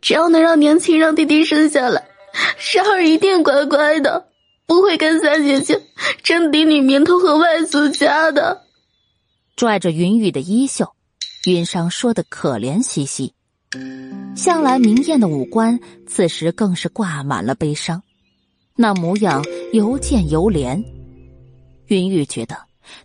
[0.00, 2.08] 只要能让年轻让弟弟生下来，
[2.56, 4.28] 珊儿一定乖乖的，
[4.66, 5.82] 不会跟三姐姐
[6.22, 8.64] 争嫡女名头和外祖家的。
[9.56, 10.94] 拽着云玉的衣袖，
[11.46, 13.34] 云裳说的可怜兮兮。
[14.36, 18.02] 向来明艳的五官，此时更是挂满了悲伤，
[18.76, 20.84] 那模样由见由怜。
[21.86, 22.56] 云玉觉得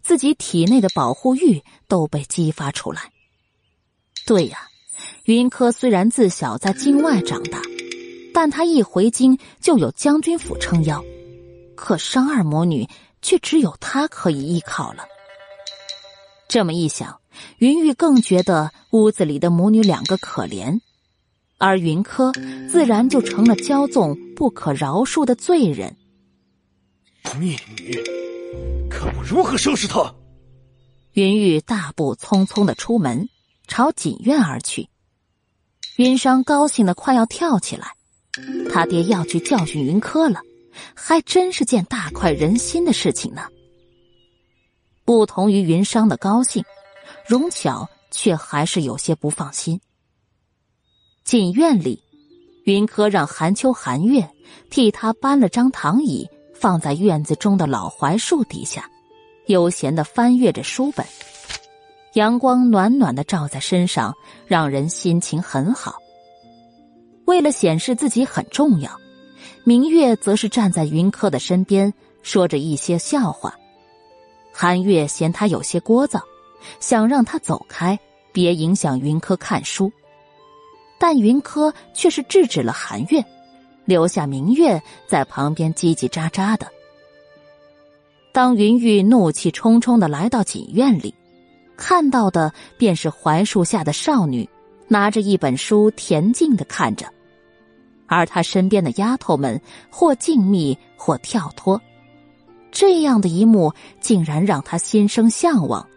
[0.02, 3.12] 自己体内的保护欲都被激发出来。
[4.26, 4.60] 对呀，
[5.26, 7.62] 云柯虽然自小在境外长大，
[8.34, 11.04] 但他一回京就有将军府撑腰，
[11.80, 12.88] 可商二魔女
[13.22, 15.06] 却只有他可以依靠了。
[16.50, 17.22] 这么一想，
[17.60, 20.82] 云玉更觉得屋子里的母女两个可怜，
[21.58, 22.34] 而云柯
[22.70, 25.96] 自然就成了骄纵不可饶恕的罪人。
[27.40, 30.14] 孽女，看我如何收拾她！
[31.14, 33.30] 云玉大步匆匆的出门，
[33.68, 34.90] 朝锦院而去。
[35.96, 37.94] 云商高兴的快要跳起来，
[38.72, 40.42] 他爹要去教训云柯了，
[40.94, 43.48] 还真是件大快人心的事情呢。
[45.06, 46.64] 不同于云裳的高兴，
[47.28, 49.80] 荣巧却还是有些不放心。
[51.24, 52.04] 锦院里，
[52.66, 54.30] 云柯让韩秋、韩月
[54.70, 58.90] 替他搬了张躺椅，放在院子中的老槐树底下，
[59.48, 61.06] 悠闲的翻阅着书本。
[62.14, 64.16] 阳光暖暖的照在身上，
[64.48, 65.96] 让人心情很好。
[67.26, 69.00] 为了显示自己很重要，
[69.70, 71.94] 明月则是站在云柯的身边，
[72.24, 73.54] 说着一些笑话。
[74.52, 76.20] 韩月嫌他有些聒噪，
[76.80, 78.00] 想让他走开，
[78.32, 79.92] 别影响云柯看书。
[80.98, 83.24] 但云柯却是制止了韩月，
[83.86, 86.66] 留下明月在旁边叽叽喳喳的。
[88.32, 91.14] 当云玉怒气冲冲的来到锦院里，
[91.78, 94.50] 看到的便是槐树下的少女，
[94.88, 97.06] 拿着一本书恬静的看着，
[98.10, 101.80] 而他身边的丫头们或静谧，或跳脱。
[102.72, 105.88] 这样的一幕竟然让他心生向往，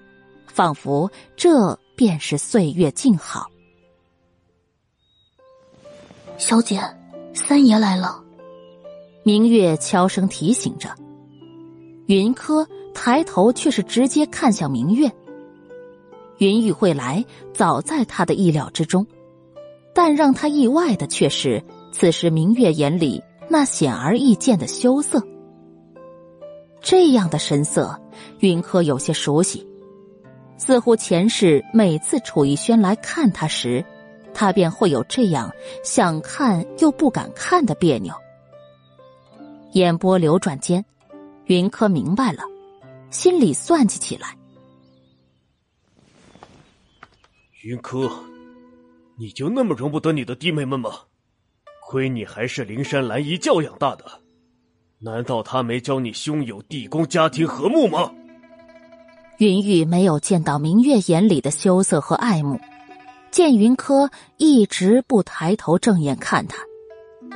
[0.46, 3.50] 仿佛这便是岁月静好。
[6.38, 6.80] 小姐，
[7.34, 8.22] 三爷来了。
[9.22, 10.94] 明月悄声提醒着，
[12.06, 15.10] 云柯抬头却是直接看向明月。
[16.38, 17.24] 云雨会来，
[17.54, 19.06] 早在他的意料之中，
[19.94, 21.62] 但让他意外的却是，
[21.92, 25.24] 此时明月眼里那显而易见的羞涩。
[26.80, 28.00] 这样的神色，
[28.40, 29.64] 云柯有些熟悉，
[30.56, 33.84] 似乎前世每次楚逸轩来看他时，
[34.34, 35.52] 他便会有这样
[35.84, 38.12] 想看又不敢看的别扭。
[39.74, 40.84] 眼波流转间，
[41.44, 42.42] 云柯明白了，
[43.10, 44.36] 心里算计起来。
[47.62, 48.10] 云柯，
[49.16, 50.90] 你就那么容不得你的弟妹们吗？
[51.92, 54.06] 亏你还是灵山蓝衣教养大的。
[54.98, 58.10] 难道他没教你兄友弟恭、家庭和睦吗？
[59.36, 62.58] 云玉没有见到明月眼里的羞涩和爱慕，
[63.30, 66.56] 见云柯一直不抬头正眼看他，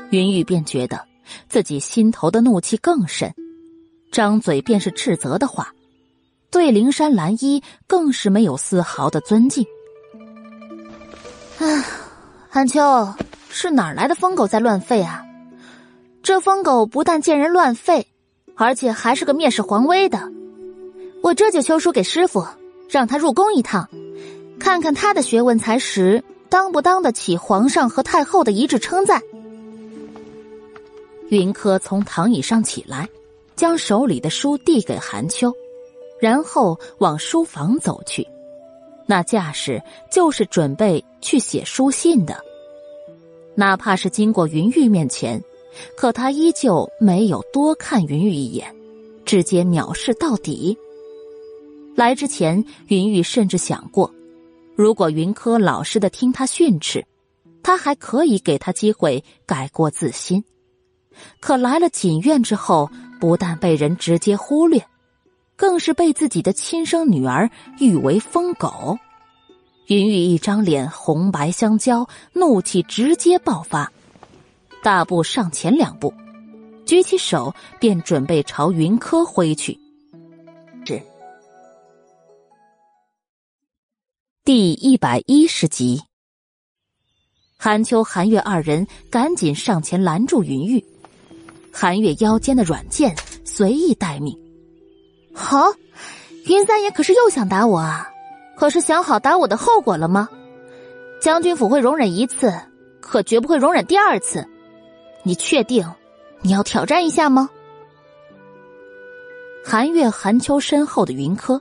[0.09, 1.05] 云玉便觉得
[1.51, 3.35] 自己心头的怒气更甚，
[4.11, 5.75] 张嘴便是斥责的话，
[6.51, 9.67] 对灵山蓝衣更是没有丝毫的尊敬。
[11.61, 11.85] 啊，
[12.49, 12.81] 韩秋，
[13.59, 15.25] 是哪来的疯狗在乱吠啊？
[16.23, 18.05] 这疯狗不但见人乱吠，
[18.55, 20.31] 而且还是个蔑视皇威的。
[21.23, 22.47] 我这就修书给师傅，
[22.91, 23.89] 让他入宫一趟，
[24.61, 29.23] 看看他的学问才识当不当得起皇上和太后的一致称赞。
[31.31, 33.09] 云柯从躺椅上起来，
[33.57, 35.51] 将手里的书递给韩秋，
[36.21, 38.29] 然后往书房走去。
[39.07, 42.39] 那架势就是准备去写书信的，
[43.57, 45.43] 哪怕是经过云玉面前。
[45.95, 48.75] 可他依旧没有多看云玉一眼，
[49.27, 50.75] 直接藐视到底。
[51.95, 54.11] 来之前，云玉甚至想过，
[54.75, 57.05] 如果云柯老实的听他训斥，
[57.63, 60.43] 他还可以给他机会改过自新。
[61.41, 62.89] 可来了锦院之后，
[63.21, 64.83] 不但被人直接忽略，
[65.57, 68.99] 更是被自己的亲生女儿誉为疯狗。
[69.87, 73.93] 云玉一张脸红白相交，怒气直接爆发。
[74.83, 76.13] 大步上前两步，
[76.85, 79.79] 举起手便准备朝云柯挥去。
[80.85, 81.01] 是
[84.45, 86.03] 第一百一十集。
[87.57, 90.85] 韩秋、韩月二人赶紧上前拦住云玉。
[91.73, 93.15] 韩月腰间的软剑
[93.45, 94.37] 随意待命。
[95.33, 95.73] 好，
[96.47, 98.09] 云三爷可是又想打我啊？
[98.57, 100.29] 可是想好打我的后果了吗？
[101.21, 102.53] 将军府会容忍一次，
[103.01, 104.47] 可绝不会容忍第二次。
[105.23, 105.87] 你确定
[106.41, 107.51] 你要挑战一下吗？
[109.65, 111.61] 寒月寒秋身后的云柯，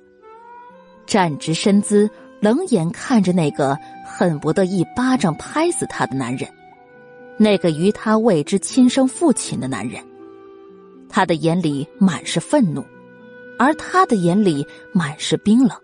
[1.05, 2.09] 站直身姿，
[2.39, 6.49] 冷眼看着那个恨不得一巴掌拍死他的男人，
[7.37, 10.03] 那个与他未知亲生父亲的男人。
[11.09, 12.83] 他的眼里满是愤怒，
[13.57, 15.75] 而他的眼里满是冰冷。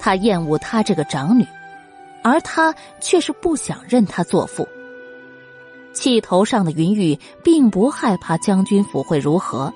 [0.00, 1.46] 他厌恶他这个长女，
[2.22, 4.66] 而他却是不想认她做父。
[5.92, 9.72] 气头上的云玉并不害怕将军府会如何。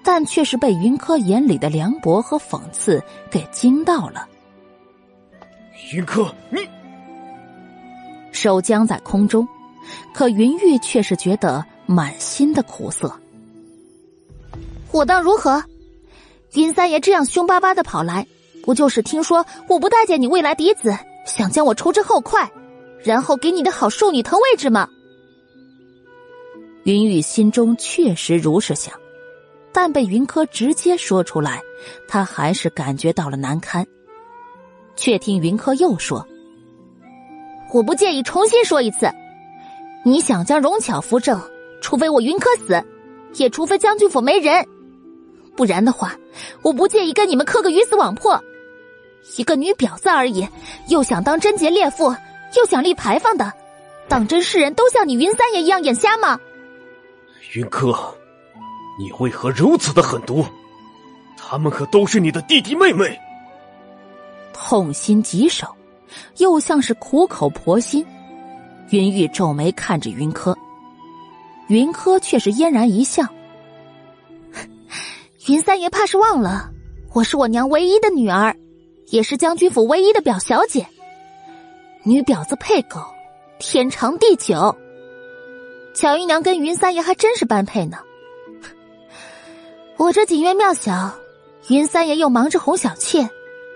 [0.00, 4.26] 但却是被云柯眼里的凉薄和讽刺给惊到了。
[5.92, 6.66] 云柯，你
[8.32, 9.46] 手僵在空中，
[10.14, 13.12] 可云玉却是觉得满心的苦涩。
[14.92, 15.62] 我当如何？
[16.54, 18.26] 云三爷这样凶巴巴的跑来，
[18.62, 22.50] 不就是听说我不待见你未来嫡子，想将我除之后快，
[23.02, 24.88] 然后给你的好庶女腾位置吗？
[26.84, 28.92] 云玉心中确实如是想。
[29.70, 31.60] 但被云柯直接说出来，
[32.08, 33.86] 他还是感觉到了难堪。
[34.96, 36.26] 却听云柯又说
[37.72, 39.08] ：“我不介意重新说一次，
[40.04, 41.40] 你想将荣巧扶正，
[41.80, 42.82] 除非我云柯死，
[43.34, 44.66] 也除非将军府没人，
[45.54, 46.16] 不然的话，
[46.62, 48.42] 我不介意跟你们磕个鱼死网破。
[49.36, 50.46] 一个女婊子而已，
[50.88, 52.14] 又想当贞洁烈妇，
[52.56, 53.52] 又想立牌坊的，
[54.08, 56.38] 当真世人都像你云三爷一样眼瞎吗？”
[57.54, 57.94] 云柯。
[59.00, 60.44] 你为何如此的狠毒？
[61.36, 63.16] 他们可都是你的弟弟妹妹。
[64.52, 65.68] 痛心疾首，
[66.38, 68.04] 又像是苦口婆心。
[68.90, 70.58] 云玉皱眉看着云柯，
[71.68, 73.24] 云柯却是嫣然一笑。
[75.46, 76.68] 云三爷怕是忘了，
[77.14, 78.52] 我是我娘唯一的女儿，
[79.10, 80.86] 也是将军府唯一的表小姐。
[82.02, 83.00] 女婊子配狗，
[83.58, 84.76] 天长地久。
[85.94, 87.98] 乔姨娘跟云三爷还真是般配呢。
[89.98, 91.18] 我这锦院庙小，
[91.68, 93.28] 云三爷又忙着哄小妾，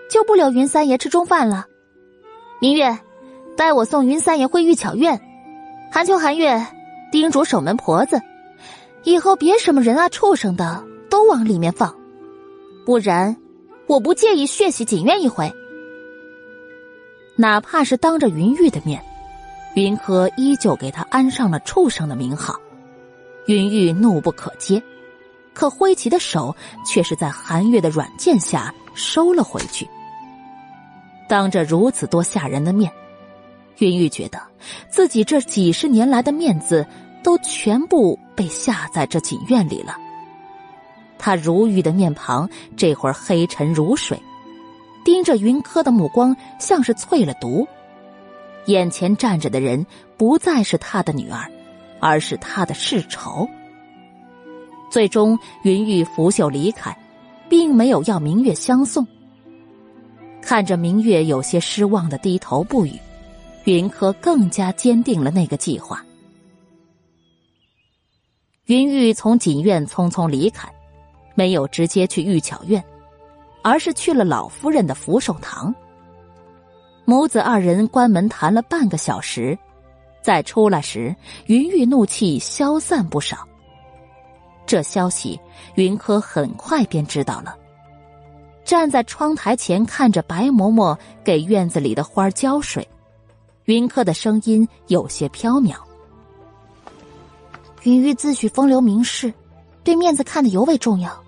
[0.09, 1.67] 就不留云三爷吃中饭了。
[2.61, 2.97] 明月，
[3.57, 5.21] 带我送云三爷回玉巧院。
[5.91, 6.65] 寒秋、寒月，
[7.11, 8.23] 叮嘱守门婆子，
[9.03, 11.95] 以后别什么人啊、畜生的都往里面放，
[12.87, 13.37] 不然
[13.87, 15.53] 我不介意血洗锦院一回。
[17.37, 19.03] 哪怕是当着云玉的面，
[19.75, 22.59] 云柯依旧给他安上了畜生的名号。
[23.47, 24.83] 云玉怒不可遏。
[25.55, 26.57] 可挥起的手
[26.87, 29.87] 却是在寒月的软剑下收了回去。
[31.29, 32.91] 当着如此多下人的面，
[33.77, 34.41] 云玉觉得
[34.89, 36.87] 自己这几十年来的面子
[37.23, 39.95] 都全部被下在这锦院里了。
[41.25, 44.21] 他如玉的面庞这会儿黑沉如水，
[45.05, 47.65] 盯着云柯的目光像是淬了毒。
[48.67, 49.87] 眼前站着的人
[50.17, 51.49] 不再是他的女儿，
[52.01, 53.49] 而是他的世仇。
[54.91, 56.97] 最终，云玉拂袖离开，
[57.49, 59.07] 并没有要明月相送。
[60.41, 62.99] 看着明月有些失望的低头不语，
[63.63, 66.05] 云柯更加坚定了那个计划。
[68.67, 70.69] 云玉从锦院匆匆离开，
[71.35, 72.83] 没有直接去玉巧院，
[73.63, 75.75] 而是去了老夫人的福寿堂。
[77.05, 79.59] 母子二人关门谈了半个小时，
[80.23, 81.15] 再出来时，
[81.47, 83.39] 云玉怒气消散不少。
[84.67, 85.39] 这消息，
[85.75, 87.57] 云柯很快便知道了。
[88.65, 92.89] 站在窗台前看着白嬷嬷给院子里的花浇水，
[93.65, 95.75] 云柯的声音有些飘渺。
[97.83, 99.35] 云玉自诩风流名士，
[99.83, 101.22] 对面子看得尤为重要。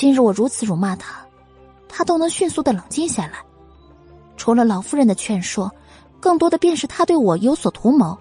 [0.00, 1.20] 今日我如此辱骂他，
[1.86, 3.34] 他都能迅速的冷静下来。
[4.34, 5.70] 除了老夫人的劝说，
[6.18, 8.16] 更多的便是他对我有所图谋。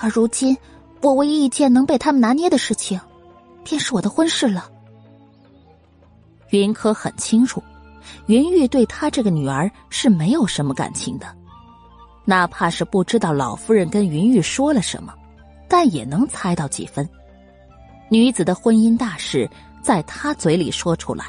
[0.00, 0.56] 而如今。
[1.02, 2.98] 我唯一一件能被他们拿捏的事情，
[3.62, 4.70] 便是我的婚事了。
[6.48, 7.62] 云柯很清楚，
[8.24, 11.26] 云玉对他这个女儿是没有什么感情的，
[12.24, 15.12] 哪怕是不知道老夫人跟云玉说了什么，
[15.68, 17.06] 但也能猜到几分。
[18.08, 19.46] 女子的婚姻大事，
[19.84, 21.26] 在他嘴里说出来，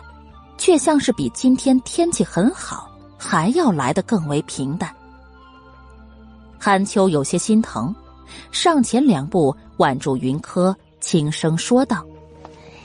[0.58, 4.90] 却像是比今天天气很好还要来得更为平淡。
[6.58, 7.94] 韩秋有些心疼。
[8.52, 12.04] 上前两步，挽住云柯，轻声说道：“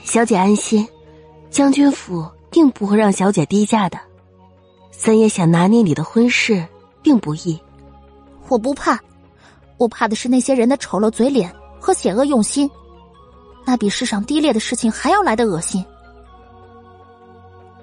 [0.05, 0.87] 小姐安心，
[1.49, 3.97] 将军府定不会让小姐低价的。
[4.91, 6.63] 三爷想拿捏你的婚事，
[7.01, 7.59] 并不易。
[8.49, 8.99] 我不怕，
[9.77, 12.69] 我怕的是那些人的丑陋嘴脸和险恶用心，
[13.65, 15.85] 那比世上低劣的事情还要来的恶心。”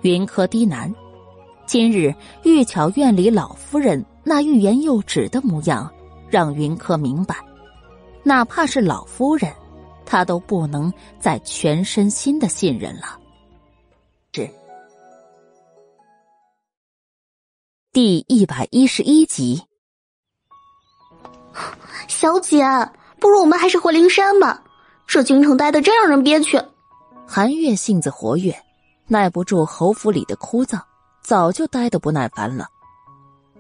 [0.03, 0.95] 云柯低喃，
[1.67, 2.15] 今日
[2.45, 5.93] 玉巧院里老夫人那欲言又止的模样，
[6.31, 7.35] 让云柯明白，
[8.23, 9.53] 哪怕是老夫人，
[10.07, 13.19] 他都不能再全身心的信任了。
[14.33, 14.49] 是
[17.93, 19.61] 第一百一十一集。
[22.07, 22.65] 小姐，
[23.19, 24.63] 不如我们还是回灵山吧，
[25.09, 26.63] 这京城待的真让人憋屈。
[27.27, 28.55] 韩月性子活跃，
[29.07, 30.79] 耐不住侯府里的枯燥。
[31.21, 32.67] 早就待得不耐烦了，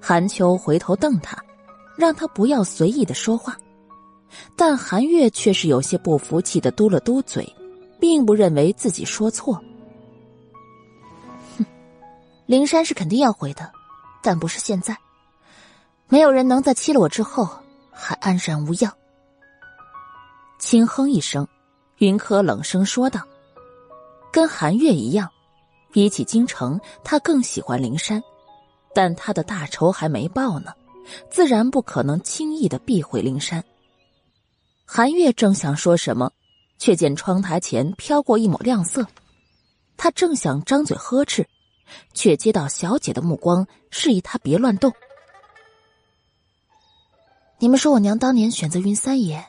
[0.00, 1.36] 韩秋回头瞪他，
[1.96, 3.58] 让他不要随意的说话，
[4.56, 7.46] 但韩月却是有些不服气的嘟了嘟嘴，
[8.00, 9.62] 并不认为自己说错。
[11.58, 11.66] 哼，
[12.46, 13.70] 灵山是肯定要回的，
[14.22, 14.96] 但不是现在，
[16.08, 17.46] 没有人能在欺了我之后
[17.90, 18.90] 还安然无恙。
[20.58, 21.46] 轻哼一声，
[21.98, 23.22] 云柯冷声说道
[24.32, 25.30] ：“跟韩月一样。”
[25.90, 28.22] 比起京城，他更喜欢灵山，
[28.94, 30.74] 但他的大仇还没报呢，
[31.30, 33.64] 自然不可能轻易的避讳灵山。
[34.84, 36.30] 韩月正想说什么，
[36.78, 39.06] 却见窗台前飘过一抹亮色，
[39.96, 41.48] 他正想张嘴呵斥，
[42.12, 44.92] 却接到小姐的目光，示意他别乱动。
[47.58, 49.42] 你们说我娘当年选择云三爷，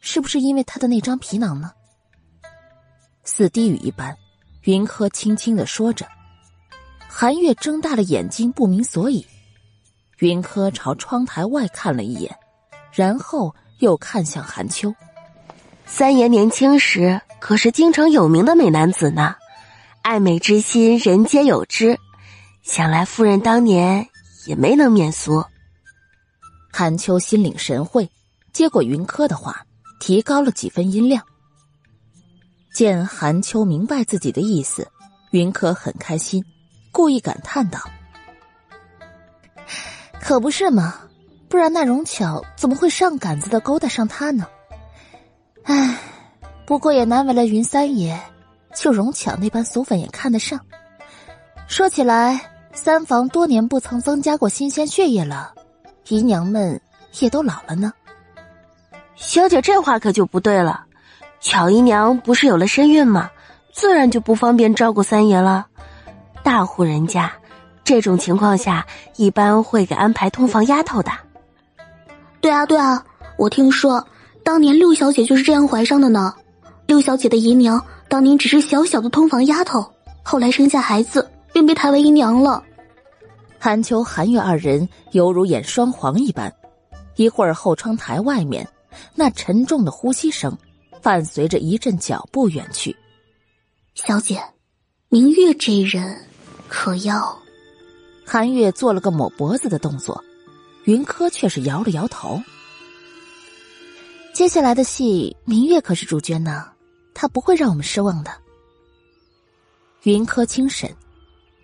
[0.00, 1.72] 是不是因为他的那张皮囊呢？
[3.24, 4.16] 似低语一般。
[4.62, 6.06] 云柯轻轻的说着，
[7.08, 9.26] 韩月睁大了眼睛，不明所以。
[10.18, 12.36] 云柯朝窗台外看了一眼，
[12.92, 14.94] 然后又看向韩秋。
[15.86, 19.36] 三爷年轻时可是京城有名的美男子呢，
[20.02, 21.98] 爱美之心人皆有之，
[22.62, 24.06] 想来夫人当年
[24.46, 25.44] 也没能免俗。
[26.70, 28.10] 韩秋心领神会，
[28.52, 29.64] 接过云柯的话，
[29.98, 31.22] 提高了几分音量。
[32.72, 34.86] 见韩秋明白自己的意思，
[35.32, 36.44] 云柯很开心，
[36.92, 37.80] 故意感叹道
[40.20, 40.94] ：“可不是嘛，
[41.48, 44.46] 不然那荣巧怎么会上杆子的勾搭上他呢？
[45.64, 45.98] 唉，
[46.66, 48.18] 不过也难为了云三爷，
[48.74, 50.60] 就荣巧那般俗粉也看得上。
[51.66, 52.40] 说起来，
[52.72, 55.52] 三房多年不曾增加过新鲜血液了，
[56.08, 56.80] 姨娘们
[57.18, 57.92] 也都老了呢。
[59.18, 60.84] 小姐这话可就不对了。”
[61.40, 63.30] 巧姨娘不是有了身孕吗？
[63.72, 65.66] 自然就不方便照顾三爷了。
[66.42, 67.30] 大户人家，
[67.84, 68.84] 这种情况下
[69.16, 71.12] 一般会给安排通房丫头的。
[72.40, 73.04] 对啊，对啊，
[73.36, 74.04] 我听说
[74.42, 76.34] 当年六小姐就是这样怀上的呢。
[76.86, 79.84] 六小姐的姨娘当年只是小小的通房丫头，
[80.22, 82.62] 后来生下孩子便被抬为姨娘了。
[83.60, 86.52] 韩秋、韩月二人犹如演双簧一般。
[87.14, 88.66] 一会儿后窗台外面，
[89.14, 90.56] 那沉重的呼吸声。
[91.00, 92.94] 伴随着一阵脚步远去，
[93.94, 94.42] 小姐，
[95.08, 96.26] 明月这人
[96.66, 97.38] 可要？
[98.26, 100.22] 韩月做了个抹脖子的动作，
[100.86, 102.42] 云柯却是摇了摇头。
[104.34, 106.66] 接下来的戏，明月可是主角呢，
[107.14, 108.32] 他不会让我们失望的。
[110.02, 110.92] 云柯轻神，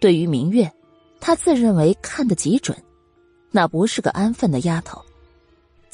[0.01, 0.73] 对于明月，
[1.19, 2.81] 他自认为看得极准，
[3.51, 5.03] 那不是个安分的丫头，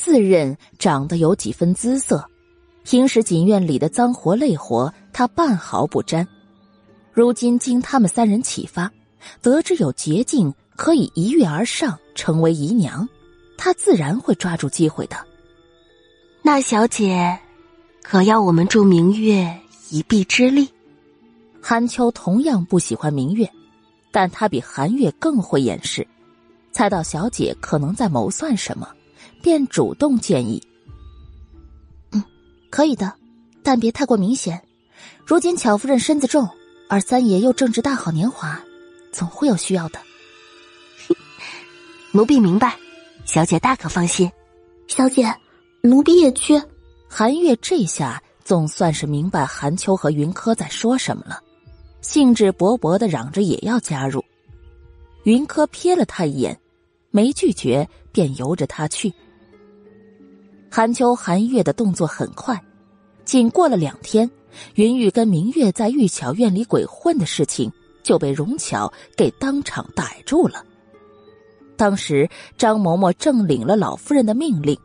[0.03, 2.25] 自认长得有几分姿色。
[2.85, 6.27] 平时锦院里的脏活累活，他半毫不沾。
[7.13, 8.91] 如今经他们三人启发，
[9.43, 13.07] 得知有捷径可以一跃而上，成为姨娘，
[13.59, 15.19] 他自然会抓住机会的。
[16.41, 17.39] 那小姐，
[18.03, 19.55] 可要我们助明月
[19.91, 20.71] 一臂之力？
[21.61, 23.47] 韩秋同样不喜欢明月，
[24.11, 26.09] 但他比韩月更会掩饰。
[26.73, 28.89] 猜到小姐可能在谋算什么，
[29.43, 30.63] 便主动建议。
[32.13, 32.23] 嗯
[32.71, 33.13] 可以的，
[33.63, 34.63] 但别太过明显。
[35.27, 36.49] 如今巧夫人身子重，
[36.89, 38.61] 而三爷又正值大好年华，
[39.13, 40.01] 总会有需要的。
[42.13, 42.77] 奴婢明白，
[43.25, 44.31] 小姐大可放心。
[44.87, 45.35] 小姐，
[45.83, 46.61] 奴婢也去。
[47.09, 51.41] 韩月这下总算是明白韩秋和云柯在说什么了，
[52.03, 54.25] 兴致勃勃的嚷着也要加入。
[55.25, 56.59] 云柯瞥了他一眼，
[57.11, 59.13] 没拒绝，便由着他去。
[60.73, 62.63] 韩秋、韩月的动作很快，
[63.25, 64.31] 仅过了两天，
[64.77, 67.71] 云玉跟明月在玉巧院里鬼混的事情
[68.05, 70.65] 就被荣巧给当场逮住了。
[71.77, 74.79] 当时张嬷嬷正领了老夫人的命令，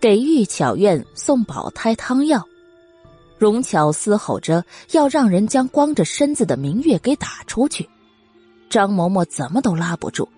[0.00, 2.44] 给玉巧院送保胎汤药，
[3.38, 7.88] 荣巧嘶吼着要让人将光着身子的明月给打出去，
[8.68, 10.28] 张嬷嬷怎么都拉不住，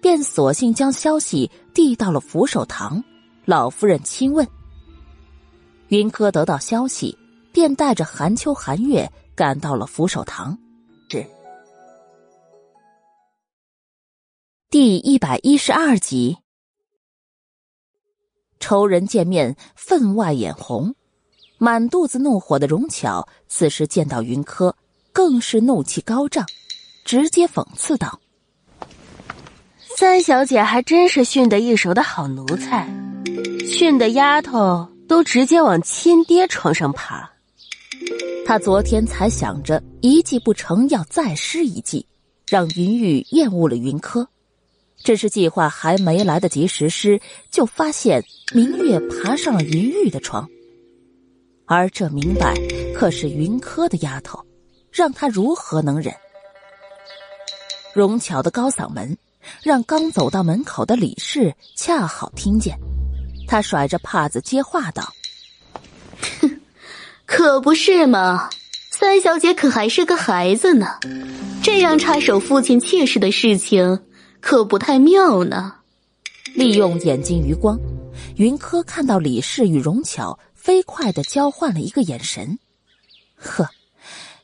[0.00, 3.04] 便索性将消息递到了扶手堂。
[3.44, 4.46] 老夫人亲问，
[5.88, 7.18] 云柯得到消息，
[7.52, 10.56] 便带着韩秋、韩月赶到了扶手堂。
[11.08, 11.26] 是。
[14.70, 16.38] 第一百一十二集，
[18.60, 20.94] 仇人见面，分外眼红，
[21.58, 24.76] 满肚子怒火的荣巧，此时见到云柯，
[25.12, 26.46] 更是怒气高涨，
[27.04, 28.20] 直接讽刺道
[29.96, 32.88] ：“三小姐还真是训得一手的好奴才，
[33.66, 37.30] 训的丫头都直接往亲爹床上爬。
[38.44, 42.06] 他昨天才想着一计不成，要再施一计，
[42.48, 44.28] 让云玉厌恶了云柯。”
[45.04, 47.20] 只是计划还没来得及实施，
[47.50, 48.24] 就发现
[48.54, 50.48] 明月爬上了云玉的床，
[51.66, 52.54] 而这明摆
[52.94, 54.38] 可是云柯的丫头，
[54.92, 56.14] 让他如何能忍？
[57.92, 59.16] 荣巧的高嗓门
[59.60, 62.78] 让刚走到门口的李氏恰好听见，
[63.46, 65.12] 他甩着帕子接话道
[66.40, 66.60] ：“哼，
[67.26, 68.50] 可不是嘛，
[68.90, 70.98] 三小姐可还是个孩子呢，
[71.62, 74.00] 这样插手父亲妾室的事情。”
[74.42, 75.74] 可不太妙呢。
[76.54, 77.78] 利用眼睛余光，
[78.34, 82.58] 云柯看到李氏与荣巧飞快的交换了一个眼神。
[83.36, 83.68] 呵，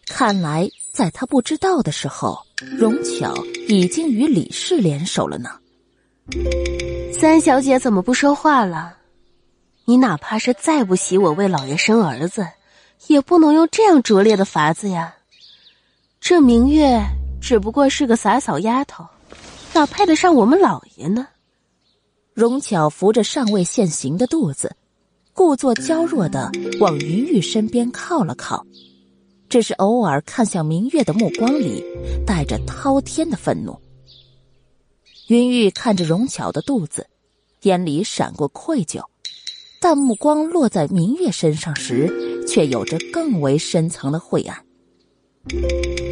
[0.07, 2.39] 看来在他不知道的时候，
[2.79, 3.35] 荣巧
[3.69, 5.51] 已经与李氏联手了呢。
[7.13, 8.97] 三小姐怎么不说话了？
[9.87, 12.47] 你哪怕是再不喜我为老爷生儿子，
[13.07, 15.15] 也不能用这样拙劣的法子呀。
[16.21, 17.03] 这明月
[17.41, 19.07] 只不过是个洒扫丫头。
[19.73, 21.29] 哪配得上我们老爷呢？
[22.35, 24.77] 荣巧扶着尚未现形的肚子，
[25.33, 28.67] 故作娇弱的往云玉身边靠了靠，
[29.49, 31.83] 只是偶尔看向明月的目光里
[32.27, 33.79] 带着滔天的愤怒。
[35.29, 37.07] 云玉看着荣巧的肚子，
[37.63, 39.05] 眼里闪过愧疚，
[39.81, 44.65] 但目光落在明月身上时，却有着更为深层的晦暗。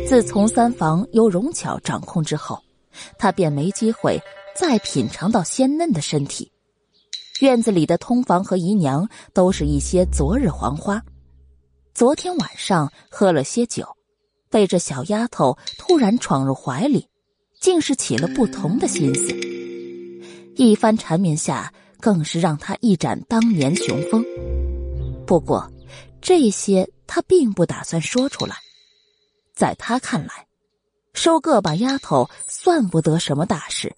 [0.06, 2.62] 自从三房由荣巧掌控之后。
[3.18, 4.18] 他便没机会
[4.58, 6.50] 再品尝到鲜嫩的身体。
[7.40, 11.02] 院子里的通房和姨娘都是一些昨日黄花。
[11.92, 13.86] 昨天晚上喝了些酒，
[14.48, 17.06] 被这小丫头突然闯入怀里，
[17.60, 19.34] 竟是起了不同的心思。
[20.56, 24.24] 一番缠绵下，更是让他一展当年雄风。
[25.26, 25.70] 不过，
[26.20, 28.56] 这些他并不打算说出来。
[29.54, 30.46] 在他看来。
[31.14, 33.90] 收个把丫头算不得什么大事，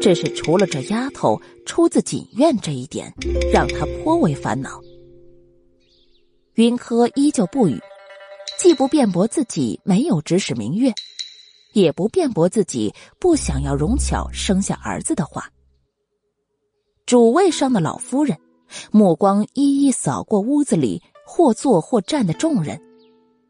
[0.00, 3.12] 只是除了这丫头出自锦院这一点，
[3.52, 4.80] 让他颇为烦恼。
[6.54, 7.80] 云柯依旧不语，
[8.60, 10.94] 既不辩驳自己没有指使明月，
[11.80, 15.50] 也不辩驳自己不想要荣巧生下儿子的话。
[17.04, 18.38] 主位上的老夫人，
[18.90, 22.80] 目光一一扫过屋子里或坐或站的众人，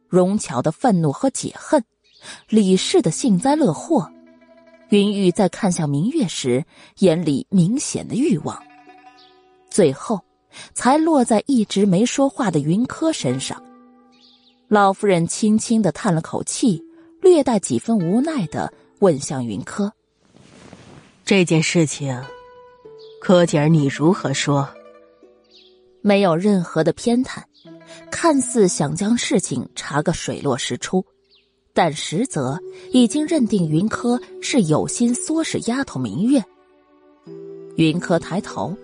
[0.08, 1.84] 荣巧的愤怒和解恨。
[2.48, 4.10] 李氏的幸灾乐祸，
[4.88, 6.64] 云玉在看向明月时，
[6.98, 8.60] 眼里明显的欲望，
[9.70, 10.18] 最后
[10.74, 13.62] 才落在一直没说话的云柯身上。
[14.66, 16.82] 老夫人轻轻的叹了口气，
[17.20, 19.92] 略带几分无奈的问向云柯
[21.24, 22.22] ：“这件事情，
[23.20, 24.68] 柯姐儿你如何说？”
[26.02, 27.42] 没有任何的偏袒，
[28.10, 31.04] 看似想将事情查个水落石出。
[31.74, 32.58] 但实则
[32.90, 36.42] 已经认定云柯是有心唆使丫头明月。
[37.76, 38.74] 云柯抬头，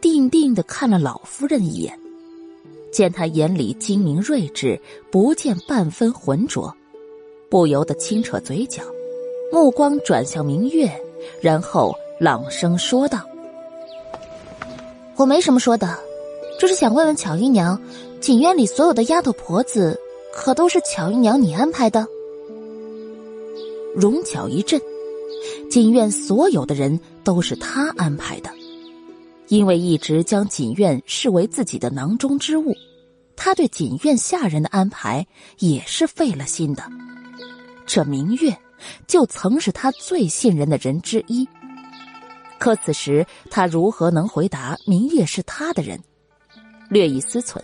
[0.00, 1.98] 定定的看了老夫人一眼，
[2.92, 4.80] 见他眼里精明睿智，
[5.10, 6.72] 不见半分浑浊，
[7.50, 8.82] 不由得轻扯嘴角，
[9.50, 10.90] 目光转向明月，
[11.40, 13.20] 然后朗声说道
[15.16, 15.98] ：“我没什么说的，
[16.60, 17.80] 就是想问问巧姨娘，
[18.20, 19.98] 锦院里所有的丫头婆子，
[20.32, 22.06] 可都是巧姨娘你安排的？”
[23.96, 24.78] 荣巧一震，
[25.70, 28.50] 锦院所有的人都是他安排的，
[29.48, 32.74] 因为一直将锦院视为自己的囊中之物，
[33.34, 35.26] 他对锦院下人的安排
[35.58, 36.82] 也是费了心的。
[37.88, 38.54] 这明月
[39.06, 41.48] 就曾是他最信任的人之一，
[42.58, 45.98] 可此时他如何能回答明月是他的人？
[46.90, 47.58] 略一思忖，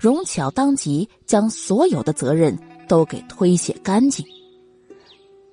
[0.00, 2.58] 荣巧当即将所有的责任
[2.88, 4.24] 都给推卸干净。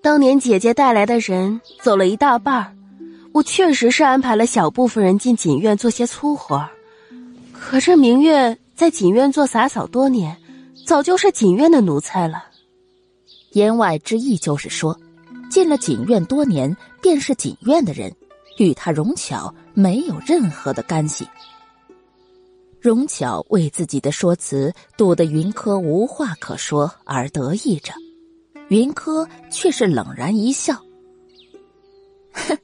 [0.02, 2.78] 当年姐姐带来的人走了一大半
[3.34, 6.66] 我确实是安排了小部分人进锦院做些粗活
[7.52, 10.38] 可这明月在锦院做洒扫多年，
[10.86, 12.46] 早就是锦院的奴才了。
[13.56, 15.00] 言外之意就是说，
[15.50, 18.14] 进了锦院多年，便是锦院的人，
[18.58, 21.26] 与他荣巧没有任何的干系。
[22.82, 27.94] 荣巧为自己的说辞堵得云柯无话可说而得意着。
[28.68, 30.76] 云柯却是冷然一笑
[32.36, 32.58] ：“哼，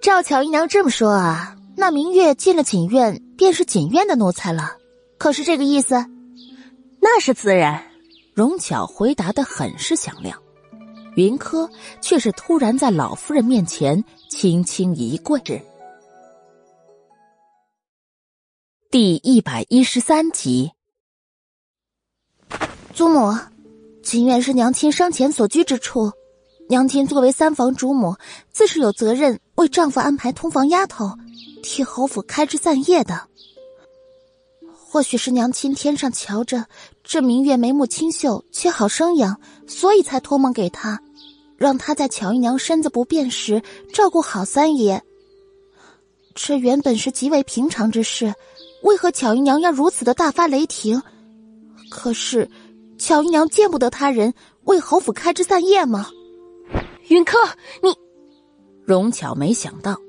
[0.00, 4.78] 照乔姨娘这么说啊，那明月进了锦院，便是锦院的奴才了，
[5.18, 6.06] 可是这个意思？
[7.02, 7.84] 那是自然。
[8.36, 10.38] 荣巧回答的很是响亮，
[11.14, 11.70] 云柯
[12.02, 15.40] 却是突然在老夫人面前轻轻一跪。
[18.90, 20.70] 第一百一十三集，
[22.92, 23.34] 祖母，
[24.02, 26.12] 锦院是娘亲生前所居之处，
[26.68, 28.18] 娘亲作为三房主母，
[28.50, 31.16] 自是有责任为丈夫安排通房丫头，
[31.62, 33.28] 替侯府开枝散叶的。
[34.96, 36.64] 或许是娘亲天上瞧着
[37.04, 40.98] 这明月眉目清秀，却好生养，所以才托梦给她，
[41.58, 43.62] 让她在乔姨娘身子不便时
[43.92, 45.02] 照顾好三爷。
[46.34, 48.32] 这原本是极为平常之事，
[48.84, 51.02] 为何乔姨娘要如此的大发雷霆？
[51.90, 52.48] 可是，
[52.96, 54.32] 乔姨娘见不得他人
[54.64, 56.08] 为侯府开枝散叶吗？
[57.08, 57.36] 云柯，
[57.82, 57.94] 你，
[58.86, 60.00] 荣巧没想到。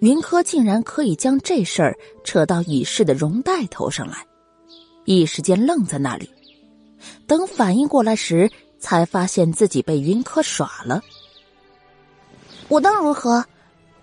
[0.00, 4.24] 云柯竟然可以将这事儿扯到已逝的容黛头上来，
[5.06, 6.30] 一时间愣在那里。
[7.26, 11.00] 等反应过来时，才发现自己被云柯耍了。
[12.68, 13.44] 我当如何？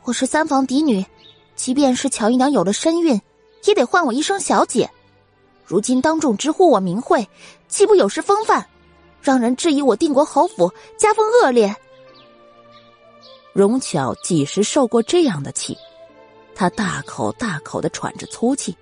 [0.04, 1.06] 我是三房嫡女，
[1.56, 3.22] 即便是乔姨娘有了身孕，
[3.66, 4.90] 也得唤我一声小姐。
[5.66, 7.28] 如今当众直呼我名讳，
[7.68, 8.66] 岂不有失风范？
[9.22, 11.74] 让人质疑我定国侯府家风恶劣。
[13.54, 15.78] 荣巧几时受过这样的气？
[16.56, 18.76] 她大口大口的喘着粗气，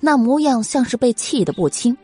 [0.00, 1.96] 那模样像是被气得不轻。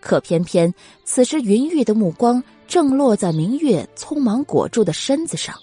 [0.00, 0.74] 可偏偏
[1.04, 5.54] 此时云玉的目光正落在明月匆忙裹住的身子上，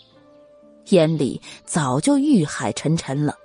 [0.90, 3.36] 眼里早就欲海沉沉了，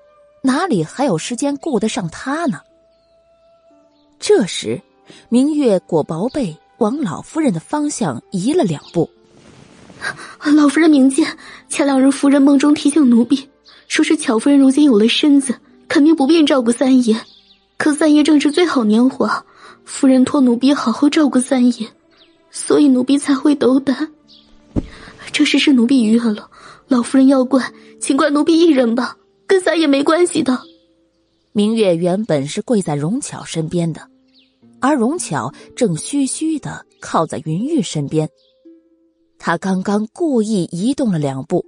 [0.41, 2.61] 哪里还有时间顾得上他呢？
[4.21, 4.81] 这时，
[5.29, 9.11] 明月裹薄被往老夫人的方向移了两步。
[10.57, 11.37] 老夫人明鉴，
[11.69, 13.49] 前两日夫人梦中提醒奴婢，
[13.89, 15.57] 说是巧夫人如今有了身子，
[15.89, 17.19] 肯定不便照顾三爷。
[17.77, 19.45] 可三爷正是最好年华，
[19.85, 21.89] 夫人托奴婢好好照顾三爷，
[22.51, 24.13] 所以奴婢才会斗胆。
[25.33, 26.51] 这事是奴婢逾了，
[26.89, 30.61] 老夫人要怪，请怪奴婢一人吧，跟三爷没关系的。
[31.53, 34.09] 明月原本是跪在荣巧身边的，
[34.81, 38.29] 而荣巧正虚虚的靠在云玉身边。
[39.39, 41.65] 他刚刚故意移动了两步，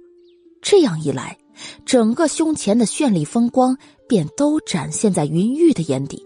[0.61, 1.37] 这样一来，
[1.85, 3.77] 整个胸前的绚丽风光
[4.07, 6.25] 便都展现在云玉的眼底。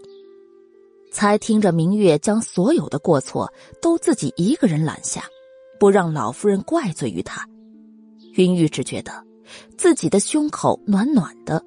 [1.10, 3.52] 才听着明月将所有的过错
[3.82, 5.24] 都自己一个人揽下，
[5.78, 7.46] 不让老夫人怪罪于他，
[8.32, 9.22] 云玉只觉得
[9.76, 11.62] 自己的胸口暖暖的，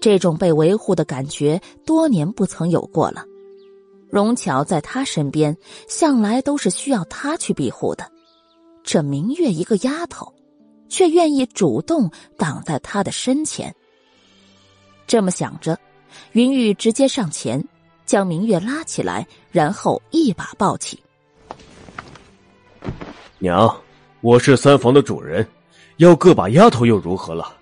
[0.00, 3.22] 这种被维护的感觉多年不曾有过了。
[4.10, 5.54] 荣巧在他身边，
[5.86, 8.10] 向来都是需要他去庇护的。
[8.82, 10.32] 这明月一个丫头，
[10.88, 13.74] 却愿意主动挡在他的身前。
[15.06, 15.78] 这么想着，
[16.32, 17.62] 云玉直接上前
[18.04, 20.98] 将明月拉起来，然后一把抱起。
[23.38, 23.74] 娘，
[24.20, 25.46] 我是三房的主人，
[25.98, 27.56] 要个把丫头又如何了？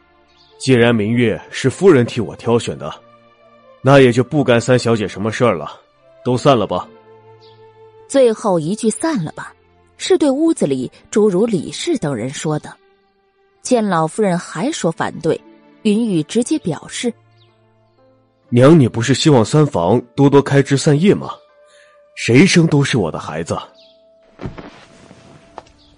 [0.58, 2.92] 既然明月是夫人替我挑选的，
[3.82, 5.80] 那也就不干三小姐什么事儿了。
[6.24, 6.88] 都散了吧。
[8.08, 9.54] 最后一句“散了吧”。
[9.96, 12.76] 是对屋子里诸如李氏等人说的。
[13.66, 15.40] 见老夫人还说反对，
[15.82, 17.12] 云雨直接表示
[18.48, 21.30] ：“娘，你不是希望三房多多开枝散叶吗？
[22.14, 23.58] 谁生都是我的孩子。”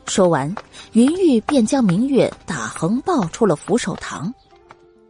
[0.09, 0.51] 说完，
[0.93, 4.33] 云玉便将明月打横抱出了扶手堂，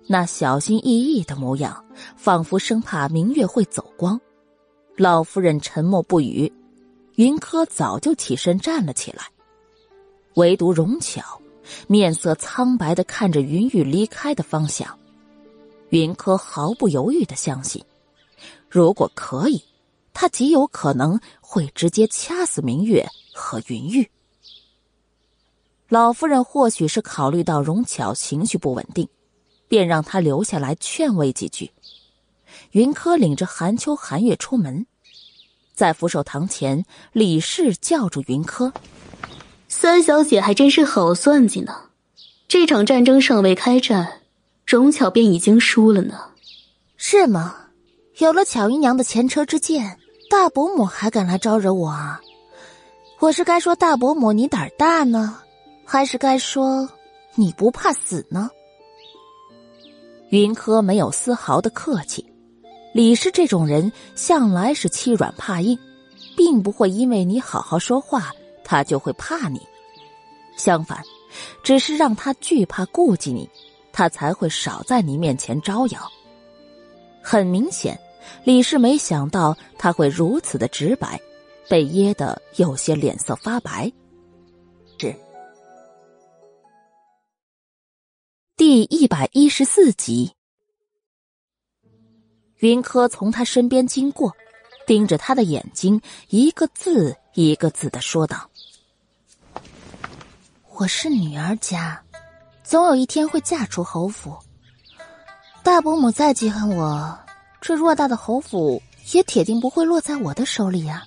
[0.09, 1.85] 那小心翼翼的模样，
[2.17, 4.21] 仿佛生怕明月会走光。
[4.97, 6.53] 老夫人沉默不语。
[7.15, 9.23] 云柯早就起身站了起来，
[10.35, 11.41] 唯独荣巧
[11.87, 14.99] 面色苍白的看着云玉离开的方向。
[15.91, 17.85] 云柯毫不犹豫的相信，
[18.69, 19.63] 如果可以，
[20.13, 24.11] 他极有可能会直接掐死明月和云玉。
[25.89, 29.09] 老夫人或许是考虑到荣巧情绪不稳定，
[29.69, 31.73] 便让他留下来劝慰几句。
[32.73, 34.87] 云柯领着寒秋、寒月出门。
[35.73, 38.71] 在扶手堂前，李氏叫住云柯
[39.69, 41.75] ：“三小姐还真是好算计呢。
[42.49, 44.21] 这场战争尚未开战，
[44.67, 46.19] 荣巧便已经输了呢。
[46.97, 47.55] 是吗？
[48.19, 49.99] 有了巧姨娘的前车之鉴，
[50.31, 52.21] 大伯母还敢来招惹我啊？
[53.21, 55.39] 我是该说大伯母你胆儿大呢，
[55.85, 56.89] 还是该说
[57.35, 58.51] 你不怕死呢？”
[60.31, 62.25] 云柯没有丝毫的客气。
[62.95, 65.79] 李氏这种人向来是欺软怕硬，
[66.37, 68.33] 并不会因为你好好说话，
[68.69, 69.67] 他就会怕你。
[70.59, 71.03] 相反，
[71.63, 73.49] 只是让他惧怕、顾忌你，
[73.93, 76.13] 他才会少在你面前招摇。
[77.23, 77.99] 很明显，
[78.45, 81.19] 李氏没想到他会如此的直白，
[81.67, 83.91] 被噎得有些脸色发白。
[84.99, 85.15] 是
[88.55, 90.33] 第一百一十四集，
[92.57, 94.35] 云柯从他身边经过，
[94.87, 98.51] 盯着他的眼睛，一个字一个字的说道
[100.81, 102.01] ：“我是女儿家，
[102.63, 104.39] 总有一天会嫁出侯府。”
[105.65, 107.19] 大伯母再记恨我，
[107.61, 108.81] 这偌大的侯府
[109.13, 111.03] 也铁定不会落在我的手里呀。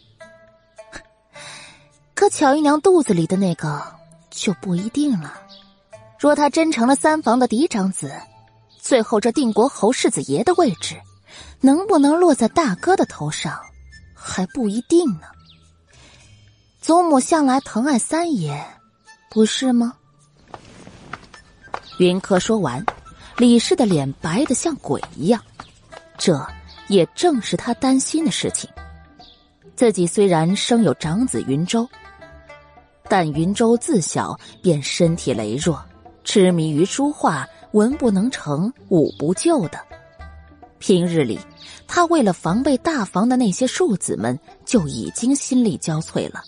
[2.14, 3.82] 可巧姨娘肚子里的那个
[4.30, 5.42] 就不一定了。
[6.20, 8.12] 若他真成了三房的嫡长子，
[8.78, 11.00] 最后这定国侯世子爷的位置，
[11.62, 13.58] 能不能落在大哥的头上，
[14.14, 15.28] 还不一定呢。
[16.82, 18.68] 祖母向来疼爱三爷，
[19.34, 19.94] 不是吗？
[22.00, 22.86] 云柯说完。
[23.38, 25.42] 李氏的脸白的像鬼一样，
[26.18, 26.46] 这
[26.90, 28.70] 也正是他担心的事情。
[29.74, 31.88] 自己虽然生有长子云州，
[33.08, 35.82] 但云州自小便身体羸弱，
[36.26, 39.80] 痴迷于书画，文不能成，武不就的。
[40.78, 41.40] 平日里，
[41.88, 46.44] 他为了防备大房的那些庶子们，就已经心力交瘁了。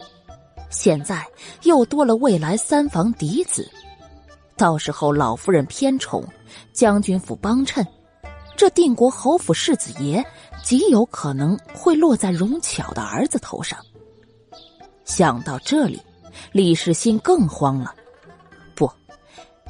[0.74, 1.26] 现在
[1.62, 3.72] 又多了未来三房嫡子。
[4.58, 6.28] 到时候老夫人偏宠，
[6.74, 7.86] 将军府帮衬，
[8.58, 10.24] 这定国侯府世子爷
[10.64, 13.80] 极有可能会落在荣巧的儿子头上。
[15.06, 16.02] 想到这里，
[16.52, 17.94] 李世新更慌了。
[18.76, 18.90] 不，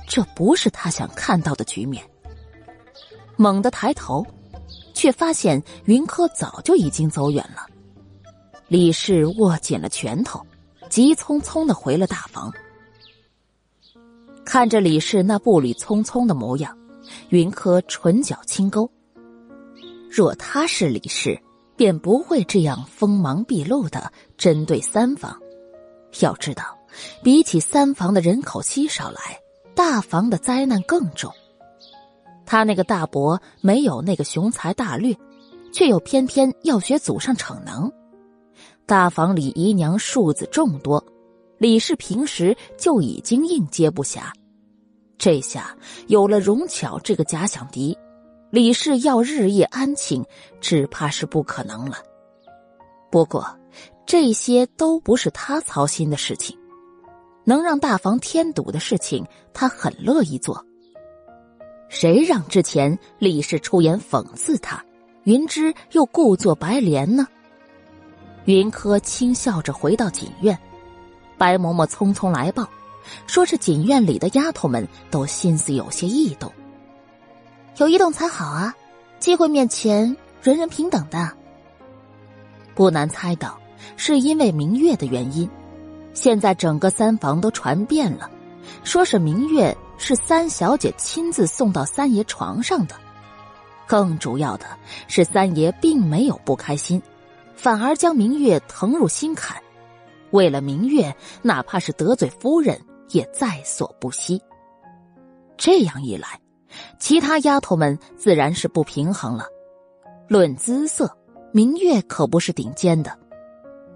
[0.08, 2.04] 这不是他想看到的局面。
[3.36, 4.26] 猛地抬头，
[4.94, 7.66] 却发现云柯早就已经走远了。
[8.68, 10.46] 李氏握紧了拳头，
[10.94, 12.54] 急匆匆的回了大房。
[14.46, 16.78] 看着李氏那步履匆匆的模样，
[17.30, 18.88] 云柯唇角轻勾。
[20.08, 21.42] 若他是李氏，
[21.76, 25.36] 便不会这样锋芒毕露的针对三房。
[26.20, 26.78] 要知道，
[27.24, 29.40] 比起三房的人口稀少来，
[29.74, 31.34] 大房的灾难更重。
[32.46, 35.18] 他那个大伯没有那个雄才大略，
[35.74, 37.92] 却又偏偏要学祖上逞能。
[38.86, 41.04] 大房里姨娘庶子众多。
[41.58, 44.24] 李氏平时就已经应接不暇，
[45.18, 45.78] 这下
[46.08, 47.98] 有了荣巧这个假想敌，
[48.50, 50.26] 李氏要日夜安寝，
[50.60, 52.00] 只怕是不可能了。
[53.10, 53.48] 不过，
[54.06, 56.58] 这些都不是他操心的事情，
[57.46, 60.66] 能让大房添堵的事情，他很乐意做。
[61.88, 64.84] 谁让之前李氏出言讽刺他，
[65.24, 67.26] 云芝又故作白莲呢？
[68.46, 70.58] 云柯轻笑着回到锦院。
[71.38, 72.68] 白嬷嬷匆匆来报，
[73.28, 76.52] 说是锦院里的丫头们都心思有些异动。
[77.78, 78.74] 有异动才好啊，
[79.20, 81.32] 机会面前人人平等的。
[82.76, 83.60] 不难猜到，
[83.98, 85.50] 是因为明月的原因。
[86.14, 88.30] 现在整个三房都传遍了，
[88.84, 92.96] 说是明月是三小姐亲自送到三爷床上的。
[93.88, 94.66] 更主要的
[95.08, 97.02] 是，三爷并没有不开心，
[97.56, 99.62] 反而将明月疼入心坎。
[100.32, 104.42] 为了明月，哪怕是得罪夫人，也在所不惜。
[105.58, 106.40] 这样一来，
[106.98, 109.46] 其他丫头们自然是不平衡了。
[110.28, 111.16] 论姿色，
[111.52, 113.18] 明月可不是顶尖的。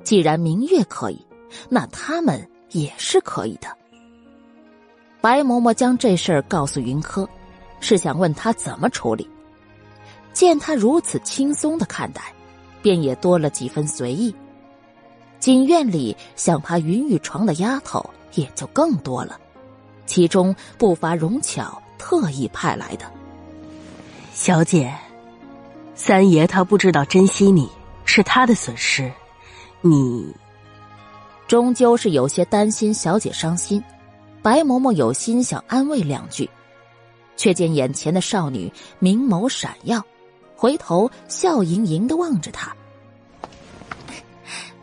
[0.04, 1.26] 既然明月可以，
[1.70, 3.68] 那他们也是可以的。
[5.20, 7.28] 白嬷嬷将这事儿告诉云柯，
[7.80, 9.28] 是想问他怎么处理。
[10.32, 12.22] 见他如此轻松的看待，
[12.88, 14.34] 便也多了几分随意。
[15.40, 19.38] 锦院里想爬云雨床的丫头也就更多了，
[20.06, 23.06] 其中不乏荣巧特意派来的。
[24.34, 24.96] 小姐，
[25.96, 27.70] 三爷他不知道珍惜你
[28.06, 29.12] 是他的损失，
[29.82, 30.34] 你
[31.46, 33.84] 终究是有些担心小姐伤心。
[34.42, 36.50] 白嬷嬷有心想安慰两句，
[37.36, 40.02] 却见眼前的少女明眸闪耀，
[40.56, 42.74] 回头笑盈盈的望着他。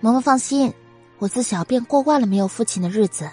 [0.05, 0.71] 嬷嬷放心，
[1.17, 3.31] 我自小便过惯了没有父亲的日子，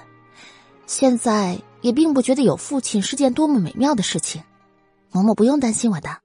[0.87, 4.41] 现在也并不觉得有父亲是件多么美妙的事情。
[5.11, 6.19] 嬷嬷不用担心我的。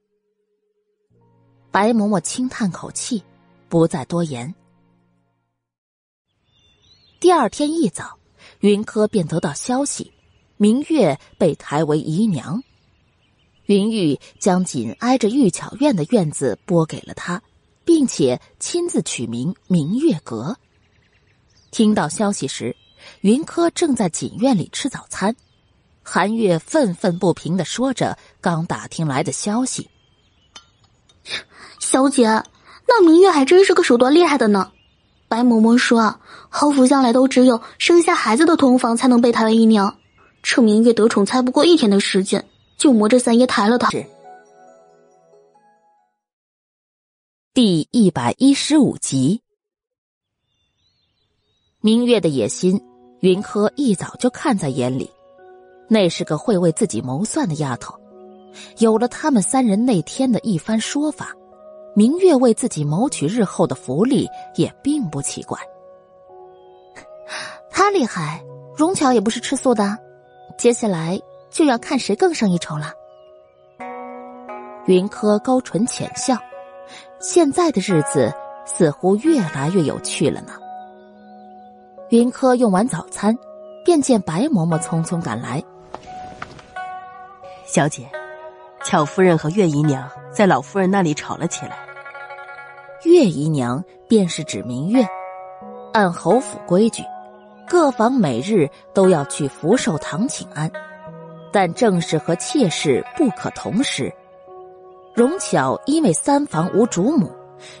[1.69, 3.21] 白嬷嬷轻叹口气，
[3.67, 4.55] 不再多言。
[7.19, 8.17] 第二天一早，
[8.61, 10.13] 云柯便得到消息，
[10.55, 12.63] 明月被抬为姨娘。
[13.65, 17.43] 云玉将紧挨着玉巧院的院子拨给了他。
[17.87, 20.57] 并且亲自取名明月阁。
[21.71, 22.75] 听到消息时，
[23.21, 25.33] 云柯正在锦院里吃早餐，
[26.03, 29.89] 韩月愤愤不平的说着刚打听来的消息。
[31.79, 32.25] 小姐，
[32.85, 34.69] 那明月还真是个手段厉害的呢。
[35.29, 36.19] 白嬷嬷说，
[36.49, 39.97] 侯府向来都只有生下孩子的同房才能被抬为姨娘，
[40.43, 42.45] 这明月得宠才不过一天的时间，
[42.77, 43.89] 就磨着三爷抬了她。
[47.57, 49.41] 第一百一十五集，
[51.81, 52.79] 明月的野心，
[53.21, 55.09] 云柯一早就看在眼里。
[55.87, 57.99] 那是个会为自己谋算的丫头，
[58.77, 61.33] 有了他们三人那天的一番说法，
[61.95, 65.59] 明月为自己谋取日后的福利也并不奇怪。
[67.71, 69.97] 他厉害，荣巧也不是吃素的，
[70.59, 71.19] 接下来
[71.49, 72.93] 就要看谁更胜一筹了。
[74.85, 76.37] 云柯勾唇浅笑，
[77.19, 78.31] 现在的日子
[78.65, 80.53] 似乎越来越有趣了呢。
[82.09, 83.35] 云柯用完早餐，
[83.83, 85.61] 便见白嬷嬷匆匆赶来。
[87.65, 88.07] 小姐，
[88.83, 91.77] 巧夫人和月姨娘在老夫人那里吵了起来。
[93.03, 95.05] 月姨娘便是指明月，
[95.93, 97.03] 按侯府规矩，
[97.67, 100.71] 各房每日都要去福寿堂请安，
[101.51, 104.13] 但正室和妾室不可同时。
[105.17, 107.31] 荣巧因为三房无主母，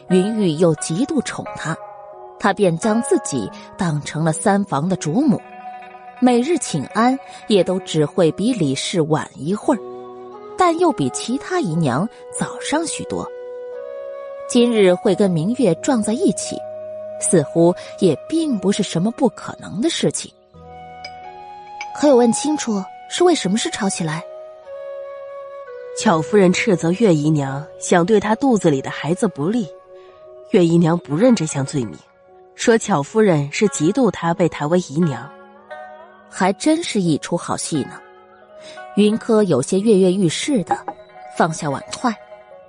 [0.09, 1.77] 云玉又极度宠她，
[2.39, 3.47] 她便将自己
[3.77, 5.39] 当成了三房的主母。
[6.19, 7.15] 每日请安
[7.47, 9.79] 也都只会比李氏晚一会儿，
[10.57, 13.23] 但又比其他姨娘早上许多。
[14.49, 16.57] 今日会跟明月撞在一起，
[17.21, 20.33] 似乎也并不是什么不可能的事情。
[21.95, 24.23] 可有问清楚是为什么事吵起来？
[25.97, 29.67] 巧夫人斥责月姨娘想对她肚子里的孩子不利，
[30.51, 31.97] 月姨娘不认这项罪名，
[32.53, 35.27] 说巧夫人是嫉妒她被抬为姨娘。
[36.29, 37.99] 还真是一出好戏呢。
[38.95, 40.77] 云柯有些跃跃欲试的，
[41.35, 42.15] 放下碗筷，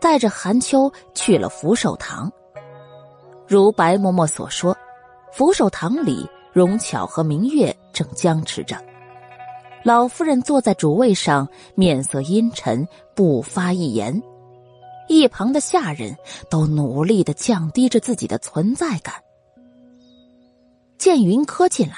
[0.00, 2.32] 带着寒秋去了福寿堂。
[3.46, 4.74] 如白嬷嬷所说，
[5.34, 8.82] 福寿堂里，荣巧和明月正僵持着。
[9.84, 14.22] 老夫人坐在主位上，面色阴沉，不发一言。
[15.08, 16.16] 一旁的下人
[16.50, 19.14] 都努力的降低着自己的存在感。
[20.98, 21.96] 见云柯进来。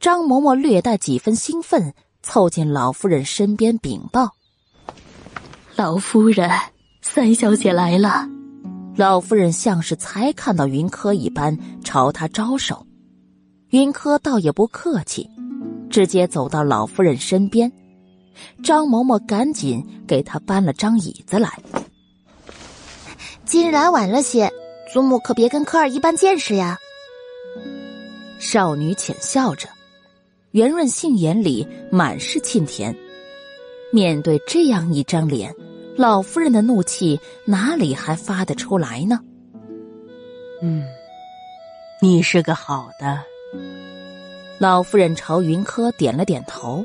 [0.00, 4.32] 张嬷嬷略带几分兴奋，凑近老夫人身边禀报
[5.76, 6.50] ：“老夫人，
[7.00, 8.28] 三小姐来了。”
[8.96, 12.84] 老夫人像是才看到云柯一般，朝他招手。
[13.70, 15.30] 云柯倒也不客气，
[15.92, 17.70] 直接走到老夫人身边。
[18.64, 21.56] 张嬷嬷赶紧给她搬了张椅子来。
[23.44, 24.50] 今日来晚了些，
[24.92, 26.78] 祖母可别跟柯儿一般见识呀。
[28.38, 29.68] 少女浅笑着。
[30.52, 32.94] 圆润杏眼里满是沁甜，
[33.90, 35.54] 面对这样一张脸，
[35.96, 39.18] 老夫人的怒气哪里还发得出来呢？
[40.60, 40.84] 嗯，
[42.02, 43.18] 你是个好的。
[44.62, 46.84] 老夫人朝云柯点了点头，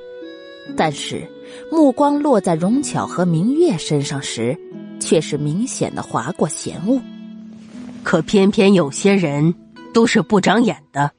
[0.75, 1.29] 但是
[1.71, 4.57] 目光落在荣巧和明月身上时，
[4.99, 6.99] 却是明显的划过嫌恶。
[8.01, 9.53] 可偏偏有些人
[9.93, 11.11] 都是不长眼的。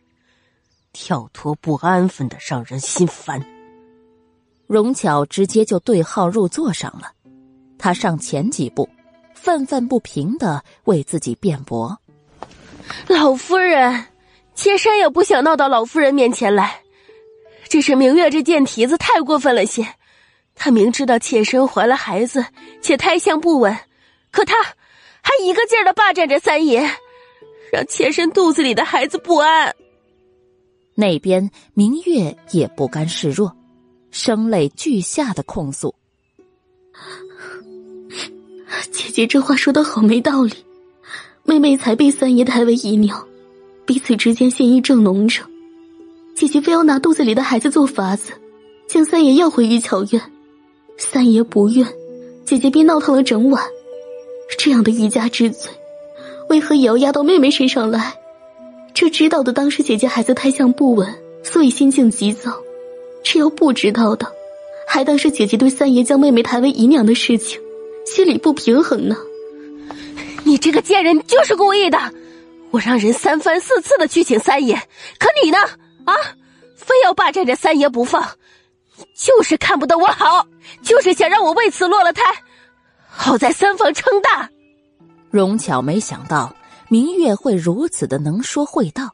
[0.93, 3.41] 跳脱不安分的让人心烦。
[4.67, 7.13] 荣巧直接就对号入座上了，
[7.79, 8.89] 他上前几步，
[9.33, 11.97] 愤愤不平的为自己辩驳
[13.07, 14.07] ：“老夫人，
[14.59, 16.83] 妾身也不想闹到老夫人面前来，
[17.69, 19.87] 只是明月这贱蹄子太过分了些。
[20.57, 22.45] 他明知道妾身怀了孩子，
[22.83, 23.79] 且胎相不稳，
[24.33, 24.61] 可他
[25.23, 26.81] 还一个劲儿的霸占着三爷，
[27.73, 29.73] 让妾身肚子里的孩子不安。”
[30.97, 33.57] 那边明月也不甘示弱，
[34.11, 35.95] 声泪俱下的控诉
[38.91, 40.53] ：“姐姐这话说的好没道理，
[41.45, 43.25] 妹妹才被三爷抬为姨娘，
[43.89, 45.43] 彼此之间嫌意正浓着，
[46.37, 48.33] 姐姐非要拿肚子里的孩子做法子，
[48.87, 50.21] 将三爷要回玉巧院，
[50.99, 51.89] 三爷不愿，
[52.45, 53.65] 姐姐便闹腾了整晚，
[54.59, 55.71] 这样的一家之罪，
[56.51, 58.13] 为何也要压到妹妹身上来？”
[58.93, 61.09] 这知道的当时姐姐孩子胎相不稳，
[61.43, 62.51] 所以心境急躁；
[63.25, 64.31] 这要不知道的，
[64.87, 67.59] 还当是姐姐对三爷将妹妹抬为姨娘的事情，
[68.05, 69.17] 心里不平衡呢。
[70.45, 71.99] 你这个贱人就是故意的！
[72.71, 74.77] 我让人三番四次的去请三爷，
[75.19, 75.59] 可你呢？
[76.05, 76.15] 啊，
[76.77, 78.29] 非要霸占着三爷不放，
[79.15, 80.47] 就是看不得我好，
[80.83, 82.23] 就是想让我为此落了胎，
[83.09, 84.51] 好在三房撑大。
[85.31, 86.55] 荣巧没想到。
[86.91, 89.11] 明月会如此的能说会道，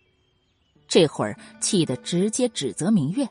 [0.87, 3.29] 这会儿气得直接指责明月，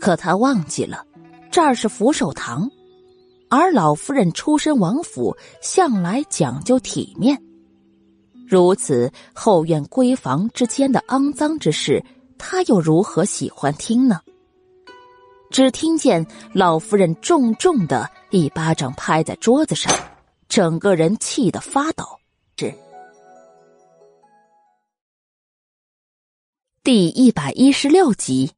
[0.00, 1.04] 可他忘记了，
[1.50, 2.70] 这儿是福寿堂，
[3.50, 7.38] 而老夫人出身王府，向来讲究体面。
[8.46, 12.04] 如此后院闺房之间的肮脏之事，
[12.38, 14.20] 他又如何喜欢听呢？
[15.50, 19.92] 只听见老夫人重重的一巴掌拍在桌子上，
[20.48, 22.04] 整个人气得发抖。
[22.56, 22.74] 是
[26.82, 28.50] 第一百一十六集。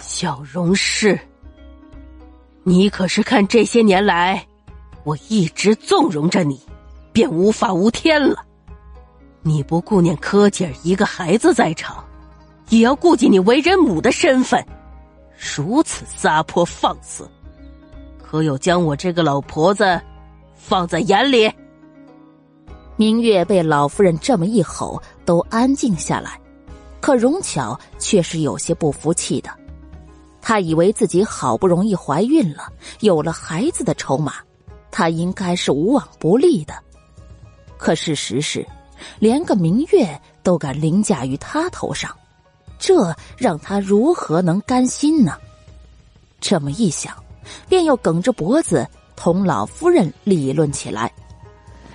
[0.00, 1.18] 小荣氏，
[2.64, 4.46] 你可是看这些年来，
[5.08, 6.60] 我一直纵容着你，
[7.14, 8.44] 便无法无天了。
[9.40, 12.04] 你不顾念柯姐儿一个孩子在场，
[12.68, 14.62] 也要顾及你为人母的身份，
[15.56, 17.26] 如此撒泼放肆，
[18.22, 19.98] 可有将我这个老婆子
[20.54, 21.50] 放在眼里？
[22.96, 26.38] 明月被老夫人这么一吼，都安静下来，
[27.00, 29.48] 可荣巧却是有些不服气的。
[30.42, 32.70] 她以为自己好不容易怀孕了，
[33.00, 34.34] 有了孩子的筹码，
[34.98, 36.74] 他应该是无往不利的。
[37.76, 38.66] 可事实是，
[39.20, 42.10] 连个明月都敢凌驾于他头上，
[42.80, 45.38] 这让他如何能甘心呢？
[46.40, 47.14] 这么一想，
[47.68, 48.84] 便又梗着脖子
[49.14, 51.12] 同老夫人理论起来。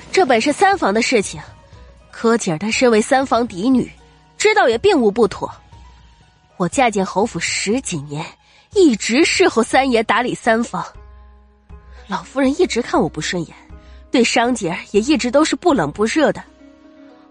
[0.10, 1.42] 这本是三房的事情，
[2.10, 3.92] 柯姐儿她身为三房嫡女，
[4.38, 5.54] 知道也并无不妥。
[6.56, 8.26] 我嫁进侯府十几年，
[8.74, 10.82] 一直侍候三爷打理三房。
[12.08, 13.56] 老夫人一直看我不顺眼，
[14.12, 16.44] 对商姐也一直都是不冷不热的。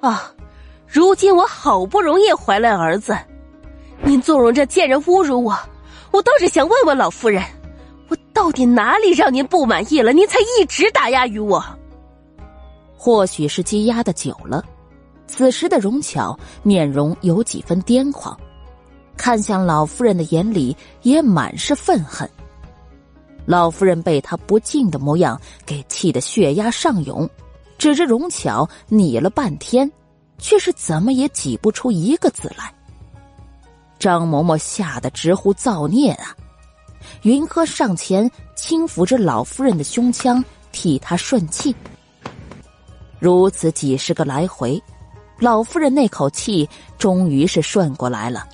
[0.01, 0.32] 啊，
[0.86, 3.16] 如今我好不容易怀了儿子，
[4.03, 5.57] 您纵容着贱人侮辱我，
[6.11, 7.43] 我倒是想问问老夫人，
[8.09, 10.12] 我到底哪里让您不满意了？
[10.12, 11.62] 您才一直打压于我。
[12.97, 14.65] 或许是积压的久了，
[15.27, 18.39] 此时的荣巧面容有几分癫狂。
[19.16, 22.28] 看向老夫人的眼里也满是愤恨。
[23.44, 27.28] 老夫人被他不敬的模样给气得血压上涌，
[27.78, 29.90] 指着荣巧拟了半天，
[30.39, 32.73] 却是怎么也挤不出一个字来。
[33.98, 36.36] 张嬷嬷吓得直呼造孽啊！
[37.23, 41.74] 云柯上前轻抚着老夫人的胸腔，替她顺气。
[43.19, 44.82] 如此几十个来回，
[45.39, 48.47] 老夫人那口气终于是顺过来了。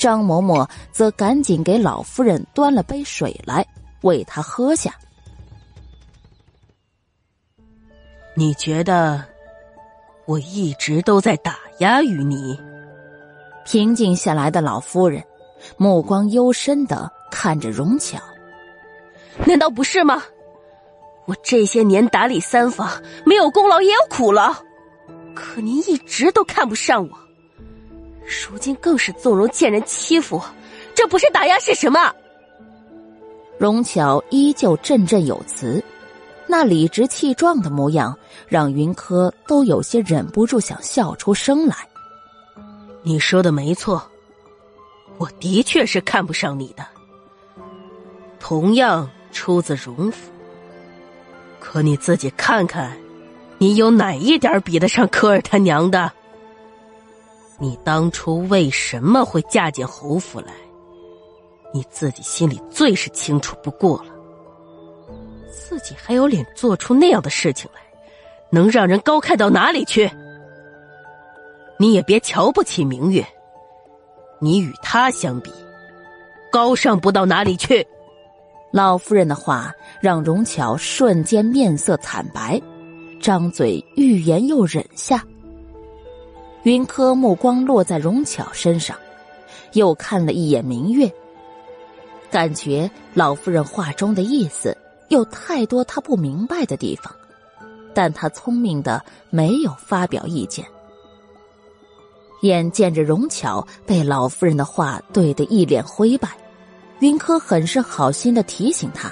[0.00, 3.64] 张嬷嬷则赶紧给老夫人端了杯水来，
[4.00, 4.94] 喂她喝下。
[8.34, 9.22] 你觉得
[10.24, 12.58] 我一直都在打压于你？
[13.66, 15.22] 平静下来的老夫人，
[15.76, 18.18] 目光幽深的看着荣巧。
[19.44, 20.22] 难道不是吗？
[21.26, 22.90] 我这些年打理三房，
[23.26, 24.54] 没有功劳也有苦劳，
[25.34, 27.18] 可您一直都看不上我。
[28.24, 30.40] 如今更是纵容贱人欺负，
[30.94, 32.12] 这不是打压是什么？
[33.58, 35.82] 荣巧依旧振振有词，
[36.46, 38.16] 那理直气壮的模样，
[38.48, 41.76] 让云柯都有些忍不住想笑出声来。
[43.02, 44.02] 你说的没错，
[45.18, 46.86] 我的确是看不上你的。
[48.38, 50.30] 同样出自荣府，
[51.58, 52.96] 可你自己看看，
[53.58, 56.10] 你有哪一点比得上科尔他娘的？
[57.60, 60.52] 你当初为什么会嫁进侯府来？
[61.72, 64.06] 你自己心里最是清楚不过了。
[65.52, 67.80] 自己还有脸做出那样的事情来，
[68.50, 70.10] 能让人高看到哪里去？
[71.78, 73.24] 你也别瞧不起明月，
[74.40, 75.52] 你与他相比，
[76.50, 77.86] 高尚不到哪里去。
[78.72, 82.60] 老夫人的话让荣巧瞬间面色惨白，
[83.20, 85.22] 张嘴欲言又忍下。
[86.64, 88.94] 云柯目光落在荣巧身上，
[89.72, 91.10] 又看了一眼明月，
[92.30, 94.76] 感觉老夫人话中的意思
[95.08, 97.10] 有太多他不明白的地方，
[97.94, 100.62] 但他聪明的没有发表意见。
[102.42, 106.28] 眼见着荣巧被老夫人的话怼得一脸灰败，
[106.98, 109.10] 云柯很是好心的提醒他：“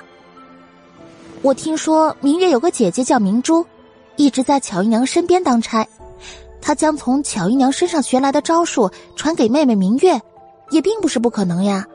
[1.41, 3.65] 我听说明月有个姐姐叫明珠，
[4.17, 5.87] 一直在巧姨娘身边当差。”
[6.61, 10.21] 他将从巧姨娘身上学来的招数传给妹妹明月，
[10.71, 11.87] 也并不是不可能呀。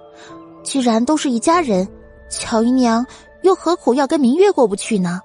[0.63, 1.87] 既然都是一家人，
[2.29, 3.05] 巧姨娘
[3.41, 5.21] 又何苦要跟明月过不去呢？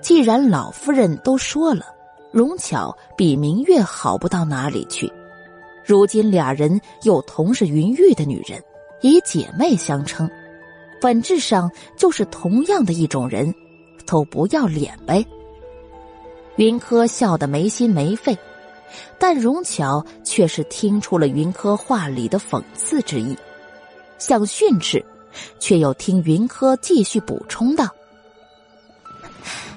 [0.00, 1.84] 既然老夫人都说了，
[2.32, 5.12] 荣巧比明月好不到哪里去，
[5.84, 8.62] 如今俩人又同是云玉的女人，
[9.02, 10.28] 以姐妹相称，
[11.00, 13.54] 本质上就是同样的一种人，
[14.06, 15.22] 都不要脸呗。
[16.60, 18.36] 云柯笑得没心没肺，
[19.18, 23.34] 但荣巧却是听出了云柯话里的讽刺之意，
[24.18, 25.02] 想训斥，
[25.58, 27.88] 却又听云柯继续补充道：“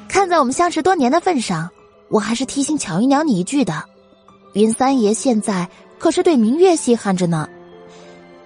[0.09, 1.69] 看在我们相识多年的份上，
[2.09, 3.85] 我还是提醒巧姨娘你一句的。
[4.51, 7.47] 云三爷现在可是对明月稀罕着呢。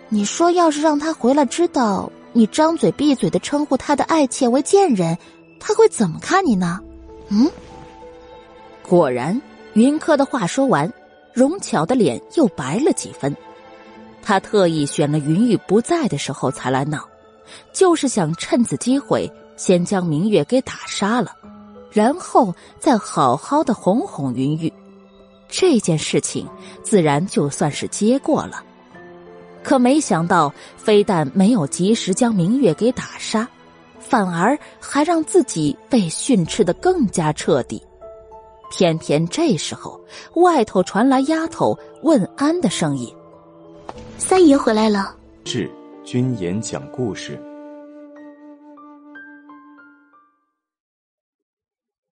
[0.10, 5.18] 你说，要是让他回来知道你张嘴闭嘴的称呼他的爱妾为贱人，
[5.60, 6.80] 他会怎么看你呢？
[7.30, 7.50] 嗯？
[8.88, 9.40] 果然。”
[9.74, 10.92] 云柯的话说完，
[11.34, 13.36] 荣巧的脸又白了几分。
[14.24, 17.08] 他特意选了云玉不在的时候才来闹，
[17.72, 21.32] 就是想趁此机会先将明月给打杀了，
[21.92, 24.74] 然后再好好的哄哄云玉。
[25.48, 26.48] 这件事情
[26.82, 28.64] 自然就算是接过了。
[29.64, 33.48] 可没想到，非但没有及时将明月给打杀，
[34.00, 37.80] 反而还让自己被训斥的更加彻底。
[38.70, 40.00] 偏偏这时候，
[40.36, 43.14] 外头传来丫头问安的声音
[44.18, 45.16] ：“三爷回来了。”
[45.46, 45.70] 是
[46.04, 47.42] 君言讲故事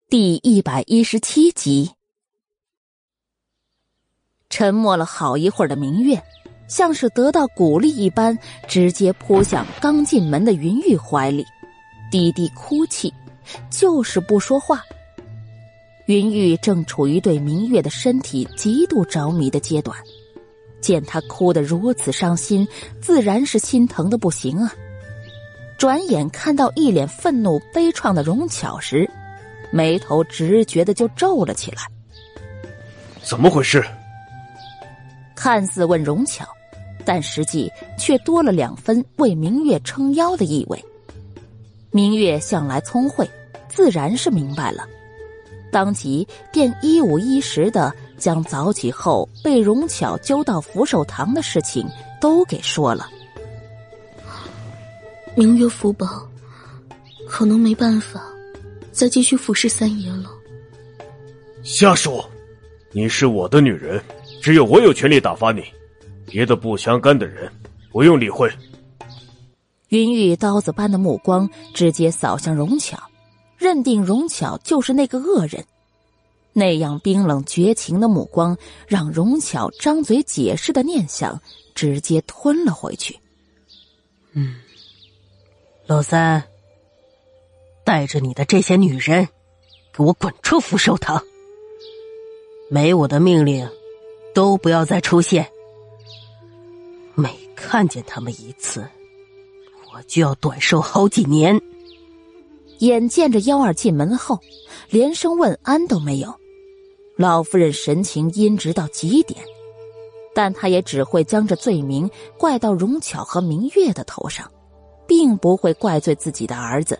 [0.08, 1.90] 第一百一十七集。
[4.48, 6.18] 沉默了好一会儿的明月，
[6.68, 11.44] 像是得到鼓励一般，直接扑向刚进门的云玉怀里，
[12.10, 13.12] 低低哭泣，
[13.68, 14.82] 就是不说话。
[16.06, 19.96] 云玉正处于对明月的身体极度着迷的阶段，
[20.80, 22.66] 见他哭得如此伤心，
[23.00, 24.72] 自然是心疼的不行啊。
[25.76, 29.08] 转眼看到一脸愤怒悲怆的荣巧时，
[29.72, 31.82] 眉头直觉的就皱了起来。
[33.20, 33.84] 怎么回事？
[35.34, 36.46] 看似问荣巧，
[37.04, 40.82] 但实际却多了两分为明月撑腰的意味。
[41.90, 43.28] 明月向来聪慧，
[43.68, 44.86] 自然是明白了。
[45.76, 51.86] 当即便一五一十的将早起后被荣巧揪到福寿堂的事情
[52.18, 53.06] 都给说了。
[55.34, 56.26] 明月福宝，
[57.28, 58.22] 可能没办法
[58.90, 60.30] 再继续服侍三爷了。
[61.62, 62.26] 瞎说！
[62.90, 64.02] 你是我的女人，
[64.40, 65.62] 只有我有权利打发你，
[66.24, 67.52] 别的不相干的人
[67.92, 68.50] 不用理会。
[69.90, 72.98] 云玉刀子般的目光直接扫向荣巧。
[73.58, 75.64] 认定荣巧就是那个恶人，
[76.52, 81.40] 那样冰冷绝情的目光让荣巧张嘴解释的念想
[81.74, 83.18] 直接吞了回去。
[84.32, 84.56] 嗯，
[85.86, 86.42] 老三，
[87.84, 89.28] 带着你的这些女人，
[89.92, 91.22] 给我滚出福寿堂！
[92.68, 93.68] 没我的命令，
[94.34, 95.48] 都不要再出现。
[97.14, 98.86] 每看见他们一次，
[99.92, 101.58] 我就要短寿好几年。
[102.78, 104.38] 眼见着幺儿进门后，
[104.90, 106.34] 连声问安都没有，
[107.16, 109.40] 老夫人神情阴直到极点，
[110.34, 114.50] 但她也只会将这罪名怪到荣巧和明月的头上，
[115.06, 116.98] 并不会怪罪自己的儿子。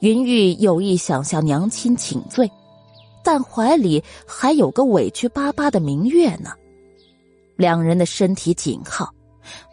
[0.00, 2.50] 云玉有意想向娘亲请罪，
[3.22, 6.50] 但怀里还有个委屈巴巴的明月呢，
[7.54, 9.08] 两人的身体紧靠，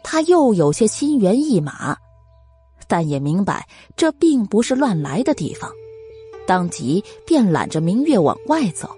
[0.04, 1.96] 他又有些心猿意马。
[2.88, 5.70] 但也明白这并不是乱来的地方，
[6.46, 8.90] 当即便揽着明月往外走。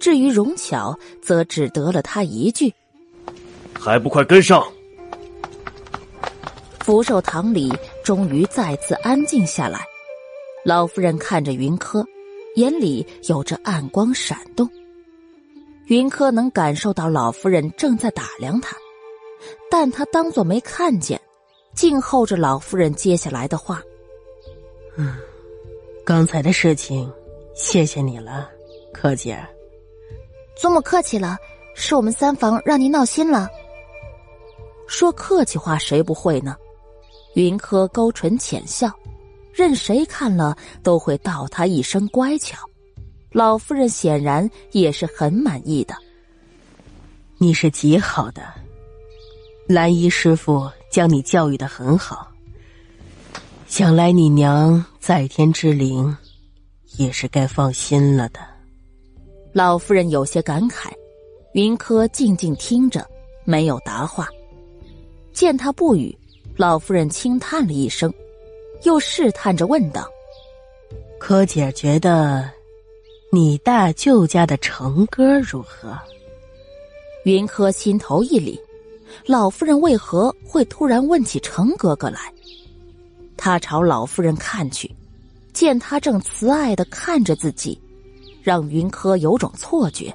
[0.00, 2.72] 至于荣巧，则只得了他一句
[3.78, 4.66] ：“还不快跟上！”
[6.80, 7.72] 福寿堂里
[8.04, 9.84] 终于再次安静下来。
[10.64, 12.04] 老夫人看着云柯，
[12.54, 14.68] 眼里有着暗光闪动。
[15.86, 18.76] 云柯能感受到老夫人正在打量他，
[19.70, 21.20] 但他当作没看见。
[21.76, 23.82] 静候着老夫人接下来的话。
[24.96, 25.18] 嗯，
[26.06, 27.12] 刚才的事情，
[27.54, 28.50] 谢谢你了，
[28.94, 29.38] 柯姐。
[30.56, 31.36] 祖母客气了，
[31.74, 33.46] 是我们三房让您闹心了。
[34.88, 36.56] 说客气话谁不会呢？
[37.34, 38.90] 云柯勾唇浅笑，
[39.52, 42.56] 任谁看了都会道他一声乖巧。
[43.30, 45.94] 老夫人显然也是很满意的。
[47.36, 48.42] 你是极好的，
[49.66, 50.66] 蓝衣师傅。
[50.96, 52.26] 将你教育的很好，
[53.66, 56.16] 想来你娘在天之灵，
[56.96, 58.40] 也是该放心了的。
[59.52, 60.90] 老夫人有些感慨，
[61.52, 63.06] 云柯静静听着，
[63.44, 64.26] 没有答话。
[65.34, 66.16] 见他不语，
[66.56, 68.10] 老夫人轻叹了一声，
[68.84, 70.08] 又试探着问道
[71.20, 72.50] ：“柯姐觉得，
[73.30, 75.94] 你大舅家的成哥如何？”
[77.24, 78.58] 云柯心头一凛。
[79.24, 82.20] 老夫人为何会突然问起程哥哥来？
[83.36, 84.94] 他朝老夫人看去，
[85.52, 87.80] 见他正慈爱的看着自己，
[88.42, 90.14] 让云柯有种错觉，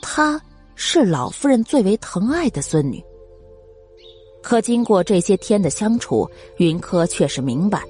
[0.00, 0.40] 她
[0.74, 3.02] 是老夫人最为疼爱的孙女。
[4.42, 6.28] 可经过这些天的相处，
[6.58, 7.82] 云柯却是明白，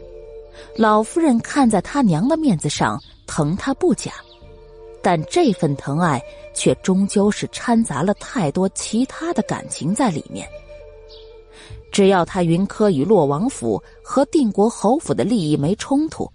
[0.76, 4.12] 老夫人看在他娘的面子上疼他不假，
[5.02, 6.22] 但这份疼爱
[6.54, 10.48] 却终究是掺杂了太多其他的感情在里面。
[11.92, 16.30] 只要他云柯与洛王府和定国侯府的利益没冲突，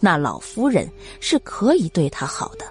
[0.00, 2.64] 那老夫人是可以对他好的。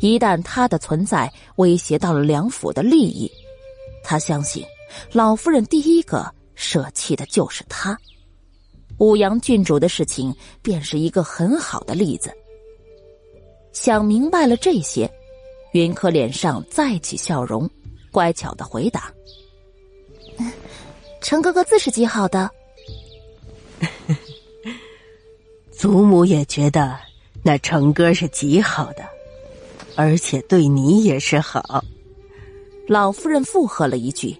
[0.00, 3.30] 一旦他的存在威胁到了梁府的利益，
[4.04, 4.64] 他相信
[5.12, 7.98] 老夫人第一个舍弃的就是他。
[8.98, 12.32] 武阳郡主的事情便是一个很好的例子。
[13.80, 15.08] 想明白了这些，
[15.70, 17.70] 云柯脸上再起笑容，
[18.10, 19.12] 乖巧的回答。
[21.22, 22.50] 陈哥哥自是极好的，
[25.70, 26.98] 祖母也觉得
[27.44, 29.04] 那成哥是极好的，
[29.94, 31.84] 而且对你也是好。
[32.88, 34.36] 老夫人附和了一句：“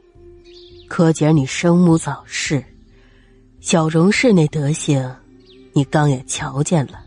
[0.90, 2.64] 柯姐，你生母早逝，
[3.60, 5.14] 小荣氏那德行，
[5.72, 7.04] 你刚也瞧见了。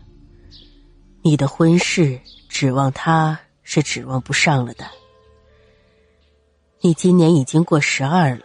[1.22, 4.84] 你的婚事指望他是指望不上了的。
[6.80, 8.42] 你今年已经过十二了。”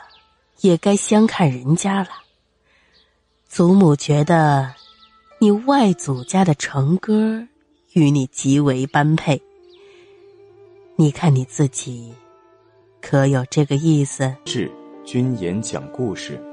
[0.61, 2.09] 也该相看人家了。
[3.47, 4.73] 祖母觉得，
[5.37, 7.47] 你外祖家的成哥
[7.93, 9.39] 与你极为般配。
[10.95, 12.11] 你看你自己，
[12.99, 14.35] 可有这个意思？
[14.45, 14.71] 是
[15.05, 16.43] 君言讲故事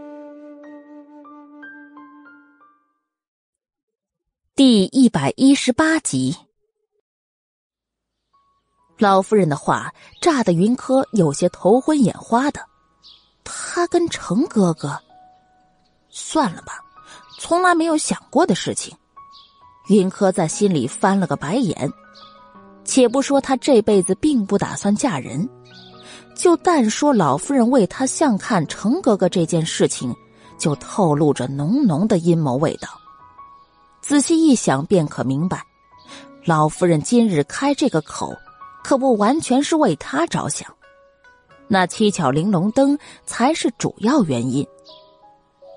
[4.57, 6.37] 第一百一十八集。
[8.99, 12.61] 老夫人的话炸得云柯有些头昏眼花的。
[13.43, 14.97] 他跟程哥哥，
[16.09, 16.75] 算了吧，
[17.41, 18.97] 从来没有想过的事情。
[19.89, 21.93] 云柯在心里翻了个白眼。
[22.85, 25.49] 且不说他这辈子并不打算嫁人，
[26.37, 30.15] 就单说老夫人为他相看程哥哥这件事情，
[30.57, 32.89] 就透露着浓浓的阴谋味道。
[34.07, 35.65] 仔细一想，便可明白，
[36.45, 38.37] 老夫人今日开这个口，
[38.83, 40.71] 可不完全是为他着想。
[41.69, 44.67] 那七巧玲珑灯才是主要原因，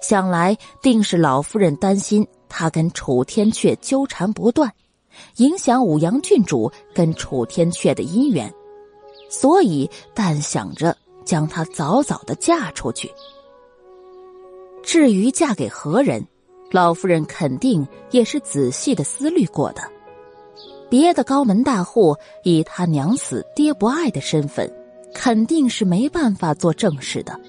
[0.01, 4.69] 想来定是老夫人担心他跟楚天阙纠缠不断，
[5.37, 8.53] 影响武阳郡主跟楚天阙的姻缘，
[9.29, 13.09] 所以但想着将她早早的嫁出去。
[14.83, 16.27] 至于嫁给何人，
[16.71, 19.81] 老夫人肯定也是仔细的思虑过的。
[20.89, 24.71] 别的高门大户以他娘死爹不爱的身份。
[25.13, 27.39] 肯定是没办法做正事的，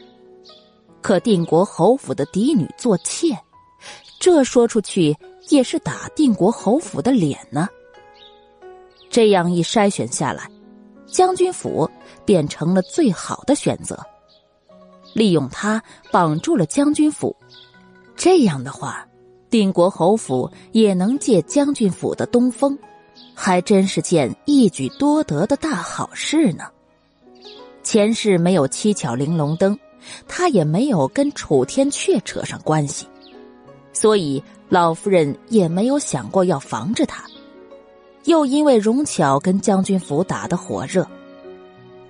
[1.02, 3.36] 可定国侯府的嫡女做妾，
[4.18, 5.14] 这说出去
[5.50, 7.68] 也是打定国侯府的脸呢。
[9.10, 10.48] 这样一筛选下来，
[11.06, 11.90] 将军府
[12.24, 13.98] 便成了最好的选择，
[15.12, 17.36] 利用他绑住了将军府，
[18.16, 19.06] 这样的话，
[19.51, 22.78] 定国侯府也能借将军府的东风，
[23.35, 26.65] 还真是件一举多得的大好事呢。
[27.83, 29.78] 前世没有七巧玲珑灯，
[30.27, 33.07] 他也没有跟楚天阙扯上关系，
[33.93, 37.25] 所以老夫人也没有想过要防着他。
[38.25, 41.07] 又因为荣巧跟将军府打得火热，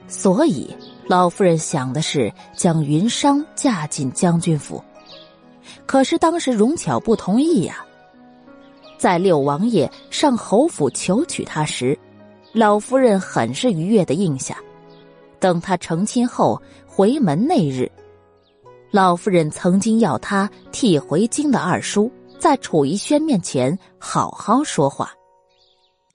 [0.08, 0.68] 所以
[1.06, 4.82] 老夫人想的是将云裳嫁进将军府。
[5.86, 7.84] 可是当时荣巧不同意呀，
[8.98, 11.98] 在六王爷上侯府求娶她时，
[12.52, 14.56] 老夫人很是愉悦的应下。
[15.40, 17.88] 等他成亲后回门那日，
[18.90, 25.12] 老夫人曾经要他替回京的二叔在楚怡轩面前好好说话。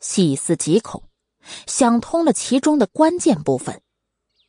[0.02, 1.02] 细思极恐，
[1.68, 3.80] 想通了其中的关键部分，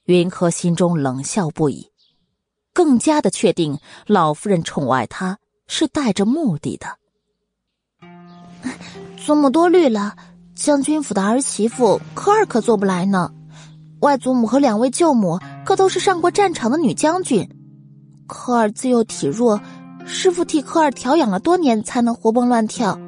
[0.07, 1.89] 云柯心中冷笑不已，
[2.75, 6.87] 更加的确定老夫人宠爱他是带着目的的。
[9.17, 10.15] 祖母多虑了，
[10.55, 13.33] 将军府的儿媳妇科尔可做不来呢。
[14.01, 17.49] 外祖母和两位舅母可都是上过战场的女将军，
[18.27, 19.59] 科尔自幼体弱，
[20.05, 22.99] 师傅替科尔调养了多年才能活蹦乱跳，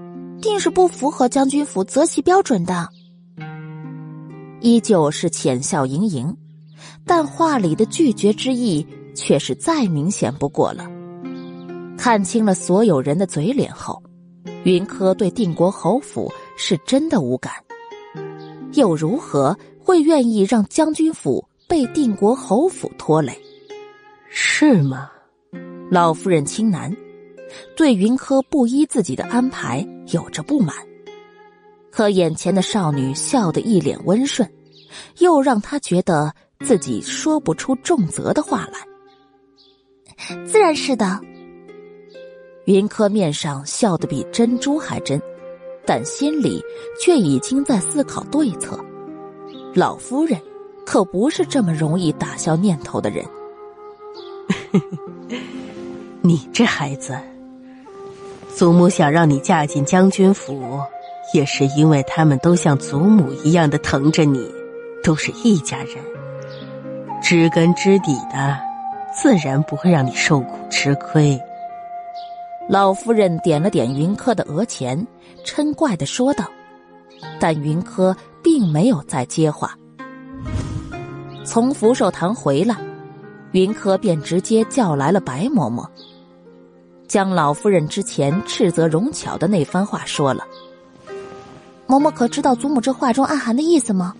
[0.40, 2.88] 定是不符合将军府择媳标准的。
[4.62, 6.34] 依旧是浅笑盈盈，
[7.04, 8.86] 但话里的拒绝之意
[9.16, 10.88] 却是再明显不过了。
[11.98, 14.00] 看清了所有人的嘴脸后，
[14.62, 17.52] 云柯对定国侯府是真的无感，
[18.74, 19.58] 又如何？
[19.80, 23.40] 会愿意让将军府被定国侯府拖累，
[24.28, 25.08] 是吗？
[25.92, 26.92] 老夫人轻喃，
[27.76, 30.74] 对云柯不依自己的安排有着不满。
[31.92, 34.52] 可眼前的少女笑得一脸温顺，
[35.18, 38.80] 又让他觉得自己说不出重责的话来。
[40.46, 41.20] 自然是的。
[42.64, 45.20] 云柯面上笑得比珍珠还真，
[45.84, 46.62] 但心里
[47.00, 48.78] 却已经在思考对策。
[49.74, 50.40] 老夫人
[50.84, 53.24] 可不是这么容易打消念头的人。
[56.22, 57.16] 你这孩子，
[58.52, 60.80] 祖母想让你嫁进将军府。
[61.34, 64.48] 也是因为他们都像祖母一样的疼着你，
[65.02, 65.96] 都是一家人，
[67.20, 68.56] 知根知底的，
[69.16, 71.40] 自然不会让你受苦吃亏。
[72.68, 75.06] 老夫人点了点云柯的额前，
[75.44, 76.44] 嗔怪的说道，
[77.40, 79.74] 但云柯并没有再接话。
[81.44, 82.76] 从福寿堂回来，
[83.52, 85.88] 云柯便直接叫来了白嬷嬷，
[87.08, 90.44] 将老夫人之前斥责荣巧的那番话说了。
[91.86, 94.12] 嬷嬷可知道祖母这话中暗含的意思吗？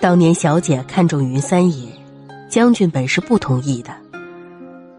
[0.00, 1.88] 当年小姐看中云三爷，
[2.52, 3.96] 将军本是不同意的，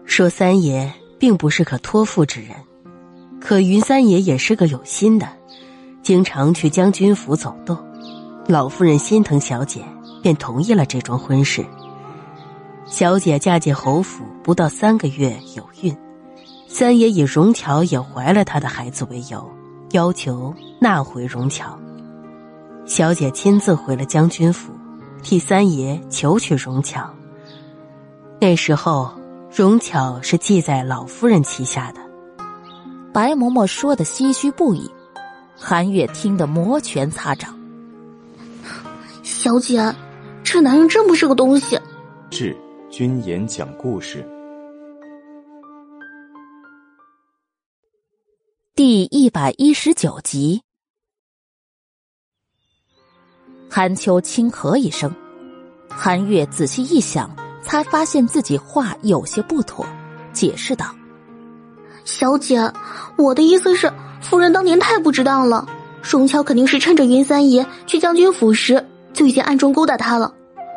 [0.04, 2.50] 说三爷并不是可托付之人。
[3.40, 5.28] 可云三爷也是个有心的，
[6.02, 7.78] 经常去将军府走动。
[8.48, 9.84] 老夫人心疼小姐，
[10.20, 11.64] 便同意了这桩婚事。
[12.86, 15.96] 小姐嫁进侯府不到三个月有孕，
[16.66, 19.48] 三爷以荣巧也怀了他的孩子为由。
[19.92, 21.78] 要求纳回荣巧，
[22.84, 24.72] 小姐亲自回了将军府，
[25.22, 27.13] 替三爷求娶荣巧。
[28.44, 29.10] 那时候，
[29.50, 32.00] 荣巧是记在老夫人旗下的。
[33.10, 34.90] 白嬷嬷说的唏嘘不已，
[35.56, 37.58] 韩月听得摩拳擦掌。
[39.22, 39.90] 小姐，
[40.42, 41.80] 这男人真不是个东西。
[42.28, 42.54] 致
[42.90, 44.22] 君言讲故事。
[48.74, 50.60] 第一百一十九集，
[53.70, 55.10] 韩秋轻咳一声，
[55.88, 59.84] 韩月仔细一想，才发现自己话有些不妥，
[60.32, 60.86] 解释道
[62.04, 62.70] ：“小姐，
[63.16, 65.66] 我的意思是，夫人当年太不值当了。
[66.02, 70.32] 荣巧肯定是趁着云三爷去将军府时，就已经暗中勾搭他了。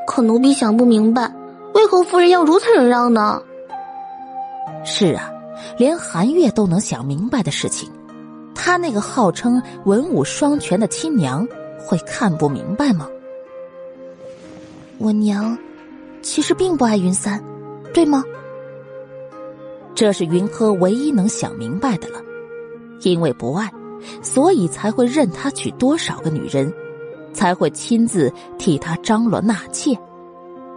[0.08, 1.32] 可奴婢想不明白，
[1.74, 3.42] 为何夫人要如此忍让呢？”
[4.84, 5.32] 是啊。
[5.78, 7.92] 连韩月都能想明白的事情，
[8.56, 11.48] 他那个号称文武双全的亲娘
[11.80, 13.08] 会看不明白吗？
[15.00, 15.58] 我娘
[16.28, 17.42] 其实并不爱云三，
[17.94, 18.22] 对吗？
[19.96, 22.22] 这是云柯唯一能想明白的了。
[23.02, 23.72] 因为不爱，
[24.22, 26.72] 所以才会任他娶多少个女人，
[27.32, 29.98] 才会亲自替他张罗纳妾，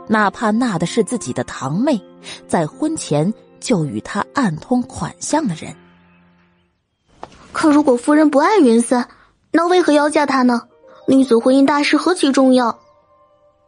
[0.07, 2.01] 哪怕纳的是自己的堂妹，
[2.47, 3.33] 在婚前。
[3.59, 5.77] 就与他暗通款项的人。
[7.53, 9.07] 可如果夫人不爱云三，
[9.53, 10.62] 那为何要嫁他呢？
[11.07, 12.79] 女子婚姻大事何其重要？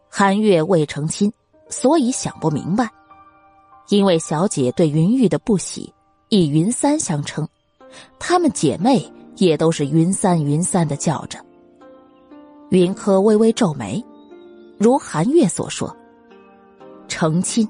[0.09, 1.31] 韩月未成亲，
[1.73, 2.89] 所以想不明白。
[3.89, 5.93] 因为小姐对云玉的不喜，
[6.29, 7.49] 以云三相称，
[8.21, 11.39] 她们姐妹也都是云三云三的叫着。
[12.71, 14.01] 云柯微微皱眉，
[14.79, 15.97] 如韩月所说，
[17.09, 17.69] 成亲。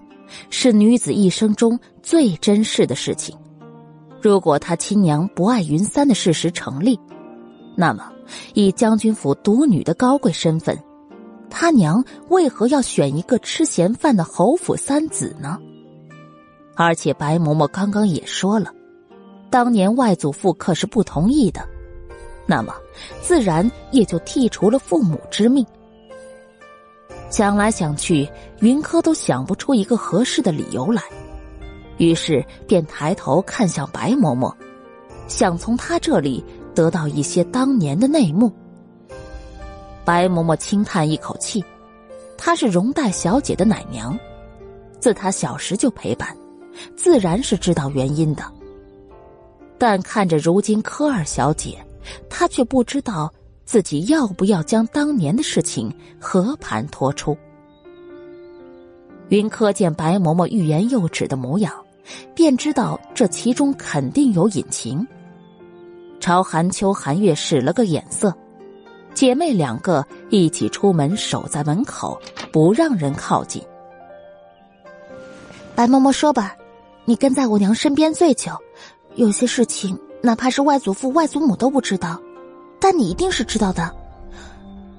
[0.49, 3.37] 是女子一生中最珍视的事情。
[4.19, 6.99] 如果她亲娘不爱云三的事实成立，
[7.77, 8.11] 那么
[8.55, 10.75] 以将军府独女的高贵身份，
[11.53, 15.59] 他娘为何要选一个吃闲饭的侯府三子呢？
[16.75, 18.73] 而且白嬷嬷刚刚也说了，
[19.51, 21.61] 当年外祖父可是不同意的，
[22.47, 22.75] 那么
[23.21, 25.65] 自然也就剔除了父母之命。
[27.31, 28.27] 想来想去，
[28.61, 31.03] 云柯都想不出一个合适的理由来，
[31.99, 34.53] 于是便抬头看向白嬷嬷，
[35.29, 36.43] 想从她这里
[36.75, 38.51] 得到一些当年的内幕。
[40.05, 41.65] 白嬷嬷轻叹一口气，
[42.37, 44.19] 她是荣黛小姐的奶娘，
[45.01, 46.37] 自她小时就陪伴，
[46.97, 48.43] 自然是知道原因的。
[49.79, 51.79] 但看着如今柯二小姐，
[52.29, 53.33] 她却不知道。
[53.65, 55.91] 自己要不要将当年的事情
[56.21, 57.35] 和盘托出？
[59.29, 61.73] 云柯见白嬷嬷欲言又止的模样，
[62.35, 65.07] 便知道这其中肯定有隐情。
[66.21, 68.37] 朝韩秋、韩月使了个眼色，
[69.15, 73.63] 姐妹两个一起出门，守在门口，不让人靠近。
[75.75, 76.55] 白嬷嬷说吧，
[77.05, 78.53] 你跟在我娘身边最久，
[79.15, 82.21] 有些事情哪怕是外祖父、外祖母都不知道。
[82.81, 83.95] 但你一定是知道的，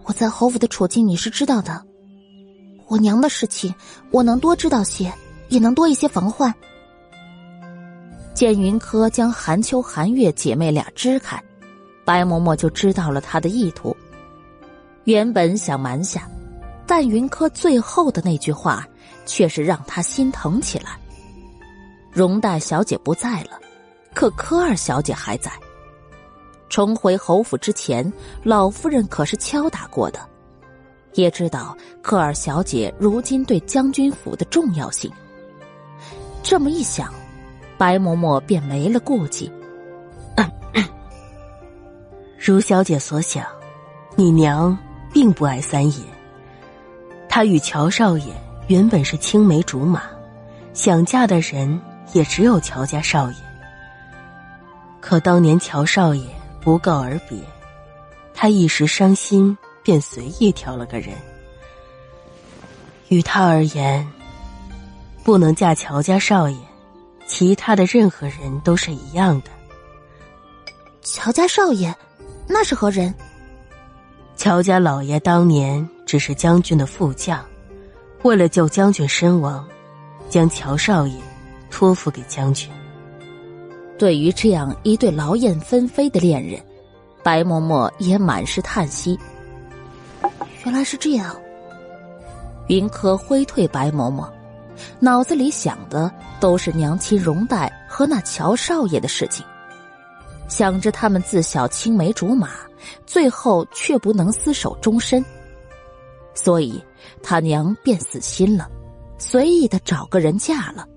[0.03, 1.83] 我在侯府的处境你是知道的，
[2.87, 3.73] 我娘的事情
[4.09, 5.11] 我能多知道些，
[5.49, 6.53] 也能多一些防患。
[8.33, 11.41] 见云柯将韩秋、韩月姐妹俩支开，
[12.05, 13.95] 白嬷嬷就知道了他的意图。
[15.05, 16.29] 原本想瞒下，
[16.87, 18.87] 但云柯最后的那句话
[19.25, 20.97] 却是让他心疼起来。
[22.11, 23.59] 荣大小姐不在了，
[24.13, 25.51] 可柯二小姐还在。
[26.69, 28.11] 重回侯府之前，
[28.43, 30.19] 老夫人可是敲打过的，
[31.13, 35.11] 也知道柯二小姐如今对将军府的重要性。
[36.41, 37.13] 这么一想，
[37.77, 39.51] 白嬷嬷便没了顾忌。
[42.37, 43.45] 如小姐所想，
[44.15, 44.77] 你娘
[45.13, 46.03] 并不爱三爷。
[47.29, 48.33] 他与乔少爷
[48.67, 50.03] 原本是青梅竹马，
[50.73, 51.79] 想嫁的人
[52.11, 53.37] 也只有乔家少爷。
[54.99, 56.27] 可当年乔少爷
[56.59, 57.37] 不告而别，
[58.33, 61.09] 他一时伤心，便随意挑了个人。
[63.09, 64.07] 与他而言，
[65.23, 66.57] 不能嫁乔家少爷，
[67.27, 69.51] 其他的任何人都是一样的。
[71.03, 71.93] 乔家少爷。
[72.45, 73.13] 那是何人？
[74.35, 77.43] 乔家老爷当年只是将军的副将，
[78.23, 79.65] 为了救将军身亡，
[80.29, 81.15] 将乔少爷
[81.69, 82.69] 托付给将军。
[83.97, 86.61] 对于这样一对劳燕分飞的恋人，
[87.23, 89.17] 白嬷嬷也满是叹息。
[90.65, 91.35] 原来是这样。
[92.67, 94.27] 云柯挥退白嬷嬷，
[94.99, 99.45] 脑子里想的都是娘亲容黛和那乔少爷的事情。
[100.47, 102.49] 想着他们自小青梅竹马，
[103.05, 105.23] 最后却不能厮守终身，
[106.33, 106.83] 所以
[107.21, 108.69] 他娘便死心了，
[109.17, 110.87] 随意的找个人嫁了。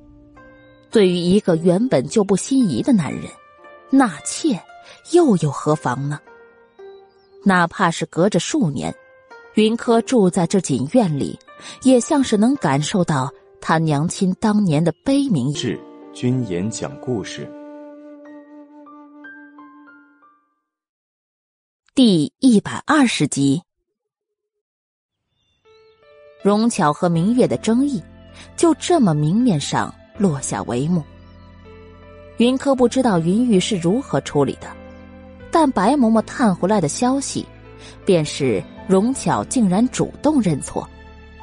[0.91, 3.25] 对于一个原本就不心仪的男人，
[3.91, 4.59] 纳妾
[5.13, 6.19] 又有何妨呢？
[7.45, 8.95] 哪怕是隔着数年，
[9.55, 11.39] 云柯住在这锦院里，
[11.83, 15.55] 也像是能感受到他娘亲当年的悲鸣。
[15.55, 15.79] 是
[16.13, 17.49] 君言讲故事。
[21.97, 23.63] 第一百二十集，
[26.43, 28.03] 荣巧和明月的争议
[28.55, 31.03] 就这么明面上落下帷幕。
[32.37, 34.71] 云柯不知道云玉是如何处理的，
[35.51, 37.47] 但白嬷嬷探回来的消息，
[38.05, 40.87] 便是荣巧竟然主动认错，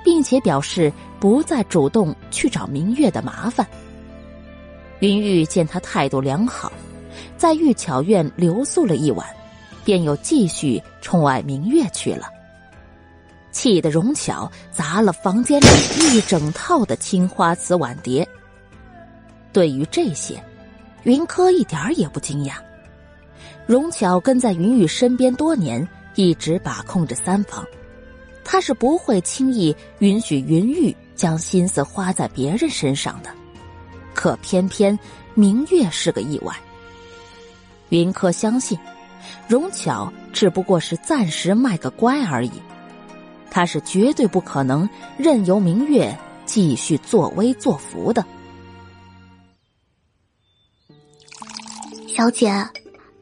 [0.06, 3.68] 并且表示不再主动去找明月的麻烦。
[5.00, 6.72] 云玉见他态度良好，
[7.38, 9.28] 在玉巧院留宿了一晚。
[9.84, 12.28] 便又继续宠爱明月去了，
[13.52, 15.68] 气得荣巧砸了房间里
[16.00, 18.28] 一整套的青花瓷碗碟。
[19.52, 20.42] 对于这些，
[21.04, 22.54] 云柯一点儿也不惊讶。
[23.66, 27.66] 荣巧跟在云玉身边多年，一直把控着三房，
[28.44, 33.30] 他是不会轻易允许云玉将心思花在别人身上的。
[34.14, 34.98] 可偏偏
[35.34, 36.56] 明月是个意外，
[37.90, 38.78] 云柯相信。
[39.48, 42.52] 荣巧只不过是暂时卖个乖而已，
[43.50, 44.88] 他是绝对不可能
[45.18, 48.26] 任由明月继续作威作福的。
[52.08, 52.68] 小姐，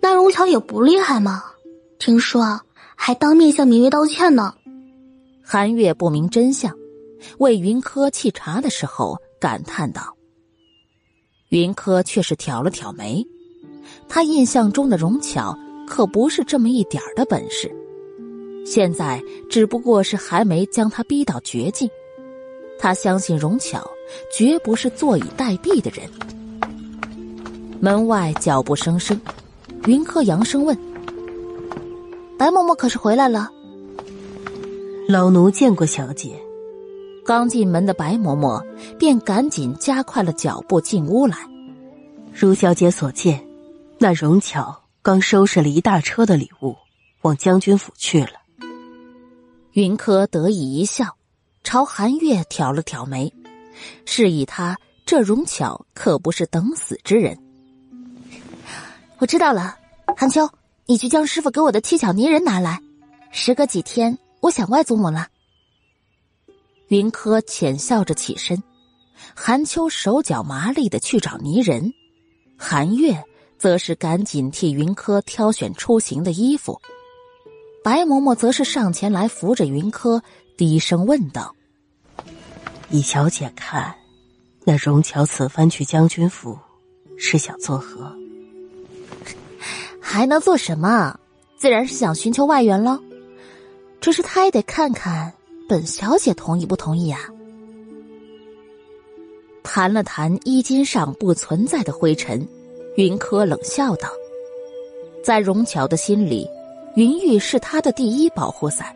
[0.02, 1.44] 那荣巧也不厉害吗？
[1.98, 2.62] 听说
[2.96, 4.56] 还当面向明月道歉呢。
[5.44, 6.76] 韩月不明真相，
[7.40, 10.16] 为云柯沏茶的时候感叹道
[11.50, 13.26] ：“云柯却是挑了挑眉，
[14.08, 15.58] 他印象中的荣巧。”
[15.92, 17.70] 可不是这么一点的本事，
[18.66, 21.90] 现在只不过是还没将他逼到绝境。
[22.80, 23.86] 他相信荣巧
[24.34, 26.10] 绝不是坐以待毙的人。
[27.82, 29.20] 门外脚步声声，
[29.86, 30.78] 云柯扬声问
[32.40, 33.50] ：“白嬷嬷可是回来了？”
[35.10, 36.40] 老奴见过小姐。
[37.26, 38.64] 刚进门的白嬷嬷
[38.98, 41.36] 便赶紧加快了脚步进屋来。
[42.34, 43.46] 如小姐所见，
[44.00, 44.81] 那荣巧。
[45.04, 46.78] 刚收拾了一大车的礼物，
[47.22, 48.34] 往将军府去了。
[49.72, 51.18] 云柯得意一笑，
[51.64, 53.34] 朝韩月挑了挑眉，
[54.06, 57.36] 示意他这容巧可不是等死之人。
[59.18, 59.76] 我知道了，
[60.16, 60.48] 韩秋，
[60.86, 62.80] 你去将师傅给我的七巧泥人拿来。
[63.32, 65.30] 时隔几天，我想外祖母了。
[66.90, 68.62] 云柯浅笑着起身，
[69.34, 71.92] 韩秋手脚麻利的去找泥人，
[72.56, 73.24] 韩月。
[73.62, 76.82] 则是赶紧替云柯挑选出行的衣服，
[77.84, 80.24] 白嬷嬷则是上前来扶着云柯，
[80.58, 81.56] 低声问道
[82.90, 83.94] ：“以小姐看，
[84.64, 86.58] 那荣巧此番去将军府，
[87.20, 88.12] 是想作何？
[90.00, 91.20] 还能做什么？
[91.56, 93.00] 自然是想寻求外援喽。
[94.00, 95.32] 只是他也得看看
[95.70, 97.30] 本小姐同意不同意啊。”
[99.62, 102.48] 弹了弹衣襟上不存在的灰尘。
[102.96, 104.10] 云柯冷笑道
[105.24, 106.46] ：“在荣巧的心里，
[106.96, 108.94] 云玉是他的第一保护伞。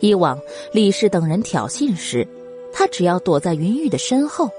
[0.00, 0.38] 以往
[0.70, 2.26] 李氏等人挑衅时，
[2.72, 4.50] 他只要躲在云玉的身后，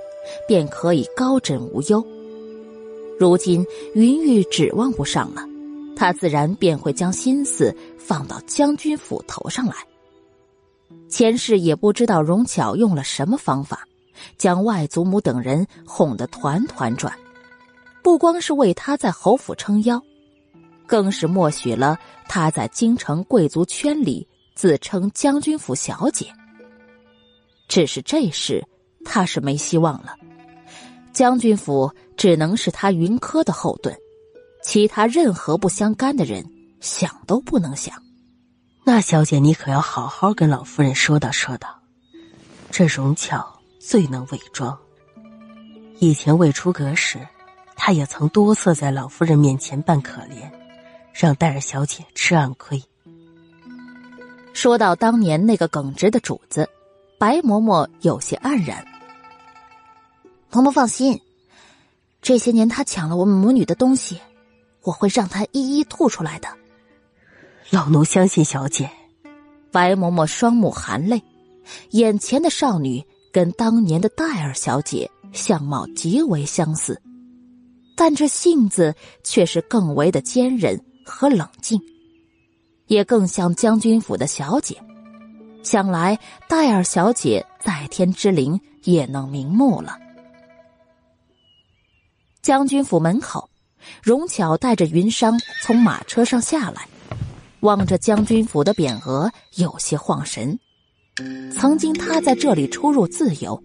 [0.47, 2.03] 便可以高枕无忧。
[3.19, 3.63] 如今
[3.93, 5.43] 云玉指望不上了，
[5.95, 9.75] 他自然便会将心思放到将军府头上来。
[11.07, 13.87] 前世也不知道荣巧用了什么方法，
[14.35, 17.13] 将外祖母等人哄得团团转，
[18.03, 20.01] 不光是为他在侯府撑腰，
[20.85, 21.97] 更是默许了
[22.27, 26.27] 他在京城贵族圈里自称将军府小姐。
[27.67, 28.65] 只是这事，
[29.05, 30.15] 他是没希望了。
[31.13, 33.95] 将军府只能是他云柯的后盾，
[34.63, 36.45] 其他任何不相干的人
[36.79, 37.95] 想都不能想。
[38.83, 41.79] 那小姐，你可要好好跟老夫人说道说道。
[42.71, 44.77] 这荣巧最能伪装。
[45.99, 47.19] 以前未出阁时，
[47.83, 50.51] 她也曾多次在老夫人面前扮可怜，
[51.11, 52.79] 让戴尔小姐吃暗亏。
[54.53, 56.69] 说到当年那个耿直的主子，
[57.17, 58.85] 白嬷嬷有些黯然。
[60.51, 61.19] 嬷嬷放心，
[62.21, 64.21] 这些年他抢了我们母女的东西，
[64.83, 66.49] 我会让他一一吐出来的。
[67.71, 68.91] 老奴相信小姐。
[69.71, 71.23] 白嬷嬷双目含泪，
[71.89, 73.03] 眼前的少女
[73.33, 77.01] 跟当年的戴尔小姐相貌极为相似，
[77.95, 81.79] 但这性子却是更为的坚韧和冷静，
[82.87, 84.75] 也更像将军府的小姐。
[85.63, 89.97] 想来戴尔小姐在天之灵也能瞑目了。
[92.41, 93.49] 将军府门口，
[94.01, 96.87] 荣巧带着云裳从马车上下来。
[97.59, 100.57] 望着将军府的匾额，有些晃神。
[101.53, 103.63] 曾经他在这里出入自由，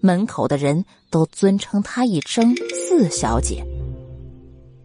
[0.00, 2.54] 门口的人都尊称他一声
[2.88, 3.64] 四小姐。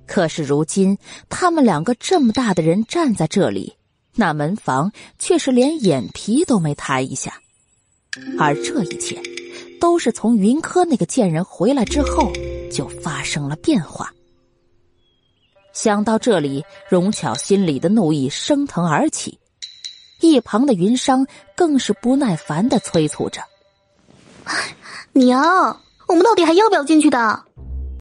[0.05, 0.97] 可是如今，
[1.29, 3.75] 他们两个这么大的人站在这里，
[4.15, 7.33] 那门房却是连眼皮都没抬一下。
[8.39, 9.21] 而这一切，
[9.79, 12.31] 都是从云柯那个贱人回来之后
[12.71, 14.11] 就发生了变化。
[15.73, 19.37] 想到这里，荣巧心里的怒意升腾而起，
[20.21, 23.41] 一旁的云裳更是不耐烦的催促着
[25.17, 27.43] ：“娘，我们到底还要不要进去的？”